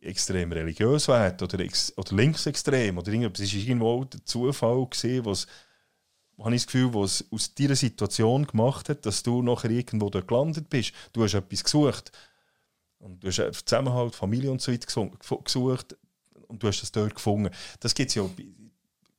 extrem 0.00 0.52
religiös 0.52 1.08
werden 1.08 1.42
oder, 1.42 1.60
ex, 1.60 1.92
oder 1.96 2.14
linksextrem 2.14 2.98
oder 2.98 3.08
irgendetwas. 3.08 3.46
Es 3.46 3.54
war 3.54 3.60
irgendwo 3.60 4.04
der 4.04 4.24
Zufall, 4.24 4.86
gewesen, 4.86 5.24
was 5.24 5.46
habe 6.38 6.54
ich 6.54 6.62
das 6.62 6.72
Gefühl, 6.72 6.92
was 6.94 7.24
aus 7.30 7.54
dieser 7.54 7.76
Situation 7.76 8.46
gemacht 8.46 8.88
hat, 8.88 9.06
dass 9.06 9.22
du 9.22 9.42
nachher 9.42 9.70
irgendwo 9.70 10.10
dort 10.10 10.28
gelandet 10.28 10.68
bist. 10.68 10.92
Du 11.12 11.22
hast 11.22 11.34
etwas 11.34 11.64
gesucht. 11.64 12.12
Und 12.98 13.22
du 13.22 13.28
hast 13.28 13.66
Zusammenhalt, 13.66 14.14
Familie 14.14 14.50
und 14.50 14.60
so 14.60 14.72
weiter 14.72 14.86
gesu- 14.86 15.42
gesucht. 15.42 15.96
Und 16.48 16.62
du 16.62 16.68
hast 16.68 16.82
das 16.82 16.92
dort 16.92 17.14
gefunden. 17.14 17.50
Das 17.80 17.94
gibt 17.94 18.10
es 18.10 18.14
ja 18.16 18.28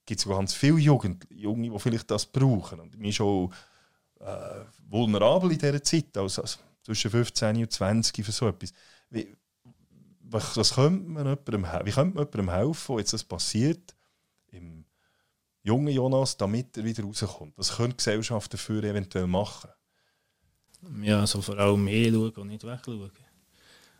gibt's 0.08 0.26
ganz 0.26 0.54
viele 0.54 0.78
Jugend, 0.80 1.28
Junge, 1.30 1.70
die 1.70 1.80
vielleicht 1.80 2.10
das 2.10 2.26
brauchen. 2.26 2.80
Und 2.80 2.98
mir 2.98 3.10
ist 3.10 3.22
auch 3.22 3.52
äh, 4.20 4.62
vulnerabel 4.90 5.52
in 5.52 5.60
dieser 5.60 5.84
Zeit, 5.84 6.18
also, 6.18 6.42
also 6.42 6.60
zwischen 6.82 7.12
15 7.12 7.58
und 7.58 7.72
20 7.72 8.26
für 8.26 8.32
so 8.32 8.48
etwas. 8.48 8.74
Wie, 9.10 9.36
was, 10.30 10.58
was 10.58 10.74
könnte 10.74 11.10
man 11.10 11.26
jemandem, 11.26 11.64
wie 11.86 11.92
könnte 11.92 12.16
man 12.16 12.26
jemandem 12.26 12.50
helfen, 12.50 12.88
wo 12.88 13.00
jetzt 13.00 13.14
das 13.14 13.24
passiert, 13.24 13.96
im 14.52 14.86
jungen 15.64 15.94
Jonas, 15.94 16.38
damit 16.38 16.78
er 16.78 16.84
wieder 16.84 17.04
rauskommt? 17.04 17.58
Was 17.58 17.76
könnte 17.76 17.94
die 17.94 17.98
Gesellschaft 17.98 18.54
dafür 18.54 18.84
eventuell 18.84 19.28
machen? 19.28 19.70
Ja, 21.02 21.22
also 21.22 21.42
vor 21.42 21.58
allem 21.58 21.88
hinschauen 21.88 22.32
und 22.32 22.48
nicht 22.48 22.64
wegschauen. 22.64 23.12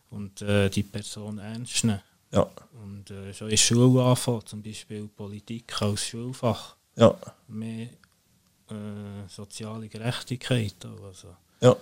Und 0.10 0.42
äh, 0.42 0.70
die 0.70 0.84
Person 0.84 1.38
ernst 1.40 1.84
nehmen. 1.84 2.02
Ja, 2.32 2.50
Und 2.84 3.10
äh, 3.12 3.34
schon 3.34 3.50
in 3.50 3.58
Schule 3.58 4.04
anfangen, 4.04 4.46
zum 4.46 4.62
Beispiel 4.62 5.08
Politik 5.08 5.82
als 5.82 6.06
Schulfach. 6.06 6.76
ja, 6.96 7.16
Mehr 7.48 7.90
äh, 8.70 9.28
soziale 9.28 9.88
Gerechtigkeit. 9.88 10.76
Also 11.04 11.36
ja. 11.62 11.76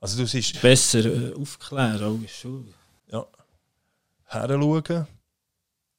Also 0.00 0.18
du 0.18 0.26
siehst, 0.26 0.60
besser 0.60 1.04
äh, 1.04 1.34
aufklären, 1.34 2.02
auch 2.02 2.20
der 2.20 2.28
Schule. 2.28 2.72
ja, 3.10 3.26
heranschauen, 4.24 5.06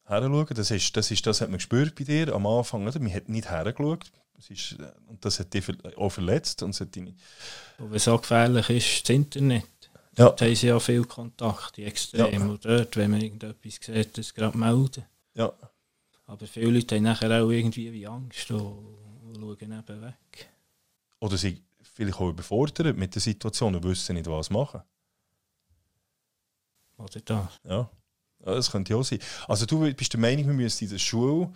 heranschauen, 0.04 0.54
das 0.54 0.70
ist, 0.70 0.96
das 0.96 1.10
ist, 1.10 1.26
das 1.26 1.40
hat 1.40 1.48
man 1.50 1.58
gespürt 1.58 1.94
bei 1.94 2.04
dir 2.04 2.32
am 2.34 2.46
Anfang, 2.46 2.86
oder? 2.86 2.98
Man 3.00 3.12
hat 3.12 3.28
nicht 3.28 3.50
hergeschaut, 3.50 4.10
das 4.36 4.50
ist, 4.50 4.76
äh, 4.78 4.90
und 5.08 5.24
das 5.24 5.40
hat 5.40 5.52
dich 5.52 5.64
auch 5.96 6.10
verletzt 6.10 6.62
und 6.62 6.70
es 6.70 6.80
hat 6.80 6.96
Und 6.96 7.14
was 7.78 8.04
so 8.04 8.16
gefährlich 8.18 8.70
ist, 8.70 9.02
das 9.08 9.14
Internet. 9.16 9.64
ja, 10.16 10.30
Da 10.30 10.44
haben 10.46 10.54
sie 10.54 10.68
ja 10.68 10.78
viel 10.78 11.04
Kontakt, 11.04 11.76
die 11.76 11.84
Extrem. 11.84 12.32
Ja. 12.32 12.46
Und 12.46 12.64
dort, 12.64 12.96
wenn 12.96 13.10
man 13.10 13.20
irgendetwas 13.20 13.78
sieht, 13.84 14.16
das 14.16 14.32
gerade 14.32 14.56
melden. 14.56 15.04
ja, 15.34 15.52
Aber 16.26 16.46
viele 16.46 16.70
Leute 16.70 16.94
haben 16.96 17.02
nachher 17.02 17.42
auch 17.42 17.50
irgendwie 17.50 17.92
wie 17.92 18.06
Angst 18.06 18.50
und, 18.52 18.60
und 19.24 19.34
schauen 19.36 19.58
eben 19.60 20.02
weg. 20.02 20.48
oder 21.18 21.36
sie 21.36 21.60
vielleicht 21.98 22.20
auch 22.20 22.28
überfordert 22.28 22.96
mit 22.96 23.12
der 23.16 23.20
Situation 23.20 23.74
und 23.74 23.82
wissen 23.82 24.14
nicht, 24.14 24.28
was 24.28 24.50
machen. 24.50 24.82
Oder 26.96 27.20
das. 27.24 27.60
Ja. 27.64 27.90
ja, 28.38 28.54
das 28.54 28.70
könnte 28.70 28.92
ja 28.92 28.98
auch 28.98 29.02
sein. 29.02 29.18
Also 29.48 29.66
du 29.66 29.92
bist 29.92 30.12
der 30.12 30.20
Meinung, 30.20 30.46
wir 30.46 30.54
müssen 30.54 30.84
in 30.84 30.90
der 30.90 30.98
Schule 30.98 31.52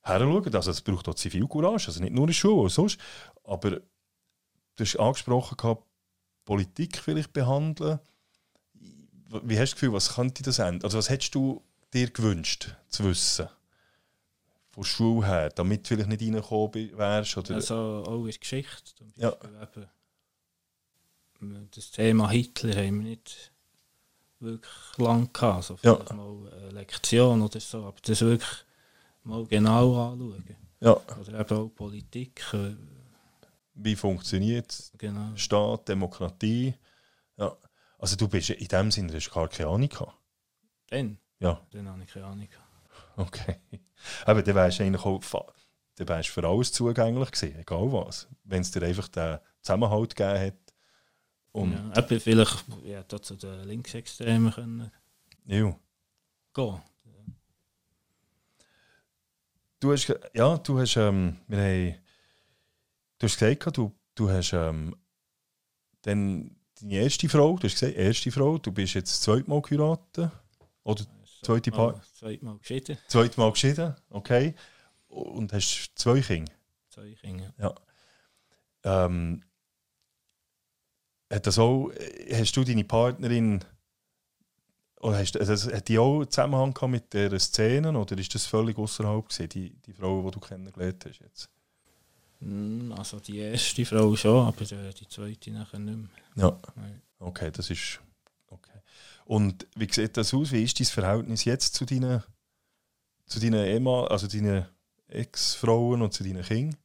heranschauen. 0.00 0.54
Also 0.54 0.70
es 0.70 0.80
braucht 0.80 1.08
auch 1.08 1.14
Zivilcourage, 1.14 1.88
also 1.88 2.00
nicht 2.00 2.14
nur 2.14 2.24
in 2.24 2.28
der 2.28 2.34
Schule, 2.34 2.70
sonst. 2.70 2.98
Aber 3.44 3.70
du 3.70 3.80
hast 4.80 4.98
angesprochen, 4.98 5.58
gehabt, 5.58 5.86
Politik 6.46 6.96
vielleicht 6.96 7.34
behandeln. 7.34 8.00
Wie 8.72 9.58
hast 9.58 9.72
du 9.72 9.72
das 9.72 9.72
Gefühl, 9.72 9.92
was 9.92 10.14
könnte 10.14 10.42
das 10.42 10.58
ändern? 10.58 10.84
Also 10.84 10.96
was 10.96 11.10
hättest 11.10 11.34
du 11.34 11.62
dir 11.92 12.08
gewünscht 12.08 12.74
zu 12.88 13.04
wissen? 13.04 13.46
Von 14.78 14.84
Schule 14.84 15.26
her, 15.26 15.48
damit 15.50 15.84
du 15.84 15.88
vielleicht 15.96 16.08
nicht 16.08 16.22
reingekommen 16.22 16.96
wärst? 16.96 17.36
Oder? 17.36 17.56
Also 17.56 17.74
auch 18.06 18.18
in 18.20 18.30
der 18.30 18.38
Geschichte. 18.38 18.94
Zum 18.94 19.12
Ja. 19.16 19.32
Eben, 21.40 21.68
das 21.74 21.90
Thema 21.90 22.30
Hitler 22.30 22.76
haben 22.76 23.02
wir 23.02 23.10
nicht 23.10 23.52
wirklich 24.38 24.72
lang 24.98 25.32
gehabt. 25.32 25.56
Also 25.56 25.74
Ja. 25.82 25.96
vielleicht 25.96 26.12
mal 26.14 26.52
eine 26.52 26.70
Lektion 26.70 27.42
oder 27.42 27.58
so. 27.60 27.78
Aber 27.86 27.96
das 28.02 28.20
wirklich 28.20 28.64
mal 29.24 29.44
genau 29.46 30.12
anschauen. 30.12 30.44
ja, 30.80 30.92
Oder 30.92 31.40
eben 31.40 31.56
auch 31.58 31.68
Politik. 31.74 32.42
äh, 32.52 32.76
wie 33.74 33.96
funktioniert 33.96 34.92
Genau. 34.98 35.34
Staat, 35.36 35.88
Demokratie. 35.88 36.74
Ja. 37.36 37.56
Also 37.98 38.14
du 38.14 38.28
bist 38.28 38.50
in 38.50 38.68
dem 38.68 38.90
Sinne, 38.92 39.08
du 39.10 39.16
hast 39.16 39.30
gar 39.32 39.48
keine 39.48 39.70
Ahnung 39.70 39.88
gehabt. 39.88 40.14
Dann? 40.90 41.18
Ja. 41.40 41.60
Dann 41.72 41.88
habe 41.88 42.02
ich 42.04 42.10
keine 42.12 42.26
Ahnung. 42.26 42.48
gehabt. 42.48 42.67
Okay. 43.18 43.56
Aber 44.24 44.42
dann 44.42 44.54
wärst 44.54 44.78
du 44.78 44.84
eigentlich 44.84 45.04
auch 45.04 45.20
dann 45.96 46.08
wärst 46.08 46.28
für 46.28 46.44
alles 46.44 46.72
zugänglich 46.72 47.30
gewesen, 47.32 47.58
egal 47.58 47.92
was. 47.92 48.28
Wenn 48.44 48.62
es 48.62 48.70
dir 48.70 48.82
einfach 48.82 49.08
den 49.08 49.38
Zusammenhalt 49.60 50.14
gegeben 50.14 50.46
hat. 50.46 50.74
Und 51.50 51.72
ja, 51.72 51.98
eben 51.98 52.20
vielleicht 52.20 52.64
ja, 52.84 53.02
da 53.02 53.20
zu 53.20 53.34
den 53.34 53.64
Linksextremen 53.64 54.52
können 54.52 54.92
ja. 55.46 55.76
gehen. 56.54 56.82
Du 59.80 59.92
hast, 59.92 60.12
ja, 60.34 60.58
du 60.58 60.78
hast, 60.78 60.96
ähm, 60.96 61.36
wir 61.46 61.58
haben, 61.58 61.94
du 63.18 63.26
hast 63.26 63.38
gesagt, 63.38 63.76
du, 63.76 63.92
du 64.14 64.28
hast 64.30 64.52
ähm, 64.52 64.94
dann 66.02 66.56
deine 66.80 66.94
erste 66.94 67.28
Frau, 67.28 67.56
du 67.56 67.64
hast 67.64 67.74
gesagt, 67.74 67.96
erste 67.96 68.30
Frau, 68.32 68.58
du 68.58 68.72
bist 68.72 68.94
jetzt 68.94 69.10
das 69.10 69.20
zweite 69.20 69.48
Mal 69.48 69.62
geheiratet, 69.62 70.30
oder 70.82 71.04
Zweite 71.42 71.70
Mal, 71.70 71.92
Paar- 71.92 72.02
Zweimal 72.14 72.58
geschieden, 72.58 72.98
zweites 73.08 73.36
Mal 73.36 73.50
geschieden, 73.52 73.94
okay, 74.10 74.54
und 75.08 75.52
hast 75.52 75.92
zwei 75.94 76.20
Kinder. 76.20 76.52
zwei 76.90 77.12
Kinder. 77.14 77.52
Ähm, 78.84 79.42
hat 81.32 81.46
das 81.46 81.58
auch, 81.58 81.90
hast 82.32 82.56
du 82.56 82.64
deine 82.64 82.84
Partnerin, 82.84 83.64
oder 85.00 85.18
hast, 85.18 85.36
also, 85.36 85.72
hat 85.72 85.88
die 85.88 85.98
auch 85.98 86.16
einen 86.20 86.30
Zusammenhang 86.30 86.74
gehabt 86.74 86.90
mit 86.90 87.12
dieser 87.12 87.38
Szene, 87.38 87.96
oder 87.98 88.18
ist 88.18 88.34
das 88.34 88.46
völlig 88.46 88.76
außerhalb 88.78 89.28
gewesen, 89.28 89.48
die, 89.50 89.70
die 89.86 89.92
Frau, 89.92 90.22
die 90.22 90.30
du 90.32 90.40
kennengelernt 90.40 91.04
hast 91.06 91.20
jetzt? 91.20 91.48
Mm, 92.40 92.92
Also 92.92 93.20
die 93.20 93.38
erste 93.38 93.84
Frau 93.84 94.14
schon, 94.16 94.46
aber 94.46 94.62
äh, 94.62 94.92
die 94.94 95.08
zweite 95.08 95.50
nachher 95.50 95.78
nicht 95.78 95.98
mehr. 95.98 96.08
Ja. 96.36 96.58
Okay, 97.18 97.50
das 97.50 97.70
ist. 97.70 98.00
Und 99.28 99.66
wie 99.76 99.86
sieht 99.92 100.16
das 100.16 100.32
aus? 100.32 100.52
Wie 100.52 100.62
ist 100.64 100.80
dein 100.80 100.86
Verhältnis 100.86 101.44
jetzt 101.44 101.74
zu 101.74 101.84
deinen, 101.84 102.22
zu 103.26 103.38
deinen 103.38 103.62
Ehemann, 103.62 104.06
also 104.08 104.26
deinen 104.26 104.66
Ex-Frauen 105.08 106.00
und 106.00 106.14
zu 106.14 106.24
deinen 106.24 106.42
Kindern? 106.42 106.78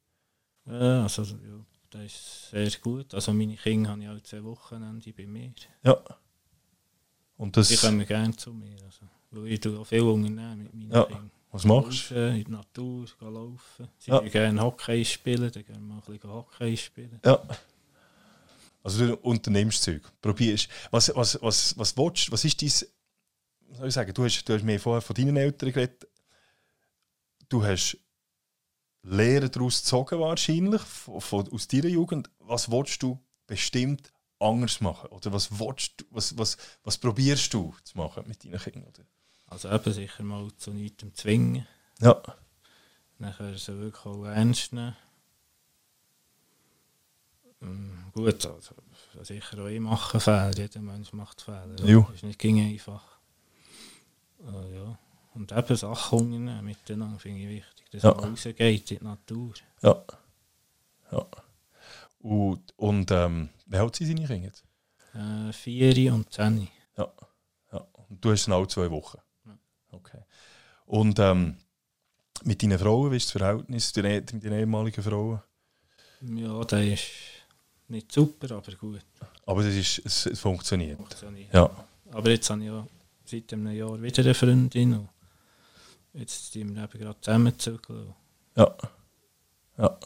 Ja, 0.65 1.03
also 1.03 1.23
ja, 1.23 1.65
das 1.89 2.03
ist 2.03 2.49
sehr 2.49 2.69
gut. 2.81 3.13
Also 3.13 3.31
meine 3.33 3.55
Kinder 3.55 3.91
habe 3.91 4.03
ich 4.03 4.09
auch 4.09 4.21
zwei 4.23 4.43
Wochenende 4.43 5.13
bei 5.13 5.25
mir. 5.25 5.53
Ja. 5.83 5.97
Und 7.37 7.55
das. 7.55 7.69
Die 7.69 7.77
kommen 7.77 8.05
gerne 8.05 8.35
zu 8.35 8.51
mir. 8.51 8.75
Also, 8.83 9.05
weil 9.31 9.47
ich 9.47 9.65
auch 9.65 9.85
viel 9.85 10.01
unternehmen 10.01 10.63
mit 10.63 10.73
meinen 10.73 10.91
Ja. 10.91 11.05
Kindern. 11.05 11.31
was 11.49 11.63
machst 11.63 12.11
du? 12.11 12.15
In 12.29 12.43
die 12.43 12.51
Natur, 12.51 13.05
laufen. 13.21 13.87
Sie 13.97 14.11
Ja. 14.11 14.21
ja. 14.21 14.27
gerne 14.29 14.61
Hockey 14.61 15.05
spielen, 15.05 15.49
dann 15.49 15.63
gehen 15.63 15.75
wir 15.75 15.79
mal 15.79 15.95
ein 16.05 16.13
bisschen 16.13 16.29
Hockey 16.29 16.75
spielen. 16.75 17.21
Ja. 17.23 17.41
Also 18.83 19.07
du 19.07 19.15
unternimmst 19.17 19.81
Zeug, 19.81 20.01
probierst. 20.21 20.67
Was, 20.91 21.11
was, 21.15 21.41
was, 21.41 21.77
was 21.77 21.97
willst? 21.97 22.31
Was 22.31 22.43
ist 22.43 22.61
dein. 22.61 22.69
Soll 22.69 23.87
ich 23.87 23.93
sagen? 23.93 24.13
Du 24.13 24.25
hast, 24.25 24.43
du 24.43 24.53
hast 24.53 24.63
mir 24.63 24.79
vorher 24.79 25.01
von 25.01 25.15
deinen 25.15 25.37
Eltern 25.37 25.71
geredet. 25.71 26.07
Du 27.49 27.63
hast 27.63 27.97
Lehren 29.03 29.51
daraus 29.51 29.81
gezogen 29.81 30.19
wahrscheinlich, 30.19 30.81
von, 30.81 31.21
von, 31.21 31.51
aus 31.51 31.67
deiner 31.67 31.87
Jugend. 31.87 32.29
Was 32.39 32.69
willst 32.69 33.01
du 33.01 33.19
bestimmt 33.47 34.11
anders 34.39 34.81
machen? 34.81 35.09
Oder 35.09 35.31
was, 35.31 35.59
willst 35.59 36.01
du, 36.01 36.05
was, 36.09 36.37
was, 36.37 36.57
was 36.83 36.97
probierst 36.97 37.53
du 37.53 37.73
zu 37.83 37.97
machen 37.97 38.23
mit 38.27 38.43
deinen 38.43 38.59
Kindern? 38.59 38.83
Oder? 38.83 39.05
Also 39.47 39.69
eben 39.69 39.93
sicher 39.93 40.23
mal 40.23 40.49
zu 40.57 40.71
nichts 40.71 41.05
zwingen. 41.13 41.67
Ja. 41.99 42.21
Nachher 43.17 43.57
sie 43.57 43.77
wirklich 43.79 44.05
auch 44.05 44.25
ernst 44.25 44.73
nehmen. 44.73 44.95
Mm, 47.63 48.11
Gut, 48.13 48.45
also, 48.45 48.75
sicher 49.23 49.59
auch 49.63 49.67
ich 49.67 49.79
mache 49.79 50.19
Fehler. 50.19 50.51
Jeder 50.55 50.81
Mensch 50.81 51.13
macht 51.13 51.41
Fehler. 51.41 51.75
Jo. 51.83 52.01
Das 52.07 52.15
ist 52.17 52.23
nicht 52.23 52.39
ging 52.39 52.59
einfach. 52.59 53.03
Äh, 54.41 54.75
ja. 54.75 54.99
Und 55.33 55.51
eben 55.51 55.75
Sachen 55.75 56.19
unternehmen 56.19 56.63
miteinander 56.65 57.17
finde 57.19 57.41
ich 57.41 57.47
wichtig. 57.49 57.89
Dass 57.91 58.03
Ja. 58.03 58.13
man 58.13 58.29
rausgeht 58.31 58.91
in 58.91 58.97
die 58.99 59.03
Natur. 59.03 59.53
Ja. 59.81 60.03
ja. 61.11 61.25
Und, 62.19 62.73
und 62.77 63.11
ähm, 63.11 63.49
wie 63.65 63.77
alt 63.77 63.95
sind 63.95 64.09
deine 64.17 64.27
Kinder 64.27 64.43
jetzt? 64.47 64.63
Äh, 65.13 65.51
Vieri 65.53 66.09
und 66.09 66.31
Zehni. 66.31 66.69
Ja. 66.97 67.11
Und 68.09 68.23
du 68.23 68.31
hast 68.31 68.47
ihn 68.47 68.53
alle 68.53 68.67
zwei 68.67 68.89
Wochen. 68.91 69.17
Ja. 69.45 69.57
Okay. 69.91 70.19
Und 70.85 71.17
ähm, 71.19 71.57
mit 72.43 72.61
deinen 72.61 72.77
Frauen, 72.77 73.11
wie 73.11 73.17
ist 73.17 73.33
das 73.33 73.41
Verhältnis 73.41 73.95
mit 73.95 74.05
deinen- 74.43 74.53
ehemaligen 74.59 75.01
Frauen? 75.03 75.41
Ja, 76.21 76.63
der 76.65 76.93
ist 76.93 77.03
nicht 77.87 78.11
super, 78.11 78.55
aber 78.55 78.71
gut. 78.73 79.05
Aber 79.45 79.63
das 79.63 79.73
ist, 79.73 80.01
es, 80.05 80.25
es 80.25 80.39
funktioniert. 80.39 80.97
Funktioniert. 80.97 81.53
Ja. 81.53 81.69
Aber 82.11 82.29
jetzt 82.29 82.49
habe 82.49 82.61
ich 82.61 82.67
ja 82.67 82.87
seit 83.25 83.53
einem 83.53 83.71
Jahr 83.71 84.01
wieder 84.01 84.23
eine 84.23 84.33
Freundin. 84.33 84.93
Und 84.93 85.09
jetzt 86.19 86.53
sind 86.53 86.75
wir 86.75 86.83
eben 86.83 86.99
gerade 86.99 87.19
zusammenzügeln. 87.21 88.13
Ja. 88.55 88.75
Ja. 89.77 89.97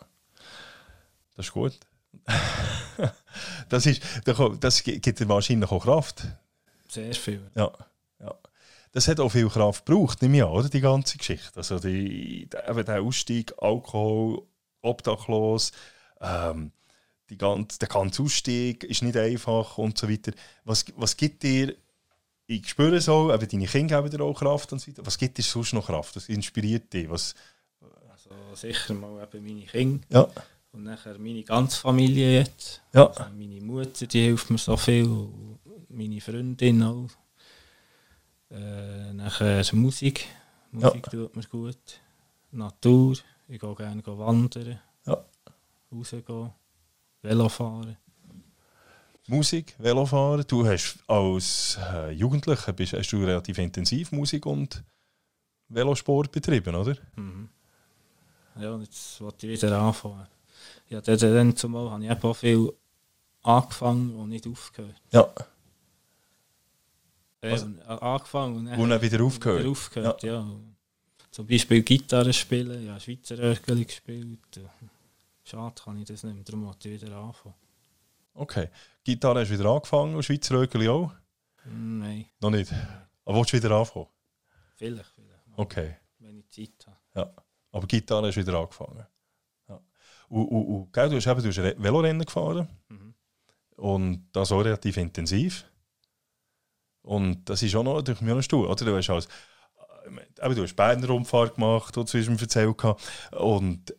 Das 1.36 1.46
ist 1.46 1.52
gut. 1.52 1.78
das, 3.70 3.86
ist, 3.86 4.02
das 4.60 4.84
gibt 4.84 5.20
dir 5.20 5.30
wahrscheinlich 5.30 5.70
auch 5.70 5.84
Kraft. 5.84 6.26
Sehr 6.88 7.14
viel. 7.14 7.52
Ja. 7.56 7.72
ja. 8.20 8.34
Das 8.94 9.08
hat 9.08 9.20
auch 9.20 9.30
viel 9.30 9.50
Kraft 9.50 9.86
gebraucht, 9.86 10.22
nehme 10.22 10.38
ich 10.38 10.44
an, 10.44 10.50
oder? 10.50 10.70
Die 10.70 10.82
ganze 10.82 11.18
Geschichte. 11.18 11.52
Also 11.56 11.80
die, 11.80 12.50
eben 12.68 12.86
der 12.86 13.02
Ausstieg, 13.02 13.54
Alkohol, 13.62 14.44
Obdachlos, 14.82 15.72
ähm, 16.22 16.72
die 17.30 17.38
ganze, 17.38 17.80
der 17.80 17.88
ganze 17.90 18.24
Ausstieg 18.24 18.84
ist 18.86 19.04
nicht 19.04 19.18
einfach 19.18 19.78
und 19.78 19.98
so 19.98 20.10
weiter. 20.10 20.32
Was, 20.66 20.86
was 20.96 21.16
gibt 21.18 21.44
dir, 21.44 21.76
ich 22.46 22.68
spüre 22.70 23.02
so, 23.02 23.34
eben 23.34 23.48
deine 23.48 23.66
Kinder 23.68 24.02
geben 24.02 24.18
dir 24.18 24.24
auch 24.24 24.40
Kraft 24.40 24.72
und 24.72 24.80
so 24.80 24.88
weiter. 24.92 25.06
Was 25.06 25.18
gibt 25.18 25.38
dir 25.38 25.44
sonst 25.44 25.74
noch 25.74 25.86
Kraft? 25.88 26.16
Was 26.16 26.30
inspiriert 26.30 26.92
dich? 26.94 27.10
Was, 27.10 27.36
Also 28.10 28.30
sicher 28.56 28.94
mal 28.94 29.22
eben 29.24 29.46
meine 29.46 29.66
Kinder. 29.66 30.06
ja, 30.10 30.28
Und 30.72 30.84
nachher 30.84 31.18
meine 31.20 31.44
ganze 31.44 31.80
Familie 31.82 32.40
jetzt. 32.40 32.82
ja, 32.94 33.08
Also 33.08 33.24
meine 33.36 33.62
Mutter, 33.62 34.08
die 34.08 34.22
hilft 34.22 34.50
mir 34.50 34.58
so 34.58 34.78
viel. 34.78 35.06
Und 35.06 35.60
meine 35.90 36.22
Freundin 36.22 36.84
auch. 36.84 37.10
Äh, 38.50 39.12
nachher 39.14 39.64
Musik. 39.74 40.26
Musik 40.72 41.04
tut 41.10 41.36
mir 41.36 41.44
gut. 41.44 42.00
Natur. 42.52 43.18
Ich 43.50 43.60
gehe 43.60 43.76
gerne 43.76 44.02
wandern. 44.06 44.80
Ja. 45.06 45.26
Rausgehen. 45.92 46.52
Velo 47.28 47.50
fahren. 47.50 47.98
Musik, 49.28 49.76
Velofahren. 49.78 50.46
Du 50.48 50.66
hast 50.66 51.00
als 51.08 51.78
äh, 51.92 52.12
Jugendlicher 52.12 52.72
bist, 52.72 52.94
hast 52.94 53.12
du 53.12 53.18
relativ 53.26 53.58
intensiv 53.58 54.14
Musik 54.14 54.46
und 54.46 54.84
Velosport 55.68 56.32
betrieben, 56.32 56.74
oder? 56.76 56.96
Mhm. 57.18 57.50
Ja, 58.60 58.72
und 58.72 58.84
jetzt 58.84 59.20
wollte 59.20 59.48
ich 59.48 59.62
wieder 59.62 59.78
anfangen. 59.80 60.26
Ja, 60.90 61.02
dann, 61.02 61.18
dann 61.20 61.56
zumal 61.58 61.92
habe 61.92 62.06
ich 62.06 62.24
auch 62.24 62.34
viel 62.36 62.72
angefangen 63.44 64.16
und 64.16 64.30
nicht 64.30 64.48
aufgehört. 64.48 64.96
Ja. 65.12 65.28
Äh, 67.42 67.52
Also- 67.52 67.66
und, 67.66 67.80
äh, 67.80 67.84
angefangen 67.84 68.56
und 68.58 68.66
dann 68.66 68.80
Und 68.80 68.90
dann 68.90 69.02
wieder 69.02 69.22
aufgehört. 69.24 69.60
Wieder 69.60 69.70
aufgehört, 69.72 70.24
ja. 70.24 70.48
Zum 71.32 71.46
Beispiel 71.46 71.84
Gitarre 71.84 72.32
spielen, 72.32 72.86
ja, 72.86 72.98
Schweizer 73.00 73.38
Örgeli 73.38 73.84
gespielt. 73.86 74.40
Ja. 74.56 74.62
Schade 75.50 75.82
kann 75.82 75.98
ich 75.98 76.06
das 76.06 76.24
nicht 76.24 76.36
mehr, 76.36 76.43
darum 76.43 76.66
wollte 76.66 76.89
ich 76.89 77.02
wieder 77.02 77.16
anfangen. 77.16 77.56
Okay. 78.34 78.70
Gitarre 79.04 79.39
hast 79.41 79.50
du 79.50 79.54
wieder 79.58 79.70
angefangen 79.70 80.16
und 80.16 80.24
Schweizer 80.24 80.56
Röckeli 80.60 80.89
auch? 80.89 81.12
Nein, 81.66 82.26
Noch 82.41 82.50
nicht. 82.52 82.72
Aber 83.26 83.38
willst 83.38 83.54
du 83.54 83.58
wieder 83.58 83.72
anfangen? 83.72 84.08
vielleicht, 84.76 85.10
vielleicht. 85.16 85.48
mal, 85.48 85.60
Okay. 85.60 85.95
Wenn 86.20 86.38
ich 86.39 86.50
Zeit 86.50 86.88
habe. 87.14 87.34
Aber 87.72 87.88
Gitarre 87.88 88.28
hast 88.28 88.36
du 88.36 88.41
wieder 88.41 88.60
angefangen. 88.60 89.06
Ja. 89.70 89.80
Und, 90.30 90.45
und, 90.48 90.66
und 90.66 90.93
gell, 90.93 91.10
du 91.10 91.16
hast 91.16 91.28
eben 91.28 91.41
du 91.41 91.48
hast 91.50 91.60
Re- 91.60 91.76
Velorennen 91.78 92.26
gefahren 92.26 92.68
Mhm. 92.89 93.14
und 93.78 94.30
das 94.34 94.52
auch 94.52 94.60
relativ 94.62 94.98
intensiv. 94.98 95.66
Und 97.02 97.45
das 97.50 97.62
ist 97.64 97.74
auch 97.76 97.84
noch 97.84 97.95
natürlich 97.95 98.22
mir 98.22 98.36
noch. 98.36 98.68
Oder? 98.68 98.86
Du 98.86 98.95
hast 98.98 99.10
als, 99.10 99.26
äh, 100.06 100.45
eben, 100.45 100.56
du 100.56 100.64
hast 100.64 100.76
Berner 100.76 101.08
Rundfahrt 101.08 101.56
gemacht, 101.56 101.95
und 101.98 102.12
du 102.28 102.32
mir 102.32 102.41
erzählt. 102.41 102.76
Und 103.32 103.95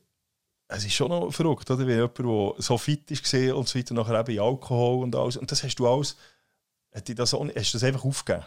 es 0.68 0.84
ist 0.84 0.92
schon 0.94 1.08
noch 1.08 1.30
verrückt, 1.32 1.70
oder? 1.70 1.86
wie 1.86 1.92
jemand, 1.92 2.18
der 2.18 2.62
so 2.62 2.76
fit 2.78 3.10
ist 3.10 3.22
gesehen 3.22 3.54
und 3.54 3.66
so 3.68 3.78
weiter, 3.78 3.94
nachher 3.94 4.20
eben 4.20 4.38
Alkohol 4.40 5.02
und 5.02 5.16
alles. 5.16 5.36
Und 5.36 5.50
das 5.50 5.62
hast 5.64 5.76
du 5.76 5.88
alles, 5.88 6.16
hat 6.94 7.08
das, 7.18 7.32
hast 7.32 7.40
du 7.40 7.52
das 7.78 7.84
einfach 7.84 8.04
aufgegeben? 8.04 8.44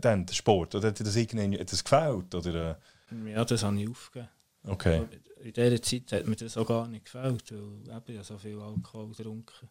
Dann, 0.00 0.26
der 0.26 0.34
Sport? 0.34 0.74
Oder 0.74 0.88
hat 0.88 0.98
dir 0.98 1.04
das 1.04 1.16
irgendwie 1.16 1.58
hat 1.58 1.72
das 1.72 1.82
gefällt? 1.84 2.34
Oder, 2.34 2.78
äh, 3.10 3.32
Ja, 3.32 3.44
das 3.44 3.62
habe 3.62 3.80
ich 3.80 3.88
aufgegeben. 3.88 4.28
okay. 4.66 4.98
Aber 4.98 5.08
In 5.44 5.52
dieser 5.52 5.82
Zeit 5.82 6.12
hat 6.12 6.26
mir 6.26 6.36
das 6.36 6.56
auch 6.56 6.66
gar 6.66 6.88
nicht 6.88 7.04
gefällt, 7.04 7.52
weil 7.52 7.96
eben, 7.96 8.20
ich 8.20 8.26
so 8.26 8.36
viel 8.38 8.58
Alkohol 8.60 9.08
getrunken. 9.08 9.68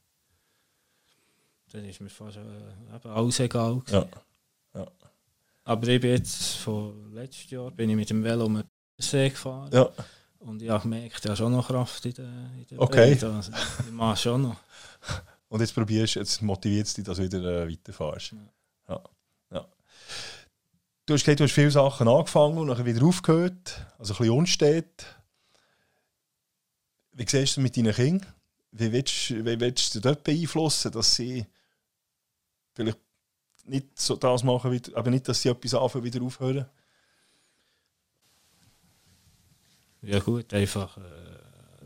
Dann 1.71 1.85
ist 1.85 1.99
mir 1.99 2.09
fast 2.09 2.37
äh, 2.37 2.41
eben 2.95 3.09
alles 3.09 3.39
egal. 3.39 3.79
gewesen. 3.79 4.05
Ja. 4.73 4.87
Aber 5.65 5.87
ich 5.87 5.99
bin 5.99 6.11
jetzt, 6.11 6.57
von 6.57 7.13
letztes 7.13 7.49
Jahr, 7.49 7.71
bin 7.71 7.89
ich 7.89 7.95
mit 7.95 8.09
dem 8.09 8.23
Velo 8.23 8.45
um 8.45 8.55
den 8.55 8.63
See 8.99 9.29
gefahren. 9.29 9.69
Ja. 9.73 9.89
Und 10.39 10.61
ich 10.61 10.69
habe 10.69 10.83
gemerkt, 10.83 11.19
ich 11.19 11.25
habe 11.25 11.35
schon 11.35 11.51
noch 11.51 11.67
Kraft 11.67 12.05
in 12.05 12.13
den, 12.13 12.51
in 12.57 12.65
den 12.67 12.79
Okay. 12.79 13.15
Beinen. 13.15 13.35
Also, 13.35 13.51
ich 13.85 13.91
mache 13.91 14.17
schon 14.17 14.41
noch. 14.43 14.57
Und 15.47 15.61
jetzt 15.61 15.73
probierst 15.73 16.15
jetzt 16.15 16.41
motiviert 16.41 16.87
es 16.87 16.93
dich, 16.93 17.03
dass 17.03 17.17
du 17.17 17.23
wieder 17.23 17.63
äh, 17.63 17.69
weiterfährst. 17.71 18.33
Ja. 18.33 18.37
Ja. 18.89 19.03
Ja. 19.51 19.67
Du 21.05 21.13
hast 21.13 21.23
gesagt, 21.23 21.39
du 21.39 21.43
hast 21.43 21.53
viele 21.53 21.71
Sachen 21.71 22.07
angefangen 22.07 22.57
und 22.57 22.67
dann 22.67 22.85
wieder 22.85 23.05
aufgehört, 23.05 23.85
also 23.99 24.13
ein 24.13 24.17
bisschen 24.17 24.33
unstet. 24.33 25.05
Wie 27.11 27.25
siehst 27.27 27.57
du 27.57 27.61
mit 27.61 27.77
deinen 27.77 27.93
Kindern? 27.93 28.33
Wie 28.71 28.91
willst, 28.91 29.29
wie 29.31 29.59
willst 29.59 29.95
du 29.95 30.01
dort 30.01 30.23
beeinflussen, 30.23 30.91
dass 30.91 31.15
sie 31.15 31.45
vielleicht 32.73 32.99
nicht 33.63 33.97
so 33.97 34.15
das 34.15 34.43
machen, 34.43 34.81
aber 34.93 35.09
nicht, 35.09 35.27
dass 35.27 35.41
sie 35.41 35.49
etwas 35.49 35.73
anfangen, 35.73 36.03
wieder 36.03 36.21
aufhören? 36.21 36.65
Ja 40.01 40.19
gut, 40.19 40.53
einfach 40.53 40.97
äh, 40.97 41.01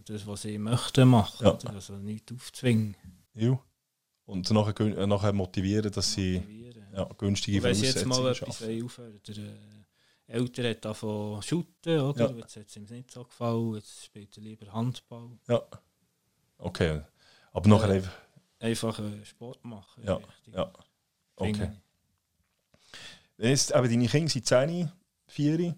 das, 0.06 0.26
was 0.28 0.46
ich 0.46 0.58
möchte 0.60 1.06
machen. 1.06 1.46
Ja. 1.46 1.58
Also 1.70 1.94
nicht 1.98 2.32
aufzwingen. 2.32 2.96
Ja. 3.34 3.60
Und 4.26 4.50
nachher, 4.52 4.80
äh, 4.80 5.08
nachher 5.08 5.34
motivieren, 5.34 5.92
dass 5.92 6.14
sie 6.14 6.40
motivieren. 6.40 6.88
ja, 6.94 7.04
günstige 7.18 7.64
wenn 7.64 7.74
sie 7.76 7.86
jetzt 7.86 8.06
mal 8.06 8.28
etwas 8.32 8.62
aufhören 8.62 9.20
der 9.28 9.38
äh, 9.38 9.52
Ältere 10.28 10.70
hat 10.70 10.86
davon 10.86 11.42
shooten, 11.42 12.00
oder? 12.00 12.30
Ja. 12.30 12.38
Jetzt 12.38 12.56
hat 12.56 12.68
es 12.68 12.76
ihm 12.76 12.84
nicht 12.84 13.10
so 13.10 13.24
gefallen, 13.24 13.76
jetzt 13.76 14.06
spielt 14.06 14.38
er 14.38 14.44
lieber 14.44 14.72
Handball. 14.72 15.32
Ja. 15.48 15.62
Okay. 16.60 17.02
Aber 17.52 17.70
nachher 17.70 17.90
Ja. 17.90 17.96
einfach. 17.96 18.18
Einfach 18.60 19.00
äh, 19.00 19.26
Sport 19.26 19.64
machen. 19.64 20.04
Ja, 20.04 20.20
ja. 20.54 20.72
Okay. 21.38 21.72
Jetzt, 23.38 23.74
aber 23.74 23.88
deine 23.88 24.08
Kinder 24.08 24.30
sind 24.30 24.46
10, 24.46 24.92
4. 25.28 25.76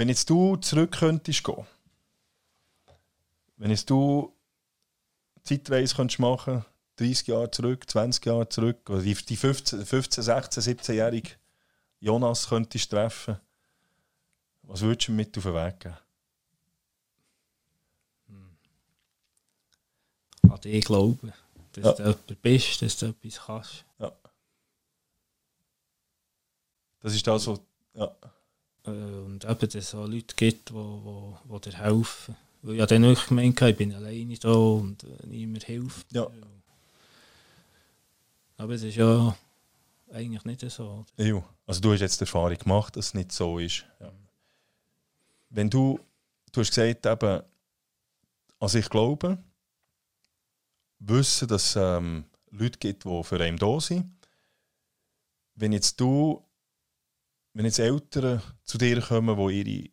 Wenn 0.00 0.08
jetzt 0.08 0.30
du 0.30 0.56
zurück 0.56 0.92
könntest 0.92 1.44
gehen, 1.44 1.66
wenn 3.58 3.70
jetzt 3.70 3.90
du 3.90 4.34
Zeitreise 5.42 5.94
könntest 5.94 6.18
machen 6.18 6.64
30 6.96 7.26
Jahre 7.26 7.50
zurück, 7.50 7.84
20 7.86 8.24
Jahre 8.24 8.48
zurück, 8.48 8.88
oder 8.88 9.02
die, 9.02 9.12
die 9.12 9.36
15, 9.36 9.84
15, 9.84 10.24
16, 10.24 10.62
17-jährige 10.62 11.32
Jonas 11.98 12.48
könntest 12.48 12.90
treffen, 12.90 13.38
was 14.62 14.80
würdest 14.80 15.08
du 15.08 15.12
mit 15.12 15.36
auf 15.36 15.44
den 15.44 15.52
Weg 15.52 15.80
geben? 15.80 15.96
ich. 20.44 20.50
An 20.50 20.60
dich 20.62 20.84
glauben, 20.86 21.30
dass 21.72 21.84
Ja. 21.84 21.92
du 21.92 22.02
jemand 22.04 22.40
bist, 22.40 22.80
dass 22.80 22.96
du 22.96 23.06
etwas 23.08 23.38
kannst. 23.44 23.84
Das 27.00 27.14
ist 27.14 27.26
das, 27.26 27.46
was. 27.46 27.60
Ja, 27.92 28.16
und 28.84 29.44
eben, 29.44 29.58
dass 29.60 29.74
es 29.74 29.90
so 29.90 30.06
Leute 30.06 30.34
gibt, 30.34 30.70
die 30.70 30.74
wo, 30.74 31.38
wo 31.44 31.58
dir 31.58 31.76
helfen. 31.76 32.36
Weil 32.62 32.80
ich 32.80 32.86
dann 32.86 33.02
wirklich 33.02 33.28
gemeint, 33.28 33.60
ich 33.60 33.76
bin 33.76 33.94
alleine 33.94 34.36
da 34.36 34.52
und 34.52 35.04
äh, 35.04 35.26
niemand 35.26 35.64
hilft. 35.64 36.12
Ja. 36.12 36.26
Aber 38.56 38.74
es 38.74 38.82
ist 38.82 38.96
ja 38.96 39.34
eigentlich 40.12 40.44
nicht 40.44 40.70
so. 40.70 41.04
oder? 41.16 41.24
ja. 41.24 41.42
Also, 41.66 41.80
du 41.80 41.92
hast 41.92 42.00
jetzt 42.00 42.20
die 42.20 42.24
Erfahrung 42.24 42.58
gemacht, 42.58 42.96
dass 42.96 43.06
es 43.06 43.14
nicht 43.14 43.32
so 43.32 43.58
ist. 43.58 43.84
Ja. 44.00 44.12
Wenn 45.50 45.70
du. 45.70 45.98
Du 46.52 46.60
hast 46.60 46.74
gesagt, 46.74 47.06
eben, 47.06 47.42
also 48.58 48.78
ich 48.78 48.90
glaube, 48.90 49.38
wissen, 50.98 51.46
dass 51.46 51.70
es 51.70 51.76
ähm, 51.76 52.24
Leute 52.50 52.78
gibt, 52.78 53.04
die 53.04 53.22
für 53.22 53.40
einen 53.40 53.56
da 53.56 53.78
sind. 53.78 54.10
Wenn 55.54 55.72
jetzt 55.72 56.00
du, 56.00 56.42
wenn 57.52 57.64
jetzt 57.64 57.78
Eltern 57.78 58.42
zu 58.64 58.78
dir 58.78 59.00
kommen, 59.00 59.36
die 59.36 59.90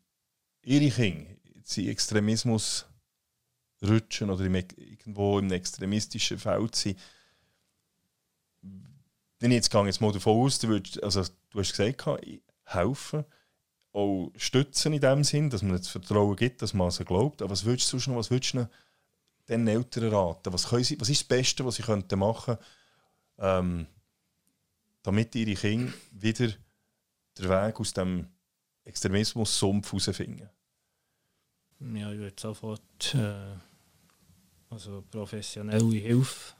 ihre, 0.63 0.79
ihre 0.79 0.91
Kinder 0.91 1.31
in 1.75 1.89
Extremismus 1.89 2.85
rutschen 3.81 4.29
oder 4.29 4.45
irgendwo 4.45 5.39
im 5.39 5.51
extremistischen 5.51 6.39
Feld 6.39 6.75
sind, 6.75 6.99
dann 9.39 9.51
jetzt 9.51 9.69
gehe 9.69 9.85
jetzt 9.85 10.01
mal 10.01 10.11
davon 10.11 10.45
aus, 10.45 10.59
du, 10.59 10.67
würdest, 10.69 11.01
also, 11.03 11.23
du 11.51 11.59
hast 11.59 11.75
gesagt, 11.75 12.05
helfen, 12.63 13.25
auch 13.91 14.31
stützen 14.35 14.93
in 14.93 15.01
dem 15.01 15.23
Sinn, 15.23 15.49
dass 15.49 15.61
man 15.61 15.77
das 15.77 15.87
Vertrauen 15.87 16.35
gibt, 16.35 16.61
dass 16.61 16.73
man 16.73 16.87
es 16.87 16.99
glaubt. 16.99 17.41
Aber 17.41 17.51
was 17.51 17.65
würdest 17.65 17.91
du 17.93 17.97
noch, 17.97 18.17
was 18.17 18.31
würdest 18.31 18.53
du 18.53 18.69
den 19.47 19.67
Eltern 19.67 20.13
raten? 20.13 20.53
Was, 20.53 20.63
sie, 20.63 20.99
was 20.99 21.09
ist 21.09 21.21
das 21.21 21.27
Beste, 21.27 21.65
was 21.65 21.75
sie 21.75 21.83
könnten 21.83 22.19
machen 22.19 22.57
ähm, 23.39 23.87
damit 25.03 25.35
ihre 25.35 25.55
Kinder 25.55 25.93
wieder 26.11 26.49
den 27.37 27.49
Weg 27.49 27.79
aus 27.79 27.93
dem 27.93 28.27
Extremismus-Sumpf 28.85 29.91
herausfinden? 29.91 30.49
Ja, 31.79 32.11
ich 32.11 32.17
würde 32.19 32.35
sofort 32.39 33.13
äh, 33.15 33.55
also 34.69 35.03
professionelle 35.11 35.95
Hilfe 35.95 36.53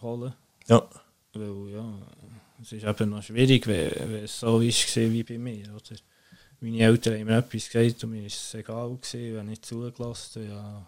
holen. 0.00 0.32
Ja. 0.68 0.88
Weil 1.32 1.70
ja, 1.72 1.92
es 2.62 2.72
ist 2.72 2.84
eben 2.84 3.10
noch 3.10 3.22
schwierig, 3.22 3.66
wenn, 3.66 3.90
wenn 4.12 4.24
es 4.24 4.40
so 4.40 4.60
ist 4.60 4.96
wie 4.96 5.22
bei 5.22 5.38
mir. 5.38 5.64
Oder? 5.74 5.96
Meine 6.60 6.78
Eltern 6.80 7.14
haben 7.20 7.26
mir 7.26 7.38
etwas 7.38 7.68
gesagt 7.70 8.04
und 8.04 8.10
mir 8.10 8.20
war 8.20 8.26
es 8.26 8.54
egal, 8.54 8.96
gewesen, 8.96 9.36
wenn 9.36 9.50
ich 9.50 9.62
zugelassen 9.62 10.42
habe. 10.42 10.54
Ja, 10.54 10.86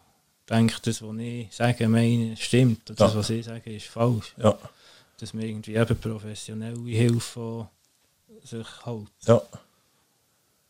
denke, 0.48 0.76
das, 0.82 1.02
was 1.02 1.16
ich 1.18 1.54
sage, 1.54 1.88
meine, 1.88 2.36
stimmt. 2.36 2.90
Und 2.90 3.00
das, 3.00 3.12
Ja. 3.12 3.18
was 3.18 3.30
ich 3.30 3.44
sage, 3.44 3.74
ist 3.74 3.86
falsch. 3.86 4.34
Ja. 4.36 4.58
Dass 5.18 5.32
man 5.34 5.44
irgendwie 5.44 5.74
eben 5.76 5.96
professionelle 5.98 6.90
Hilfe 6.90 7.68
sich 8.44 8.66
hält. 8.84 9.08
Ja. 9.26 9.40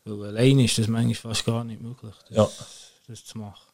Weil 0.05 0.27
alleine 0.29 0.65
ist 0.65 0.77
das 0.77 0.87
manchmal 0.87 1.33
fast 1.33 1.45
gar 1.45 1.63
nicht 1.63 1.81
möglich, 1.81 2.13
das, 2.29 2.37
Ja. 2.37 2.49
das 3.07 3.25
zu 3.25 3.37
machen. 3.37 3.69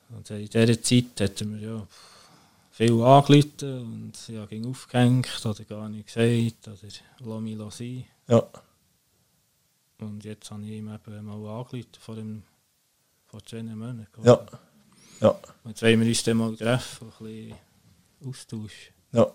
Und 0.09 0.27
in 0.31 0.49
dieser 0.49 0.81
Zeit 0.81 1.05
hat 1.19 1.39
er 1.41 1.47
mir 1.47 1.59
ja 1.59 1.87
viel 2.75 3.01
angerufen 3.03 3.81
und 3.83 4.27
ja, 4.29 4.45
ging 4.47 4.65
aufgehängt 4.65 5.45
oder 5.45 5.63
gar 5.63 5.87
nicht 5.89 6.07
gesagt 6.07 6.67
oder 6.67 6.91
lass 7.19 7.41
mich 7.41 7.57
sein. 7.75 8.05
Ja. 8.27 8.43
Und 9.99 10.23
jetzt 10.25 10.49
habe 10.49 10.63
ich 10.63 10.71
ihm 10.71 10.91
eben 10.93 11.25
mal 11.25 11.35
angerufen 11.59 11.87
vor, 11.99 12.15
dem, 12.15 12.41
vor 13.27 13.45
zwei 13.45 13.61
Monaten. 13.61 14.07
Ja. 14.23 14.43
Ja. 15.21 15.29
Und 15.63 15.69
jetzt 15.69 15.81
wollen 15.83 16.01
wir 16.01 16.07
uns 16.07 16.23
dann 16.23 16.37
mal 16.37 16.55
treffen, 16.57 17.07
ein 17.19 17.25
bisschen 17.25 17.55
austauschen. 18.27 18.93
Ja. 19.11 19.27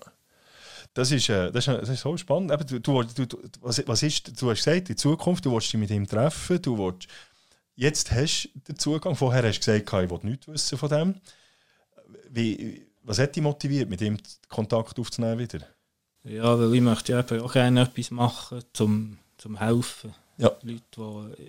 Das 0.95 1.13
ist, 1.13 1.29
äh, 1.29 1.53
das 1.53 1.69
ist, 1.69 1.79
das 1.81 1.89
ist 1.91 2.01
so 2.01 2.17
spannend. 2.17 2.51
Eben, 2.51 2.67
du, 2.67 2.81
du, 2.81 3.03
du, 3.05 3.27
du- 3.27 3.43
was, 3.61 3.81
was 3.87 4.03
ist, 4.03 4.43
du 4.43 4.51
hast 4.51 4.65
gesagt, 4.65 4.91
in 4.91 4.97
Zukunft, 4.97 5.45
du 5.45 5.53
willst 5.53 5.73
dich 5.73 5.79
mit 5.79 5.91
ihm 5.91 6.07
treffen, 6.09 6.61
du 6.61 6.77
willst, 6.77 7.07
jetzt 7.77 8.11
hast 8.11 8.51
du 8.53 8.59
den 8.73 8.79
Zugang, 8.79 9.15
vorher 9.15 9.45
hast 9.45 9.61
du 9.61 9.73
gesagt, 9.81 10.05
ich 10.05 10.11
will 10.11 10.19
nichts 10.31 10.49
wissen 10.49 10.77
von 10.77 10.89
dem. 10.89 11.15
Wie, 12.31 12.85
was 13.09 13.19
hat 13.19 13.35
dich 13.35 13.43
motiviert, 13.43 13.89
mit 13.89 14.01
ihm 14.01 14.19
Kontakt 14.49 14.99
aufzunehmen 14.99 15.39
wieder? 15.39 15.61
Ja, 16.25 16.59
weil 16.59 16.75
ich 16.75 16.81
möchte 16.81 17.13
ja 17.13 17.21
auch 17.43 17.53
gerne 17.53 17.83
etwas 17.83 18.11
machen, 18.11 18.63
zum, 18.73 19.19
zum 19.39 19.57
helfen. 19.59 20.15
Ja. 20.37 20.53
Leute, 20.63 21.35
die 21.39 21.43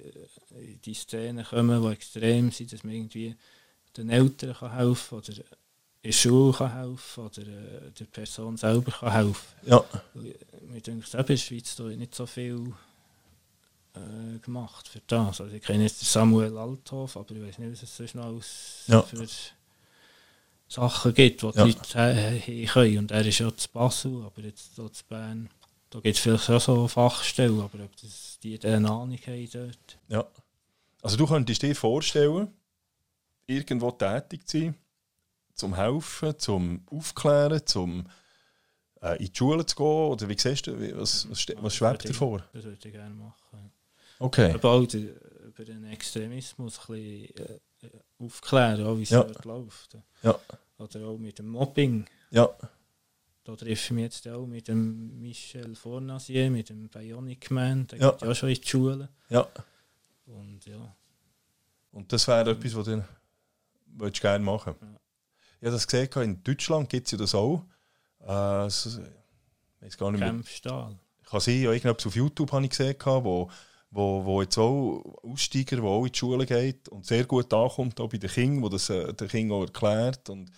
äh, 0.55 0.71
in 0.73 0.81
die 0.81 0.93
Szene 0.93 1.43
kommen, 1.43 1.81
die 1.81 1.91
extrem 1.91 2.51
sind, 2.51 2.71
dass 2.73 2.83
man 2.83 2.93
irgendwie 2.93 3.35
den 3.97 4.09
Eltern 4.09 4.55
kann 4.55 4.73
helfen 4.73 5.17
oder 5.17 5.33
in 5.33 5.43
der 6.03 6.11
Schule 6.11 6.53
kann 6.53 6.73
helfen 6.73 7.25
oder 7.25 7.41
äh, 7.41 7.91
der 7.91 8.05
Person 8.05 8.57
selber 8.57 8.91
kann 8.91 9.11
helfen. 9.11 9.55
Ja. 9.65 9.83
Mir 10.13 10.81
denke, 10.81 11.05
eben 11.05 11.19
in 11.19 11.25
der 11.25 11.37
Schweiz 11.37 11.75
da 11.75 11.83
nicht 11.83 12.15
so 12.15 12.25
viel 12.25 12.73
äh, 13.95 14.39
gemacht 14.39 14.87
für 14.87 15.01
das. 15.07 15.41
Also 15.41 15.53
ich 15.53 15.61
kenne 15.63 15.83
jetzt 15.83 15.99
Samuel 16.01 16.57
Althoff, 16.57 17.17
aber 17.17 17.31
ich 17.35 17.41
weiß 17.41 17.59
nicht, 17.59 17.71
was 17.71 17.83
es 17.83 17.95
sonst 17.97 18.15
noch 18.15 18.25
alles 18.25 18.83
Ja. 18.87 19.01
für 19.01 19.17
Sachen 20.69 21.13
gibt, 21.13 21.41
die 21.41 21.51
die 21.51 21.57
Ja. 21.57 21.65
Leute 21.65 21.97
äh, 21.99 22.39
hin 22.39 22.67
können. 22.67 22.97
Und 22.99 23.11
er 23.11 23.25
ist 23.25 23.39
ja 23.39 23.55
zu 23.55 23.67
Basel, 23.69 24.23
aber 24.23 24.41
jetzt 24.41 24.75
hier 24.75 24.91
zu 24.93 25.03
Bern, 25.05 25.49
da 25.89 25.99
gibt 25.99 26.15
es 26.15 26.21
vielleicht 26.21 26.49
auch 26.49 26.61
so 26.61 26.87
Fachstellen, 26.87 27.59
aber 27.59 27.83
ob 27.83 27.95
das 28.01 28.37
die 28.43 28.59
eine 28.63 28.87
Ahnung 28.89 29.17
haben 29.25 29.49
dort. 29.51 29.97
Ja. 30.07 30.25
Also 31.01 31.17
du 31.17 31.25
könntest 31.25 31.61
dir 31.63 31.75
vorstellen, 31.75 32.49
irgendwo 33.47 33.89
tätig 33.91 34.47
zu 34.47 34.59
sein, 34.59 34.75
zum 35.55 35.75
helfen, 35.75 36.37
zum 36.37 36.83
aufklären, 36.91 37.65
zum 37.65 38.05
äh, 39.01 39.17
in 39.17 39.31
die 39.31 39.37
Schule 39.37 39.65
zu 39.65 39.75
gehen, 39.75 39.85
oder 39.85 40.29
wie 40.29 40.37
siehst 40.37 40.67
du, 40.67 40.79
wie- 40.79 40.95
was, 40.95 41.27
was, 41.29 41.45
was 41.57 41.75
schwebt 41.75 42.03
dir 42.07 42.13
vor? 42.13 42.43
Das 42.53 42.63
würde 42.65 42.77
ich 42.87 42.91
gerne 42.93 43.15
machen. 43.15 43.71
Okay. 44.19 44.53
Aber 44.53 44.71
auch 44.71 44.85
die- 44.85 45.13
über 45.47 45.65
den 45.65 45.85
Extremismus 45.85 46.79
ein 46.87 46.93
bisschen 46.95 47.35
äh, 47.47 47.59
aufklären, 48.19 48.85
auch 48.85 48.97
wie 48.97 49.03
es 49.03 49.09
Ja. 49.09 49.23
dort 49.23 49.45
läuft. 49.45 49.97
Ja. 50.23 50.37
Oder 50.77 51.07
auch 51.07 51.17
mit 51.17 51.39
dem 51.39 51.47
Mobbing. 51.49 52.05
Ja. 52.31 52.49
Da 53.43 53.55
treffe 53.55 53.71
ich 53.71 53.91
mich 53.91 54.03
jetzt 54.03 54.27
auch 54.27 54.45
mit 54.45 54.67
dem 54.67 55.19
Michel 55.19 55.75
Fornasier, 55.75 56.49
mit 56.51 56.69
dem 56.69 56.87
Bionic 56.89 57.49
Man, 57.51 57.87
der 57.87 57.99
Ja. 57.99 58.11
geht 58.11 58.21
ja 58.21 58.35
schon 58.35 58.49
in 58.49 58.55
die 58.61 58.67
Schule. 58.67 59.09
Ja. 59.29 59.47
Und 60.25 60.65
ja, 60.65 60.95
Und 61.91 62.13
das 62.13 62.27
wäre 62.27 62.51
etwas, 62.51 62.75
was 62.75 62.85
du 62.85 63.03
würdest 63.87 64.21
gerne 64.21 64.45
machen 64.45 64.75
Ja. 64.79 64.87
ich 65.59 65.65
habe 65.65 65.71
das 65.71 65.87
gesehen, 65.87 66.21
in 66.23 66.43
Deutschland 66.43 66.87
gibt 66.89 67.07
es 67.07 67.11
ja 67.13 67.17
das 67.17 67.33
auch. 67.33 67.65
Äh, 68.21 68.67
ich 68.67 68.85
weiß 69.81 69.97
gar 69.97 70.11
nicht 70.11 70.19
mehr. 70.19 70.29
Kämpfstahl. 70.29 70.99
Kann 71.25 71.39
sein, 71.39 71.61
ja, 71.61 71.71
irgendwas 71.71 72.05
auf 72.05 72.15
YouTube 72.15 72.51
habe 72.51 72.63
ich 72.65 72.69
gesehen, 72.69 72.95
wo, 73.03 73.49
wo, 73.91 74.23
wo 74.23 74.41
jetzt 74.41 74.57
auch 74.57 75.03
Aussteiger, 75.23 75.77
der 75.77 75.85
auch 75.85 76.05
in 76.05 76.11
die 76.11 76.17
Schule 76.17 76.45
geht 76.45 76.89
und 76.89 77.05
sehr 77.05 77.25
gut 77.25 77.51
ankommt, 77.53 77.99
auch 77.99 78.09
bei 78.09 78.17
den 78.17 78.29
Kindern, 78.29 78.63
wo 78.63 78.69
das 78.69 78.89
äh, 78.89 79.13
der 79.13 79.27
Kind 79.27 79.51
auch 79.51 79.63
erklärt. 79.63 80.29
Und, 80.29 80.51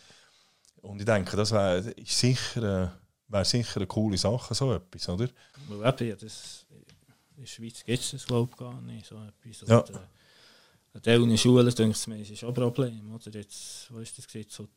und 0.82 1.00
ich 1.00 1.06
denke, 1.06 1.38
das 1.38 1.52
wäre 1.52 1.94
sicher, 2.06 2.84
äh, 2.84 3.32
wär 3.32 3.46
sicher 3.46 3.78
eine 3.78 3.88
coole 3.88 4.18
Sache, 4.18 4.54
so 4.54 4.74
etwas, 4.74 5.08
oder? 5.10 5.30
Eben, 5.70 5.82
ja, 5.82 6.16
das, 6.16 6.66
in 7.36 7.42
der 7.44 7.48
Schweiz 7.48 7.84
gibt 7.86 8.00
es 8.00 8.12
das, 8.12 8.26
glaube 8.26 8.50
ich, 8.52 8.58
gar 8.58 8.82
nicht, 8.82 9.06
so 9.06 9.16
etwas. 9.16 9.68
Ja. 9.68 9.80
Und, 9.80 9.90
äh, 9.92 10.00
an 10.94 11.02
diesen 11.02 11.38
Schulen, 11.38 11.74
denke 11.74 12.16
ich, 12.16 12.32
ist 12.32 12.40
schon 12.40 12.50
ein 12.50 12.56
Problem. 12.56 13.14
Oder 13.14 13.32
jetzt, 13.40 13.88
wo 13.92 14.00
ist 14.00 14.18
das 14.18 14.26
gesehen, 14.26 14.48
so 14.50 14.68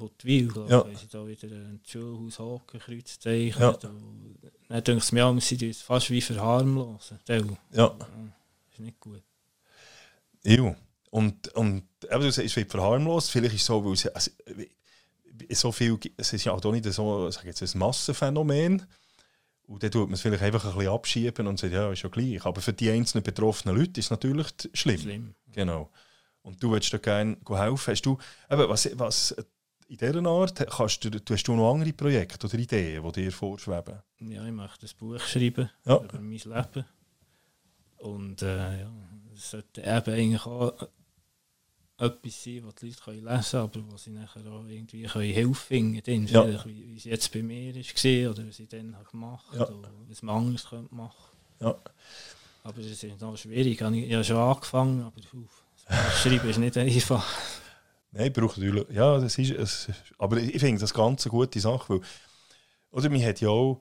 Hotwil, 0.00 0.48
glaube 0.48 0.70
Ja. 0.70 0.84
sie 0.98 1.08
da 1.08 1.26
wieder 1.26 1.48
ein 1.48 1.80
Schulhaus 1.86 2.38
hocken, 2.38 2.80
Kreuzzeichen. 2.80 3.60
Ja. 3.62 3.72
Dann 3.72 4.36
denke 4.84 5.04
ich 5.04 5.12
mir, 5.12 5.40
sie 5.40 5.56
tun 5.58 5.68
es 5.70 5.82
fast 5.82 6.10
wie 6.10 6.20
verharmlosen. 6.20 7.18
Teil. 7.24 7.56
Ja. 7.72 7.94
ist 8.72 8.80
nicht 8.80 8.98
gut. 9.00 9.22
Ja. 10.42 10.74
Und, 11.10 11.48
und 11.54 11.84
eben, 12.10 12.20
du 12.22 12.30
sagst, 12.30 12.38
es 12.46 12.56
wird 12.56 12.70
verharmlost. 12.70 13.30
Vielleicht 13.30 13.54
ist 13.54 13.60
es 13.62 13.66
so, 13.66 13.84
weil 13.84 13.92
es, 13.92 14.06
also, 14.06 14.30
wie- 14.46 14.70
so 15.52 15.72
viel, 15.72 15.98
es 16.16 16.32
ist 16.32 16.44
ja 16.44 16.52
auch 16.52 16.62
nicht 16.72 16.84
so 16.92 17.30
sag 17.30 17.44
jetzt, 17.44 17.62
ein 17.62 17.78
Massenphänomen. 17.78 18.86
Und 19.66 19.82
dann 19.82 19.90
tut 19.90 20.08
man 20.08 20.14
es 20.14 20.20
vielleicht 20.20 20.42
einfach 20.42 20.64
ein 20.64 20.74
bisschen 20.74 20.92
abschieben 20.92 21.46
und 21.46 21.58
sagt, 21.58 21.72
ja, 21.72 21.90
ist 21.92 22.02
ja 22.02 22.08
gleich. 22.08 22.44
Aber 22.44 22.60
für 22.60 22.72
die 22.72 22.90
einzelnen 22.90 23.22
betroffenen 23.22 23.76
Leute 23.76 24.00
ist 24.00 24.06
es 24.06 24.10
natürlich 24.10 24.48
schlimm. 24.74 24.98
Schlimm. 25.00 25.34
Genau. 25.52 25.90
Und 26.42 26.62
du 26.62 26.70
würdest 26.72 26.92
da 26.92 26.98
gerne 26.98 27.36
helfen. 27.48 27.92
Hast 27.92 28.02
du, 28.02 28.18
eben, 28.50 28.68
was, 28.68 28.90
was 28.98 29.34
in 29.90 29.96
dieser 29.96 30.24
Art, 30.26 30.70
kannst 30.70 31.04
du, 31.04 31.10
hast 31.30 31.42
du 31.48 31.54
noch 31.56 31.72
andere 31.72 31.92
Projekte 31.92 32.46
oder 32.46 32.58
Ideen, 32.58 33.02
die 33.02 33.12
dir 33.12 33.32
vorschweben? 33.32 33.98
Ja, 34.20 34.44
ich 34.46 34.52
möchte 34.52 34.86
ein 34.86 34.92
Buch 34.98 35.20
schreiben 35.20 35.68
Ja. 35.84 35.96
über 35.96 36.20
mein 36.20 36.30
Leben. 36.38 36.84
Und 37.98 38.42
äh, 38.42 38.80
ja, 38.82 38.90
es 39.34 39.50
sollte 39.50 39.80
eben 39.82 40.14
eigentlich 40.14 40.46
auch 40.46 40.72
etwas 41.98 42.44
sein, 42.44 42.62
was 42.64 42.74
die 42.76 42.86
Leute 42.86 43.00
können 43.04 43.24
lesen 43.24 43.50
können, 43.50 43.62
aber 43.64 43.92
wo 43.92 43.96
sie 43.96 44.10
nachher 44.10 44.46
auch 44.46 44.64
irgendwie 44.66 45.02
können 45.02 45.34
Hilfe 45.34 45.54
finden 45.66 46.02
können. 46.02 46.26
Ja. 46.28 46.64
Wie, 46.64 46.86
wie 46.88 46.96
es 46.96 47.04
jetzt 47.04 47.30
bei 47.32 47.42
mir 47.42 47.74
war 47.74 48.30
oder 48.30 48.46
was 48.48 48.58
ich 48.58 48.68
dann 48.68 48.96
habe 48.96 49.10
gemacht 49.10 49.44
Ja. 49.52 49.60
habe, 49.60 49.74
oder 49.74 49.90
was 50.08 50.22
man 50.22 50.36
anders 50.36 50.66
könnte 50.68 50.94
machen 50.94 51.36
Ja. 51.60 51.74
Aber 52.62 52.78
es 52.78 53.02
ist 53.02 53.20
noch 53.20 53.36
schwierig. 53.36 53.80
Ich 53.80 53.82
habe 54.14 54.24
schon 54.24 54.36
angefangen, 54.36 55.02
aber 55.02 55.16
uff, 55.34 55.64
das 55.88 56.20
Schreiben 56.22 56.48
ist 56.48 56.58
nicht 56.58 56.76
einfach. 56.78 57.26
Nein, 58.12 58.32
braucht 58.32 58.58
natürlich. 58.58 58.90
Ja, 58.90 59.18
das 59.18 59.38
ist 59.38 59.50
es. 59.52 59.88
Aber 60.18 60.36
ich 60.38 60.58
finde 60.58 60.80
das 60.80 60.92
ganz 60.92 61.24
eine 61.24 61.30
gute 61.30 61.60
Sache. 61.60 61.94
Weil, 61.94 62.00
oder 62.90 63.08
man 63.08 63.24
hat 63.24 63.40
ja 63.40 63.48
auch. 63.48 63.80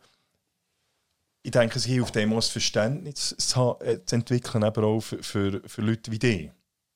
Ich 1.41 1.51
denke, 1.51 1.77
es 1.77 1.85
hilft 1.85 2.15
dem 2.15 2.33
auch 2.33 2.43
Verständnis 2.43 3.33
zu, 3.37 3.77
äh, 3.79 4.03
zu 4.03 4.15
entwickeln, 4.15 4.63
eben 4.63 4.83
auch 4.83 4.99
für, 4.99 5.23
für, 5.23 5.61
für 5.65 5.81
Leute 5.81 6.11
wie 6.11 6.19
dich. 6.19 6.51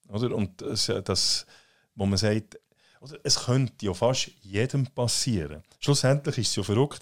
Oder? 0.09 0.35
Und 0.35 0.61
das, 0.61 0.89
äh, 0.89 1.01
das, 1.01 1.45
wo 1.95 2.05
man 2.05 2.17
sagt, 2.17 2.59
oder 2.99 3.17
es 3.23 3.45
könnte 3.45 3.85
ja 3.85 3.93
fast 3.93 4.31
jedem 4.41 4.85
passieren. 4.87 5.63
Schlussendlich 5.79 6.37
ist 6.37 6.49
es 6.49 6.55
ja 6.57 6.63
verrückt. 6.63 7.01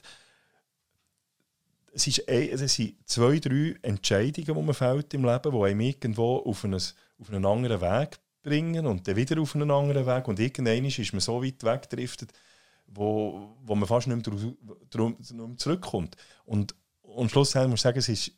Es, 1.94 2.08
ist 2.08 2.20
es 2.28 2.76
sind 2.76 2.96
zwei, 3.06 3.40
drei 3.40 3.76
Entscheidungen, 3.82 4.46
die 4.46 4.54
man 4.54 4.74
fällt 4.74 5.14
im 5.14 5.26
Leben, 5.26 5.52
die 5.52 5.64
einem 5.64 5.82
irgendwo 5.82 6.38
auf, 6.38 6.64
einen, 6.64 6.82
auf 7.20 7.30
einen 7.30 7.46
anderen 7.46 7.82
Weg 7.82 8.20
bringen 8.44 8.86
und 8.88 9.08
dann 9.08 9.16
wieder 9.16 9.39
auf 9.42 9.56
einen 9.56 9.72
anderen 9.72 10.06
Weg 10.06 10.28
und 10.28 10.39
irgendwann 10.39 10.86
ist 10.86 11.14
man 11.14 11.20
so 11.20 11.44
weit 11.44 11.64
weggedriftet, 11.64 12.32
wo, 12.88 13.56
wo 13.64 13.76
man 13.76 13.88
fast 13.88 14.08
nicht 14.08 14.28
mehr, 14.28 14.58
drum, 14.89 15.16
drum, 15.20 15.58
zurückkommt. 15.58 16.16
Und, 16.46 16.76
und 17.02 17.30
schlussendlich 17.32 17.70
muss 17.72 17.80
ich 17.80 17.84
sagen, 17.84 18.00
es, 18.00 18.10
ist, 18.10 18.32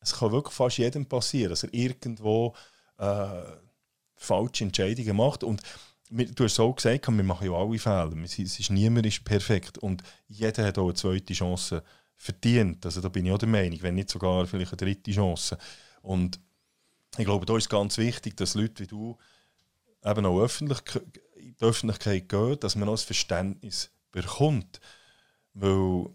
es 0.00 0.14
kann 0.14 0.32
wirklich 0.32 0.54
fast 0.54 0.78
jedem 0.78 1.06
passieren, 1.06 1.50
dass 1.50 1.64
er 1.64 1.72
irgendwo 1.74 2.54
äh, 2.98 3.42
falsche 4.16 4.64
Entscheidungen 4.64 5.16
macht 5.16 5.44
und 5.44 5.62
wir- 6.10 6.26
Du 6.26 6.44
hast 6.44 6.52
es 6.52 6.60
auch 6.60 6.74
gesagt, 6.74 7.08
wir 7.08 7.24
machen 7.24 7.50
ja 7.50 7.56
alle 7.56 7.78
Fehler. 7.78 8.12
Es 8.22 8.38
ist, 8.38 8.70
niemand 8.70 9.06
ist 9.06 9.24
perfekt. 9.24 9.78
Und 9.78 10.02
jeder 10.28 10.66
hat 10.66 10.76
auch 10.78 10.84
eine 10.84 10.94
zweite 10.94 11.32
Chance 11.32 11.82
verdient. 12.16 12.84
Also 12.84 13.00
da 13.00 13.08
bin 13.08 13.24
ich 13.26 13.32
auch 13.32 13.38
der 13.38 13.48
Meinung, 13.48 13.78
wenn 13.82 13.94
nicht 13.94 14.10
sogar 14.10 14.46
vielleicht 14.46 14.72
eine 14.72 14.76
dritte 14.76 15.10
Chance. 15.10 15.56
Und 16.02 16.38
ich 17.16 17.24
glaube, 17.24 17.46
da 17.46 17.56
ist 17.56 17.70
ganz 17.70 17.96
wichtig, 17.98 18.36
dass 18.36 18.54
Leute 18.54 18.82
wie 18.82 18.86
du 18.86 19.16
eben 20.04 20.26
auch 20.26 20.40
öffentlich, 20.42 20.80
in 21.36 21.56
die 21.56 21.64
Öffentlichkeit 21.64 22.28
gehen, 22.28 22.58
dass 22.60 22.76
man 22.76 22.88
auch 22.88 22.92
das 22.94 23.02
Verständnis 23.04 23.90
bekommt. 24.10 24.80
Weil, 25.54 26.06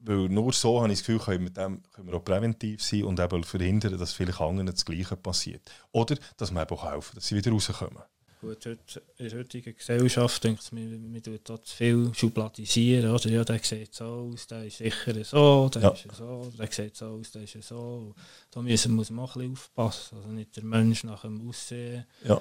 weil 0.00 0.28
nur 0.28 0.52
so 0.52 0.80
habe 0.82 0.92
ich 0.92 0.98
das 1.00 1.06
Gefühl, 1.06 1.20
können 1.24 1.44
wir, 1.44 1.50
dem, 1.50 1.82
können 1.92 2.08
wir 2.08 2.14
auch 2.14 2.24
präventiv 2.24 2.82
sein 2.82 3.04
und 3.04 3.20
eben 3.20 3.44
verhindern, 3.44 3.98
dass 3.98 4.12
vielleicht 4.12 4.40
anderen 4.40 4.66
das 4.66 4.84
Gleiche 4.84 5.16
passiert. 5.16 5.70
Oder 5.92 6.16
dass 6.36 6.50
man 6.50 6.64
eben 6.64 6.76
auch 6.76 6.90
helfen, 6.90 7.14
dass 7.14 7.26
sie 7.26 7.36
wieder 7.36 7.50
rauskommen. 7.52 8.02
Gut, 8.40 8.64
heute, 8.64 9.02
in 9.18 9.28
der 9.28 9.38
heutigen 9.38 9.76
Gesellschaft 9.76 10.42
denkt 10.42 10.62
ich, 10.64 10.72
man, 10.72 11.12
man 11.12 11.22
tut 11.22 11.46
da 11.46 11.62
zu 11.62 11.76
viel 11.76 12.10
schubladisieren. 12.14 13.10
Oder? 13.10 13.28
Ja, 13.28 13.44
der 13.44 13.58
sieht 13.58 13.94
so 13.94 14.30
aus, 14.32 14.46
der 14.46 14.64
ist 14.64 14.78
sicher 14.78 15.24
so, 15.24 15.68
der 15.68 15.82
Ja. 15.82 15.88
ist 15.90 16.16
so, 16.16 16.50
der 16.56 16.72
sieht 16.72 16.96
so 16.96 17.06
aus, 17.06 17.30
der 17.32 17.42
ist 17.42 17.62
so. 17.62 18.14
Da 18.50 18.62
müssen, 18.62 18.94
muss 18.94 19.10
man 19.10 19.26
auch 19.26 19.36
ein 19.36 19.40
bisschen 19.40 19.52
aufpassen. 19.52 20.16
Also 20.16 20.28
nicht 20.30 20.56
der 20.56 20.64
Mensch 20.64 21.04
nach 21.04 21.20
dem 21.20 21.46
Aussehen 21.46 22.06
Ja. 22.24 22.40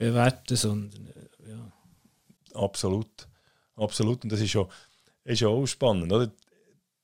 Bewerten, 0.00 0.56
sondern 0.56 1.06
äh, 1.06 1.50
ja. 1.50 1.72
Absolut. 2.54 3.28
Absolut. 3.76 4.24
Und 4.24 4.32
das 4.32 4.40
ist 4.40 4.54
ja, 4.54 4.66
ist 5.24 5.44
auch 5.44 5.66
spannend. 5.66 6.10
Oder? 6.12 6.32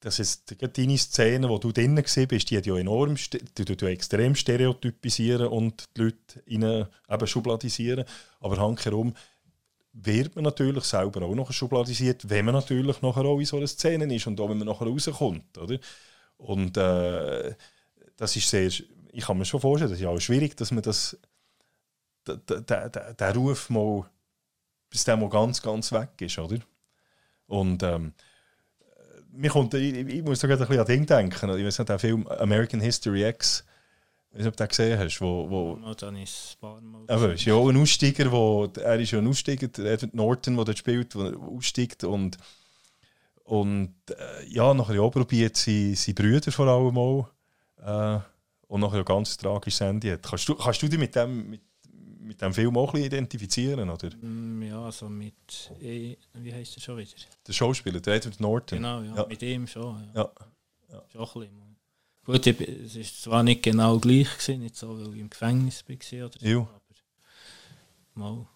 Das 0.00 0.18
ist 0.18 0.54
deine 0.60 0.98
Szene, 0.98 1.48
wo 1.48 1.58
du 1.58 1.72
drinnen 1.72 2.02
gesehen 2.02 2.28
bist, 2.28 2.50
die 2.50 2.56
hat 2.56 2.66
ja 2.66 2.76
enorm, 2.76 3.16
die 3.16 3.64
tut 3.64 3.82
ja 3.82 3.88
extrem 3.88 4.34
stereotypisieren 4.34 5.48
und 5.48 5.84
die 5.96 6.02
Leute 6.02 6.42
rein, 6.48 6.86
eben 7.08 7.26
schubladisieren. 7.26 8.04
Aber 8.40 8.56
handherum 8.58 9.14
wird 9.92 10.34
man 10.34 10.44
natürlich 10.44 10.84
selber 10.84 11.22
auch 11.22 11.34
noch 11.34 11.52
schubladisiert, 11.52 12.28
wenn 12.28 12.44
man 12.44 12.54
natürlich 12.54 13.00
nachher 13.02 13.24
auch 13.24 13.38
in 13.38 13.46
so 13.46 13.56
einer 13.56 13.66
Szene 13.66 14.14
ist 14.14 14.26
und 14.26 14.40
auch 14.40 14.48
wenn 14.48 14.58
man 14.58 14.68
nachher 14.68 14.86
rauskommt. 14.86 15.58
Oder? 15.58 15.78
Und 16.36 16.76
äh, 16.76 17.54
das 18.16 18.36
ist 18.36 18.48
sehr, 18.48 18.68
ich 18.68 19.24
kann 19.24 19.38
mir 19.38 19.44
schon 19.44 19.60
vorstellen, 19.60 19.90
das 19.90 20.00
ist 20.00 20.06
auch 20.06 20.20
schwierig, 20.20 20.56
dass 20.56 20.70
man 20.70 20.82
das, 20.82 21.18
der, 22.26 22.60
der, 22.60 22.88
der, 22.88 23.14
der 23.14 23.34
Ruf 23.34 23.70
mal 23.70 24.06
bis 24.90 25.04
der 25.04 25.16
mal 25.16 25.28
ganz, 25.28 25.60
ganz 25.62 25.92
weg 25.92 26.10
ist, 26.20 26.38
oder? 26.38 26.58
Und 27.46 27.82
ähm, 27.82 28.12
mir 29.30 29.50
kommt, 29.50 29.74
ich, 29.74 29.94
ich 29.94 30.22
muss 30.22 30.40
da 30.40 30.48
gerade 30.48 30.62
ein 30.62 30.68
bisschen 30.68 30.80
an 30.80 30.86
Ding 30.86 31.06
denken. 31.06 31.58
Ich 31.58 31.64
weiß 31.64 31.78
nicht, 31.78 31.88
der 31.88 31.98
Film 31.98 32.26
American 32.26 32.80
History 32.80 33.28
X, 33.28 33.64
ich 34.30 34.38
weiß 34.38 34.44
nicht, 34.44 34.48
ob 34.48 34.56
du 34.56 34.64
den 34.64 34.68
gesehen 34.68 34.98
hast, 34.98 35.20
wo, 35.20 35.50
wo 35.50 35.94
dann 35.94 36.16
ist 36.16 36.58
aber 36.60 37.34
ist 37.34 37.44
ja 37.44 37.54
auch 37.54 37.68
ein 37.68 37.76
Aussteiger, 37.76 38.30
wo, 38.32 38.66
er 38.76 38.98
ist 38.98 39.10
ja 39.10 39.18
ein 39.18 39.28
Aussteiger, 39.28 39.66
Edward 39.66 40.14
Norton, 40.14 40.56
der 40.56 40.64
dort 40.64 40.78
spielt, 40.78 41.14
der 41.14 41.36
aussteigt 41.36 42.04
und, 42.04 42.36
und 43.44 43.94
äh, 44.10 44.46
ja, 44.48 44.74
nachher 44.74 45.02
auch 45.02 45.10
probiert, 45.10 45.56
seine, 45.56 45.94
seine 45.94 46.14
Brüder 46.14 46.52
vor 46.52 46.66
allem 46.66 46.98
auch 46.98 47.28
äh, 47.82 48.20
und 48.68 48.80
nachher 48.80 49.04
ganz 49.04 49.36
tragisches 49.36 49.80
Ende 49.80 50.12
hat. 50.12 50.22
Kannst 50.22 50.48
du, 50.48 50.54
kannst 50.54 50.82
du 50.82 50.88
dich 50.88 50.98
mit 50.98 51.14
dem, 51.14 51.50
mit, 51.50 51.60
mit 52.26 52.40
dem 52.42 52.52
Film 52.52 52.76
auch 52.76 52.88
ein 52.88 52.92
bisschen 52.92 53.06
identifizieren, 53.06 53.88
oder? 53.90 54.10
Mm, 54.20 54.62
Ja, 54.62 54.90
so 54.92 55.08
mit, 55.08 55.34
eh, 55.80 56.16
wie 56.34 56.52
heißt 56.52 56.76
er 56.76 56.80
schon 56.80 56.98
wieder? 56.98 57.10
Der 57.46 57.52
Schauspieler, 57.52 58.00
der 58.00 58.14
Edward 58.16 58.40
Norton. 58.40 58.78
Genau, 58.78 59.00
ja, 59.02 59.14
Ja. 59.16 59.26
mit 59.26 59.42
ihm 59.42 59.66
schon. 59.66 60.08
Ja. 60.14 60.30
Ja. 60.90 61.02
Schon 61.12 61.20
ein 61.22 61.26
bisschen. 61.48 61.76
Gut, 62.24 62.46
ich, 62.46 62.60
es 62.60 62.96
ist 62.96 63.22
zwar 63.22 63.42
nicht 63.42 63.62
genau 63.62 63.98
gleich, 63.98 64.28
gewesen, 64.38 64.60
nicht 64.60 64.76
so, 64.76 64.98
weil 64.98 65.14
ich 65.14 65.20
im 65.20 65.30
Gefängnis 65.30 65.84
war 65.88 66.26
oder 66.26 66.38
so, 66.40 66.46
Ja. 66.46 66.58
aber 66.58 66.80
mal. 68.14 68.46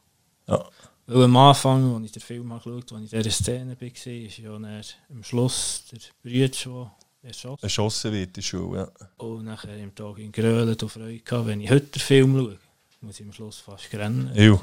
Ja. 0.49 0.68
Weil 1.07 1.25
am 1.25 1.37
Anfang, 1.37 1.95
als 1.97 2.07
ich 2.07 2.12
den 2.12 2.23
Film 2.23 2.49
geschaut 2.51 2.91
habe, 2.93 3.01
als 3.01 3.07
ich 3.07 3.12
in 3.12 3.23
dieser 3.23 3.31
Szene 3.31 3.77
war, 3.81 3.89
ist 3.89 4.39
ja 4.39 4.53
dann 4.53 4.83
am 5.11 5.25
Schluss 5.25 5.85
der 5.93 5.99
Bruder, 6.23 6.49
der 6.49 7.29
erschossen 7.29 7.62
Erschossen 7.62 8.12
wird 8.12 8.27
in 8.29 8.33
der 8.33 8.43
Schule, 8.43 8.79
ja. 8.79 9.07
Und 9.25 9.45
nachher 9.45 9.77
im 9.77 9.95
Tag 9.95 10.18
in 10.18 10.33
Grölen 10.33 10.68
und 10.77 10.91
Freude 10.91 11.18
gehabt. 11.21 11.47
Wenn 11.47 11.61
ich 11.61 11.71
heute 11.71 11.87
den 11.87 12.01
Film 12.01 12.37
schaue, 12.37 12.59
muss 13.01 13.21
ich 13.21 13.27
am 13.27 13.33
Schluss 13.33 13.59
fast 13.59 13.93
rennen. 13.95 14.31
Ja. 14.35 14.61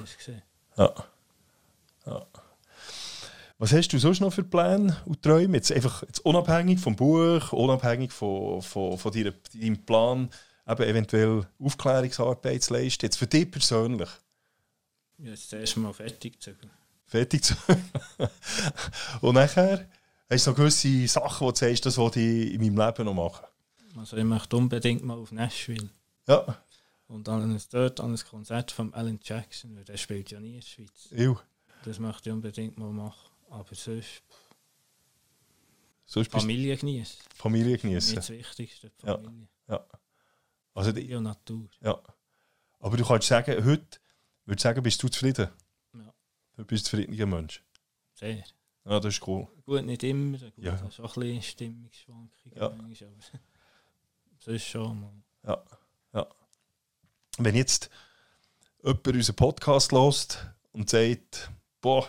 Ja. 0.77 0.93
ja. 2.05 2.25
Was 3.59 3.73
hast 3.73 3.87
du 3.87 3.97
sonst 3.97 4.19
noch 4.19 4.31
für 4.31 4.43
Pläne 4.43 4.95
und 5.05 5.23
Träume? 5.23 5.57
Jetzt 5.57 5.71
einfach 5.71 6.03
jetzt 6.03 6.19
unabhängig 6.19 6.79
vom 6.79 6.95
Buch, 6.95 7.51
unabhängig 7.53 8.11
von, 8.11 8.61
von, 8.61 8.97
von 8.97 9.11
deiner, 9.11 9.33
deinem 9.53 9.83
Plan, 9.83 10.29
eben 10.67 10.83
eventuell 10.83 11.47
Aufklärungsarbeit 11.59 12.61
zu 12.61 12.73
leisten. 12.73 13.05
Jetzt 13.05 13.17
für 13.17 13.25
dich 13.25 13.49
persönlich. 13.49 14.09
Ja, 15.17 15.31
jetzt 15.31 15.51
erst 15.51 15.77
mal 15.77 15.93
fertig 15.93 16.39
zu 16.39 16.53
Fertig 17.05 17.43
zu 17.43 17.55
Und 19.21 19.35
nachher 19.35 19.87
hast 20.29 20.45
du 20.45 20.51
noch 20.51 20.57
gewisse 20.57 21.07
Sachen, 21.07 21.47
wo 21.47 21.51
du 21.51 21.57
sagst, 21.57 21.85
das 21.85 21.97
wollte 21.97 22.19
ich 22.19 22.53
in 22.53 22.61
meinem 22.61 22.85
Leben 22.85 23.05
noch 23.05 23.13
machen. 23.13 23.45
Also 23.97 24.17
ich 24.17 24.23
möchte 24.23 24.55
unbedingt 24.55 25.03
mal 25.03 25.17
auf 25.17 25.31
Nashville. 25.31 25.89
Ja, 26.27 26.57
Und 27.07 27.27
dann 27.27 27.51
ein, 27.55 27.61
dort 27.71 27.99
an 28.01 28.13
ein 28.13 28.19
Konzert 28.29 28.71
von 28.71 28.93
Alan 28.93 29.19
Jackson, 29.23 29.75
weil 29.75 29.85
der 29.85 29.95
spielt 29.97 30.29
ja 30.31 30.39
nie 30.39 30.55
in 30.55 30.59
der 30.59 30.61
Schweiz. 30.67 31.09
ew. 31.11 31.35
das 31.85 31.99
möchte 31.99 32.29
ich 32.29 32.33
unbedingt 32.33 32.77
mal 32.77 32.91
machen. 32.91 33.31
Aber 33.49 33.73
sonst 33.75 34.23
Sonst 36.05 36.31
Familie 36.31 36.77
genießen. 36.77 37.19
Familie 37.35 37.73
Das 37.73 37.81
genießen. 37.81 38.17
ist 38.17 38.29
das 38.29 38.29
Wichtigste, 38.29 38.91
die 39.01 39.05
Ja. 39.07 39.17
Familie. 39.17 39.47
Also, 40.73 40.91
die- 40.91 41.01
Ja, 41.07 41.19
Natur. 41.19 41.67
ja. 41.81 42.01
Aber 42.79 42.95
du 42.97 43.03
kannst 43.03 43.27
sagen, 43.27 43.65
heute, 43.65 43.99
würde 44.45 44.61
sagen, 44.61 44.83
bist 44.83 45.01
du 45.01 45.07
zufrieden? 45.09 45.49
Ja. 45.93 46.13
Du 46.55 46.63
bist 46.65 46.83
ein 46.85 46.89
zufriedener 46.89 47.25
Mensch. 47.25 47.63
Sehr. 48.13 48.43
Ja, 48.85 48.99
das 48.99 49.15
ist 49.15 49.27
cool. 49.27 49.47
Gut, 49.65 49.83
nicht 49.83 50.03
immer. 50.03 50.37
Gut, 50.37 50.53
Ja. 50.57 50.73
Das 50.77 50.93
ist 50.93 50.99
auch 51.01 51.17
ein 51.17 51.21
bisschen 51.21 51.41
Stimmungsschwankungen. 51.41 52.57
Ja. 52.57 52.69
manchmal, 52.69 53.09
Aber 53.09 53.19
sonst 54.39 54.63
schon 54.65 55.01
mal. 55.01 55.13
Ja, 55.43 55.53
ja. 55.69 55.77
Wenn 57.37 57.55
jetzt 57.55 57.89
jemand 58.83 59.07
unseren 59.07 59.35
Podcast 59.35 59.91
hört 59.91 60.53
und 60.71 60.89
sagt, 60.89 61.51
boah, 61.81 62.07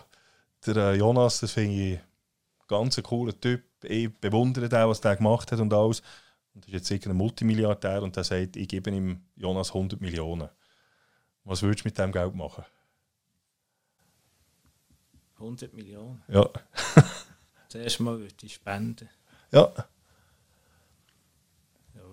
der 0.67 0.77
äh, 0.77 0.95
Jonas, 0.97 1.41
das 1.41 1.53
finde 1.53 1.75
ich 1.75 2.01
ganz 2.67 2.99
ein 2.99 3.05
cooler 3.05 3.39
Typ, 3.39 3.65
ich 3.83 4.13
bewundere 4.21 4.69
den, 4.69 4.89
was 4.89 5.01
der 5.01 5.17
gemacht 5.17 5.53
hat 5.53 5.61
und 5.61 5.73
alles. 5.73 6.03
Und 6.55 6.65
das 6.65 6.69
ist 6.69 6.73
jetzt 6.73 6.91
irgendein 6.91 7.17
Multimilliardär 7.19 8.03
und 8.03 8.17
der 8.17 8.25
sagt, 8.25 8.57
ich 8.57 8.69
gebe 8.69 8.91
ihm 8.91 9.21
Jonas 9.37 9.69
100 9.69 10.01
Millionen. 10.01 10.49
Was 11.45 11.63
würdest 11.63 11.85
du 11.85 11.89
mit 11.89 11.99
dem 11.99 12.13
Geld 12.13 12.35
machen? 12.35 12.65
100 15.37 15.73
Millionen. 15.73 16.23
Ja, 16.29 16.49
Zuerst 17.69 18.01
mal 18.01 18.19
würde 18.19 18.35
ich 18.43 18.55
spenden. 18.55 19.09
ja, 19.53 19.61
Ja, 19.63 19.85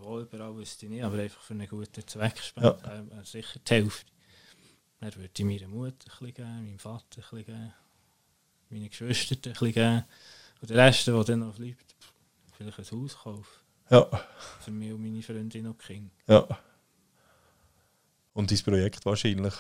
wo 0.06 0.20
überall 0.22 0.56
wüsste 0.56 0.86
ich 0.86 0.92
nicht, 0.92 1.04
aber 1.04 1.18
einfach 1.18 1.42
für 1.42 1.54
einen 1.54 1.68
guten 1.68 2.08
Zweck 2.08 2.38
spenden. 2.40 3.10
Ja. 3.12 3.24
sicher 3.24 3.60
die 3.60 3.74
Hälfte. 3.74 4.12
Dann 5.00 5.16
würde 5.16 5.30
ich 5.38 5.44
meiner 5.46 5.68
Mutter 5.68 5.92
ein 5.92 5.98
bisschen 6.20 6.34
geben, 6.34 6.64
meinem 6.66 6.80
Vater 6.80 7.06
ein 7.18 7.22
bisschen 7.22 7.46
geben, 7.46 7.74
meinen 8.70 8.90
Geschwistern 8.90 9.38
ein 9.38 9.52
bisschen 9.54 9.72
geben. 9.74 10.04
Und 10.62 10.70
der 10.70 10.78
Rest, 10.78 11.08
der 11.08 11.24
dann 11.24 11.40
noch 11.40 11.56
bleibt, 11.56 11.96
vielleicht 12.54 12.80
ein 12.80 13.00
Haus 13.02 13.18
kaufen. 13.18 13.46
ja, 13.90 14.06
Für 14.62 14.72
mich 14.72 14.92
und 14.94 15.02
meine 15.02 15.22
Freundin 15.22 15.68
und 15.68 15.80
Kinder. 15.80 16.12
ja. 16.28 16.48
Und 18.34 18.52
dein 18.52 18.60
Projekt 18.60 19.06
wahrscheinlich. 19.06 19.54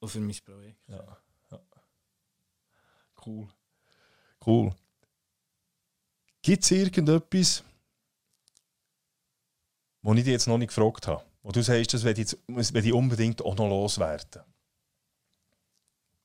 Und 0.00 0.08
für 0.08 0.20
mein 0.20 0.36
Projekt. 0.44 0.86
Ja, 0.88 1.16
ja. 1.50 1.60
Cool. 3.24 3.48
Cool. 4.46 4.74
Gibt 6.42 6.62
es 6.64 6.70
irgendetwas, 6.70 7.64
was 10.02 10.16
ich 10.18 10.24
dich 10.24 10.32
jetzt 10.32 10.46
noch 10.46 10.58
nicht 10.58 10.68
gefragt 10.74 11.06
habe? 11.06 11.24
Wo 11.42 11.50
du 11.52 11.62
sagst, 11.62 11.94
das 11.94 12.04
werde 12.04 12.20
ich, 12.22 12.32
jetzt- 12.32 12.92
unbedingt 12.92 13.42
auch 13.42 13.56
noch 13.56 13.68
loswerden. 13.68 14.42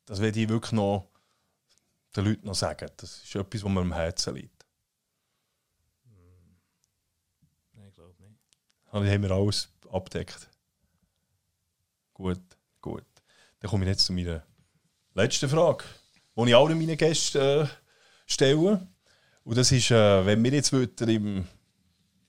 Das 0.06 0.20
werde 0.20 0.40
ich 0.40 0.50
wirklich 0.50 0.74
noch 0.74 1.08
den 2.16 2.26
Leuten 2.26 2.46
noch 2.46 2.56
sagen. 2.56 2.90
Das 2.98 3.24
ist 3.24 3.36
etwas, 3.36 3.64
was 3.64 3.72
mir 3.72 3.80
am 3.82 3.94
Herzen 3.94 4.36
liegt. 4.36 4.66
Nein, 7.74 7.88
ich 7.88 7.94
glaube 7.96 8.14
nicht. 8.22 8.40
Dann 8.92 9.08
haben 9.08 9.24
wir 9.24 9.32
alles 9.32 9.70
abdeckt. 9.90 10.50
Gut, 12.14 12.42
gut. 12.82 13.06
Dann 13.60 13.70
komme 13.70 13.86
ich 13.86 13.90
jetzt 13.90 14.06
zu 14.06 14.14
meiner 14.14 14.46
letzten 15.14 15.50
Frage, 15.50 15.84
die 16.36 16.50
ich 16.50 16.56
allen 16.56 16.78
meinen 16.78 16.98
Gästen 16.98 17.38
äh, 17.42 17.68
stelle. 18.28 18.88
Und 19.44 19.58
das 19.58 19.72
ist, 19.72 19.90
äh, 19.92 20.26
wenn 20.26 20.44
wir 20.44 20.52
jetzt 20.52 20.72
würden 20.72 21.10
im, 21.10 21.48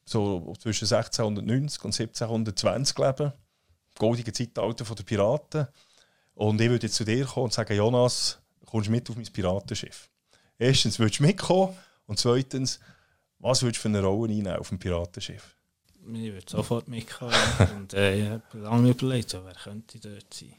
so 0.05 0.55
zwischen 0.59 0.85
1690 0.85 1.85
und 1.85 1.99
1720 1.99 2.99
leben, 2.99 3.33
goldige 3.97 4.33
Zeitalter 4.33 4.85
der 4.85 5.05
Piraten, 5.05 5.69
und 6.35 6.61
ich 6.61 6.69
würde 6.69 6.87
jetzt 6.87 6.97
zu 6.97 7.05
dir 7.05 7.25
kommen 7.25 7.45
und 7.45 7.53
sagen, 7.53 7.77
Jonas, 7.77 8.39
kommst 8.67 8.89
du 8.89 8.91
mit 8.91 9.09
auf 9.09 9.17
mein 9.17 9.27
Piratenschiff? 9.27 10.11
Erstens, 10.59 10.99
würdest 10.99 11.21
du 11.21 11.25
mitkommen? 11.25 11.77
Und 12.07 12.19
zweitens, 12.19 12.81
was 13.39 13.63
würdest 13.63 13.79
du 13.79 13.83
für 13.83 13.89
eine 13.89 14.03
Rolle 14.03 14.33
einnehmen 14.33 14.57
auf 14.57 14.69
dem 14.69 14.79
Piratenschiff? 14.79 15.57
Ich 16.07 16.33
würde 16.33 16.45
sofort 16.47 16.89
mitkommen. 16.89 17.35
und 17.77 17.95
äh, 17.95 18.17
ich 18.17 18.29
habe 18.29 18.43
lange 18.59 18.91
überlegt, 18.91 19.31
so, 19.31 19.45
wer 19.45 19.55
könnte 19.55 19.99
dort 19.99 20.35
sein. 20.35 20.55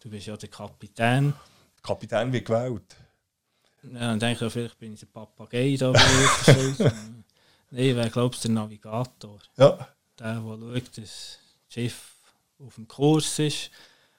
Du 0.00 0.10
bist 0.10 0.26
ja 0.26 0.36
der 0.36 0.48
Kapitän. 0.48 1.34
Der 1.76 1.82
Kapitän 1.82 2.32
wird 2.32 2.46
gewählt. 2.46 2.96
Ja, 3.84 4.00
dann 4.00 4.18
denke 4.18 4.46
ich, 4.46 4.52
vielleicht 4.52 4.78
bin 4.78 4.94
ich 4.94 5.00
der 5.00 5.06
Papagei 5.06 5.76
da. 5.78 5.92
Nein, 7.74 7.96
wer 7.96 8.10
glaubst 8.10 8.44
der 8.44 8.50
Navigator? 8.50 9.38
Ja, 9.56 9.88
Der, 10.18 10.34
der 10.34 10.42
schaut, 10.42 10.72
dass 10.88 10.94
das 10.96 11.38
Schiff 11.68 12.12
auf 12.64 12.74
dem 12.76 12.86
Kurs 12.86 13.38
ist 13.38 13.70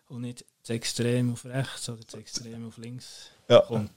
und 0.09 0.21
nicht 0.21 0.43
zu 0.63 0.73
extrem 0.73 1.31
auf 1.33 1.45
rechts 1.45 1.87
oder 1.87 2.05
zu 2.07 2.17
extrem 2.17 2.67
auf 2.67 2.77
links 2.77 3.29
ja. 3.47 3.59
kommt. 3.61 3.91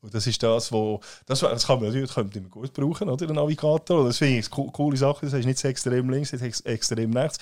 Und 0.00 0.12
das 0.14 0.26
ist 0.26 0.42
das, 0.42 0.70
wo 0.72 1.00
das, 1.26 1.40
das 1.40 1.66
kann 1.66 1.78
man 1.80 1.88
natürlich 1.88 2.12
könnte 2.12 2.40
man 2.40 2.50
gut 2.50 2.72
brauchen, 2.72 3.08
oder? 3.08 3.26
Der 3.26 3.34
Navigator. 3.36 4.04
Das 4.06 4.18
finde 4.18 4.38
ich 4.38 4.46
eine 4.46 4.50
co- 4.50 4.70
coole 4.70 4.96
Sache. 4.96 5.26
Das 5.26 5.34
heißt 5.34 5.46
nicht 5.46 5.58
so 5.58 5.68
extrem 5.68 6.10
links, 6.10 6.32
nicht 6.32 6.42
ex 6.42 6.60
extrem 6.62 7.16
rechts. 7.16 7.38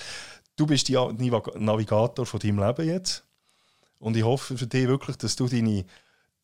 Du 0.55 0.65
bist 0.65 0.87
der 0.89 1.11
Navigator 1.13 2.25
von 2.25 2.39
deinem 2.39 2.59
Leben 2.59 2.87
jetzt. 2.87 3.23
Und 3.99 4.15
ich 4.17 4.23
hoffe 4.23 4.57
für 4.57 4.67
dich 4.67 4.87
wirklich, 4.87 5.17
dass 5.17 5.35
du 5.35 5.47
deine, 5.47 5.85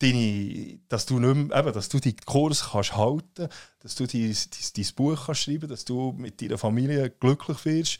deine 0.00 0.80
dass 0.88 1.06
du 1.06 1.18
nicht 1.18 1.34
mehr, 1.34 1.58
eben, 1.58 1.72
dass 1.72 1.88
du 1.88 2.00
den 2.00 2.16
Kurs 2.24 2.70
kannst 2.72 2.96
halten, 2.96 3.48
dass 3.80 3.94
du 3.94 4.06
dein, 4.06 4.32
dein, 4.32 4.72
dein 4.76 4.94
Buch 4.94 5.26
kannst 5.26 5.42
schreiben, 5.42 5.68
dass 5.68 5.84
du 5.84 6.12
mit 6.12 6.40
deiner 6.40 6.58
Familie 6.58 7.10
glücklich 7.10 7.64
wirst, 7.64 7.98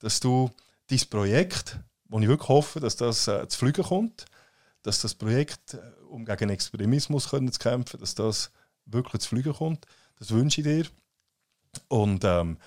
dass 0.00 0.20
du 0.20 0.50
dein 0.88 1.00
Projekt, 1.08 1.78
wo 2.08 2.20
ich 2.20 2.28
wirklich 2.28 2.48
hoffe, 2.48 2.80
dass 2.80 2.96
das 2.96 3.28
äh, 3.28 3.46
zu 3.48 3.58
fliegen 3.58 3.84
kommt, 3.84 4.26
dass 4.82 5.00
das 5.00 5.14
Projekt, 5.14 5.74
äh, 5.74 5.78
um 6.08 6.24
gegen 6.24 6.50
Extremismus 6.50 7.30
können 7.30 7.50
zu 7.52 7.58
kämpfen, 7.58 8.00
dass 8.00 8.14
das 8.14 8.50
wirklich 8.84 9.22
zu 9.22 9.28
fliegen 9.30 9.52
kommt. 9.52 9.86
Das 10.18 10.30
wünsche 10.30 10.60
ich 10.60 10.66
dir. 10.66 10.86
Und, 11.88 12.24
ähm, 12.24 12.58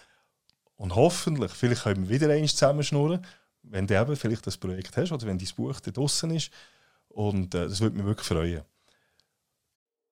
und 0.76 0.96
hoffentlich, 0.96 1.52
vielleicht 1.52 1.84
können 1.84 2.08
wir 2.08 2.22
wieder 2.22 2.34
einmal 2.34 2.50
zusammenschnurren, 2.50 3.26
wenn 3.64 3.88
du 3.88 4.00
eben 4.00 4.16
vielleicht 4.16 4.48
das 4.48 4.58
Projekt 4.58 4.96
hast 4.98 5.12
oder 5.12 5.26
wenn 5.26 5.38
dein 5.38 5.56
Buch 5.56 5.80
da 5.80 5.92
draussen 5.92 6.32
ist. 6.32 6.52
Und 7.10 7.54
äh, 7.56 7.68
das 7.68 7.82
würde 7.82 7.98
mich 7.98 8.06
wirklich 8.06 8.28
freuen. 8.28 8.62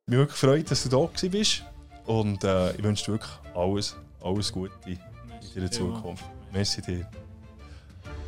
Mich 0.08 0.20
wirklich 0.20 0.40
freut, 0.40 0.72
dass 0.72 0.84
du 0.84 0.90
da 0.90 1.06
gewesen 1.06 1.32
bist. 1.32 1.64
Und 2.06 2.44
äh, 2.44 2.76
ich 2.76 2.84
wünsche 2.84 3.06
dir 3.06 3.14
wirklich 3.14 3.32
alles, 3.54 3.96
alles 4.22 4.52
Gute 4.52 4.74
in 4.86 5.00
deiner 5.56 5.72
Zukunft. 5.72 6.24
Merci 6.52 6.82
dir. 6.82 7.27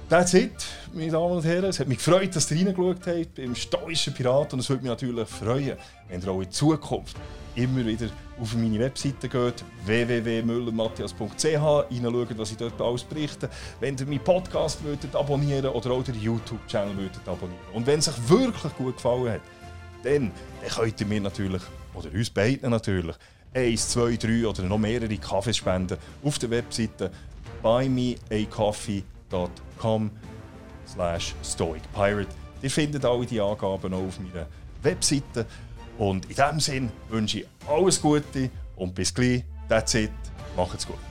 That's 0.09 0.33
it, 0.33 0.65
meine 0.91 1.11
Damen 1.11 1.33
und 1.33 1.45
Herren. 1.45 1.65
Es 1.65 1.79
hat 1.79 1.87
mich 1.87 1.99
gefreut, 1.99 2.35
dass 2.35 2.49
ihr 2.49 2.65
reingeschaut 2.65 3.05
habt 3.05 3.35
beim 3.35 3.53
stoischen 3.53 4.11
Piraten. 4.11 4.53
Und 4.53 4.61
es 4.61 4.69
würde 4.69 4.81
mich 4.81 4.89
natürlich 4.89 5.29
freuen, 5.29 5.77
wenn 6.07 6.19
ihr 6.19 6.27
auch 6.29 6.41
in 6.41 6.49
Zukunft 6.49 7.15
immer 7.53 7.85
wieder 7.85 8.07
auf 8.41 8.55
meine 8.55 8.79
Webseite 8.79 9.29
geht, 9.29 9.63
www.müllermatthias.ch, 9.85 11.45
reinschaut, 11.45 12.37
was 12.39 12.49
ich 12.49 12.57
dort 12.57 12.81
alles 12.81 13.03
berichte. 13.03 13.51
Wenn 13.79 13.97
ihr 13.97 14.07
meinen 14.07 14.23
Podcast 14.23 14.83
würdet 14.83 15.15
abonnieren 15.15 15.67
oder 15.67 15.91
auch 15.91 16.03
den 16.03 16.19
YouTube-Channel 16.19 16.97
würdet 16.97 17.27
abonnieren. 17.27 17.61
Und 17.75 17.85
wenn 17.85 17.99
es 17.99 18.07
euch 18.07 18.29
wirklich 18.29 18.75
gut 18.77 18.95
gefallen 18.95 19.33
hat, 19.33 19.41
dann, 20.01 20.31
könnt 20.75 21.01
ihr 21.01 21.05
mir 21.05 21.21
natürlich, 21.21 21.61
oder 21.93 22.11
uns 22.11 22.31
beiden 22.31 22.71
natürlich, 22.71 23.15
eins, 23.53 23.89
zwei, 23.89 24.17
drei 24.17 24.47
oder 24.47 24.63
noch 24.63 24.79
mehrere 24.79 25.17
Kaffees 25.17 25.57
spenden 25.57 25.99
auf 26.23 26.39
der 26.39 26.49
Webseite 26.49 27.11
buymeacoffee.com 27.61 29.18
slash 30.87 31.35
stoicpirate. 31.43 32.27
Ihr 32.61 32.71
findet 32.71 33.05
alle 33.05 33.25
die 33.25 33.39
Angaben 33.39 33.93
auch 33.93 34.07
auf 34.07 34.19
meiner 34.19 34.47
Webseite. 34.81 35.45
Und 35.97 36.25
in 36.25 36.35
diesem 36.35 36.59
Sinn 36.59 36.91
wünsche 37.09 37.39
ich 37.39 37.47
alles 37.67 38.01
Gute 38.01 38.49
und 38.75 38.95
bis 38.95 39.13
gleich. 39.13 39.43
That's 39.67 39.93
it. 39.93 40.11
Macht's 40.55 40.87
gut. 40.87 41.08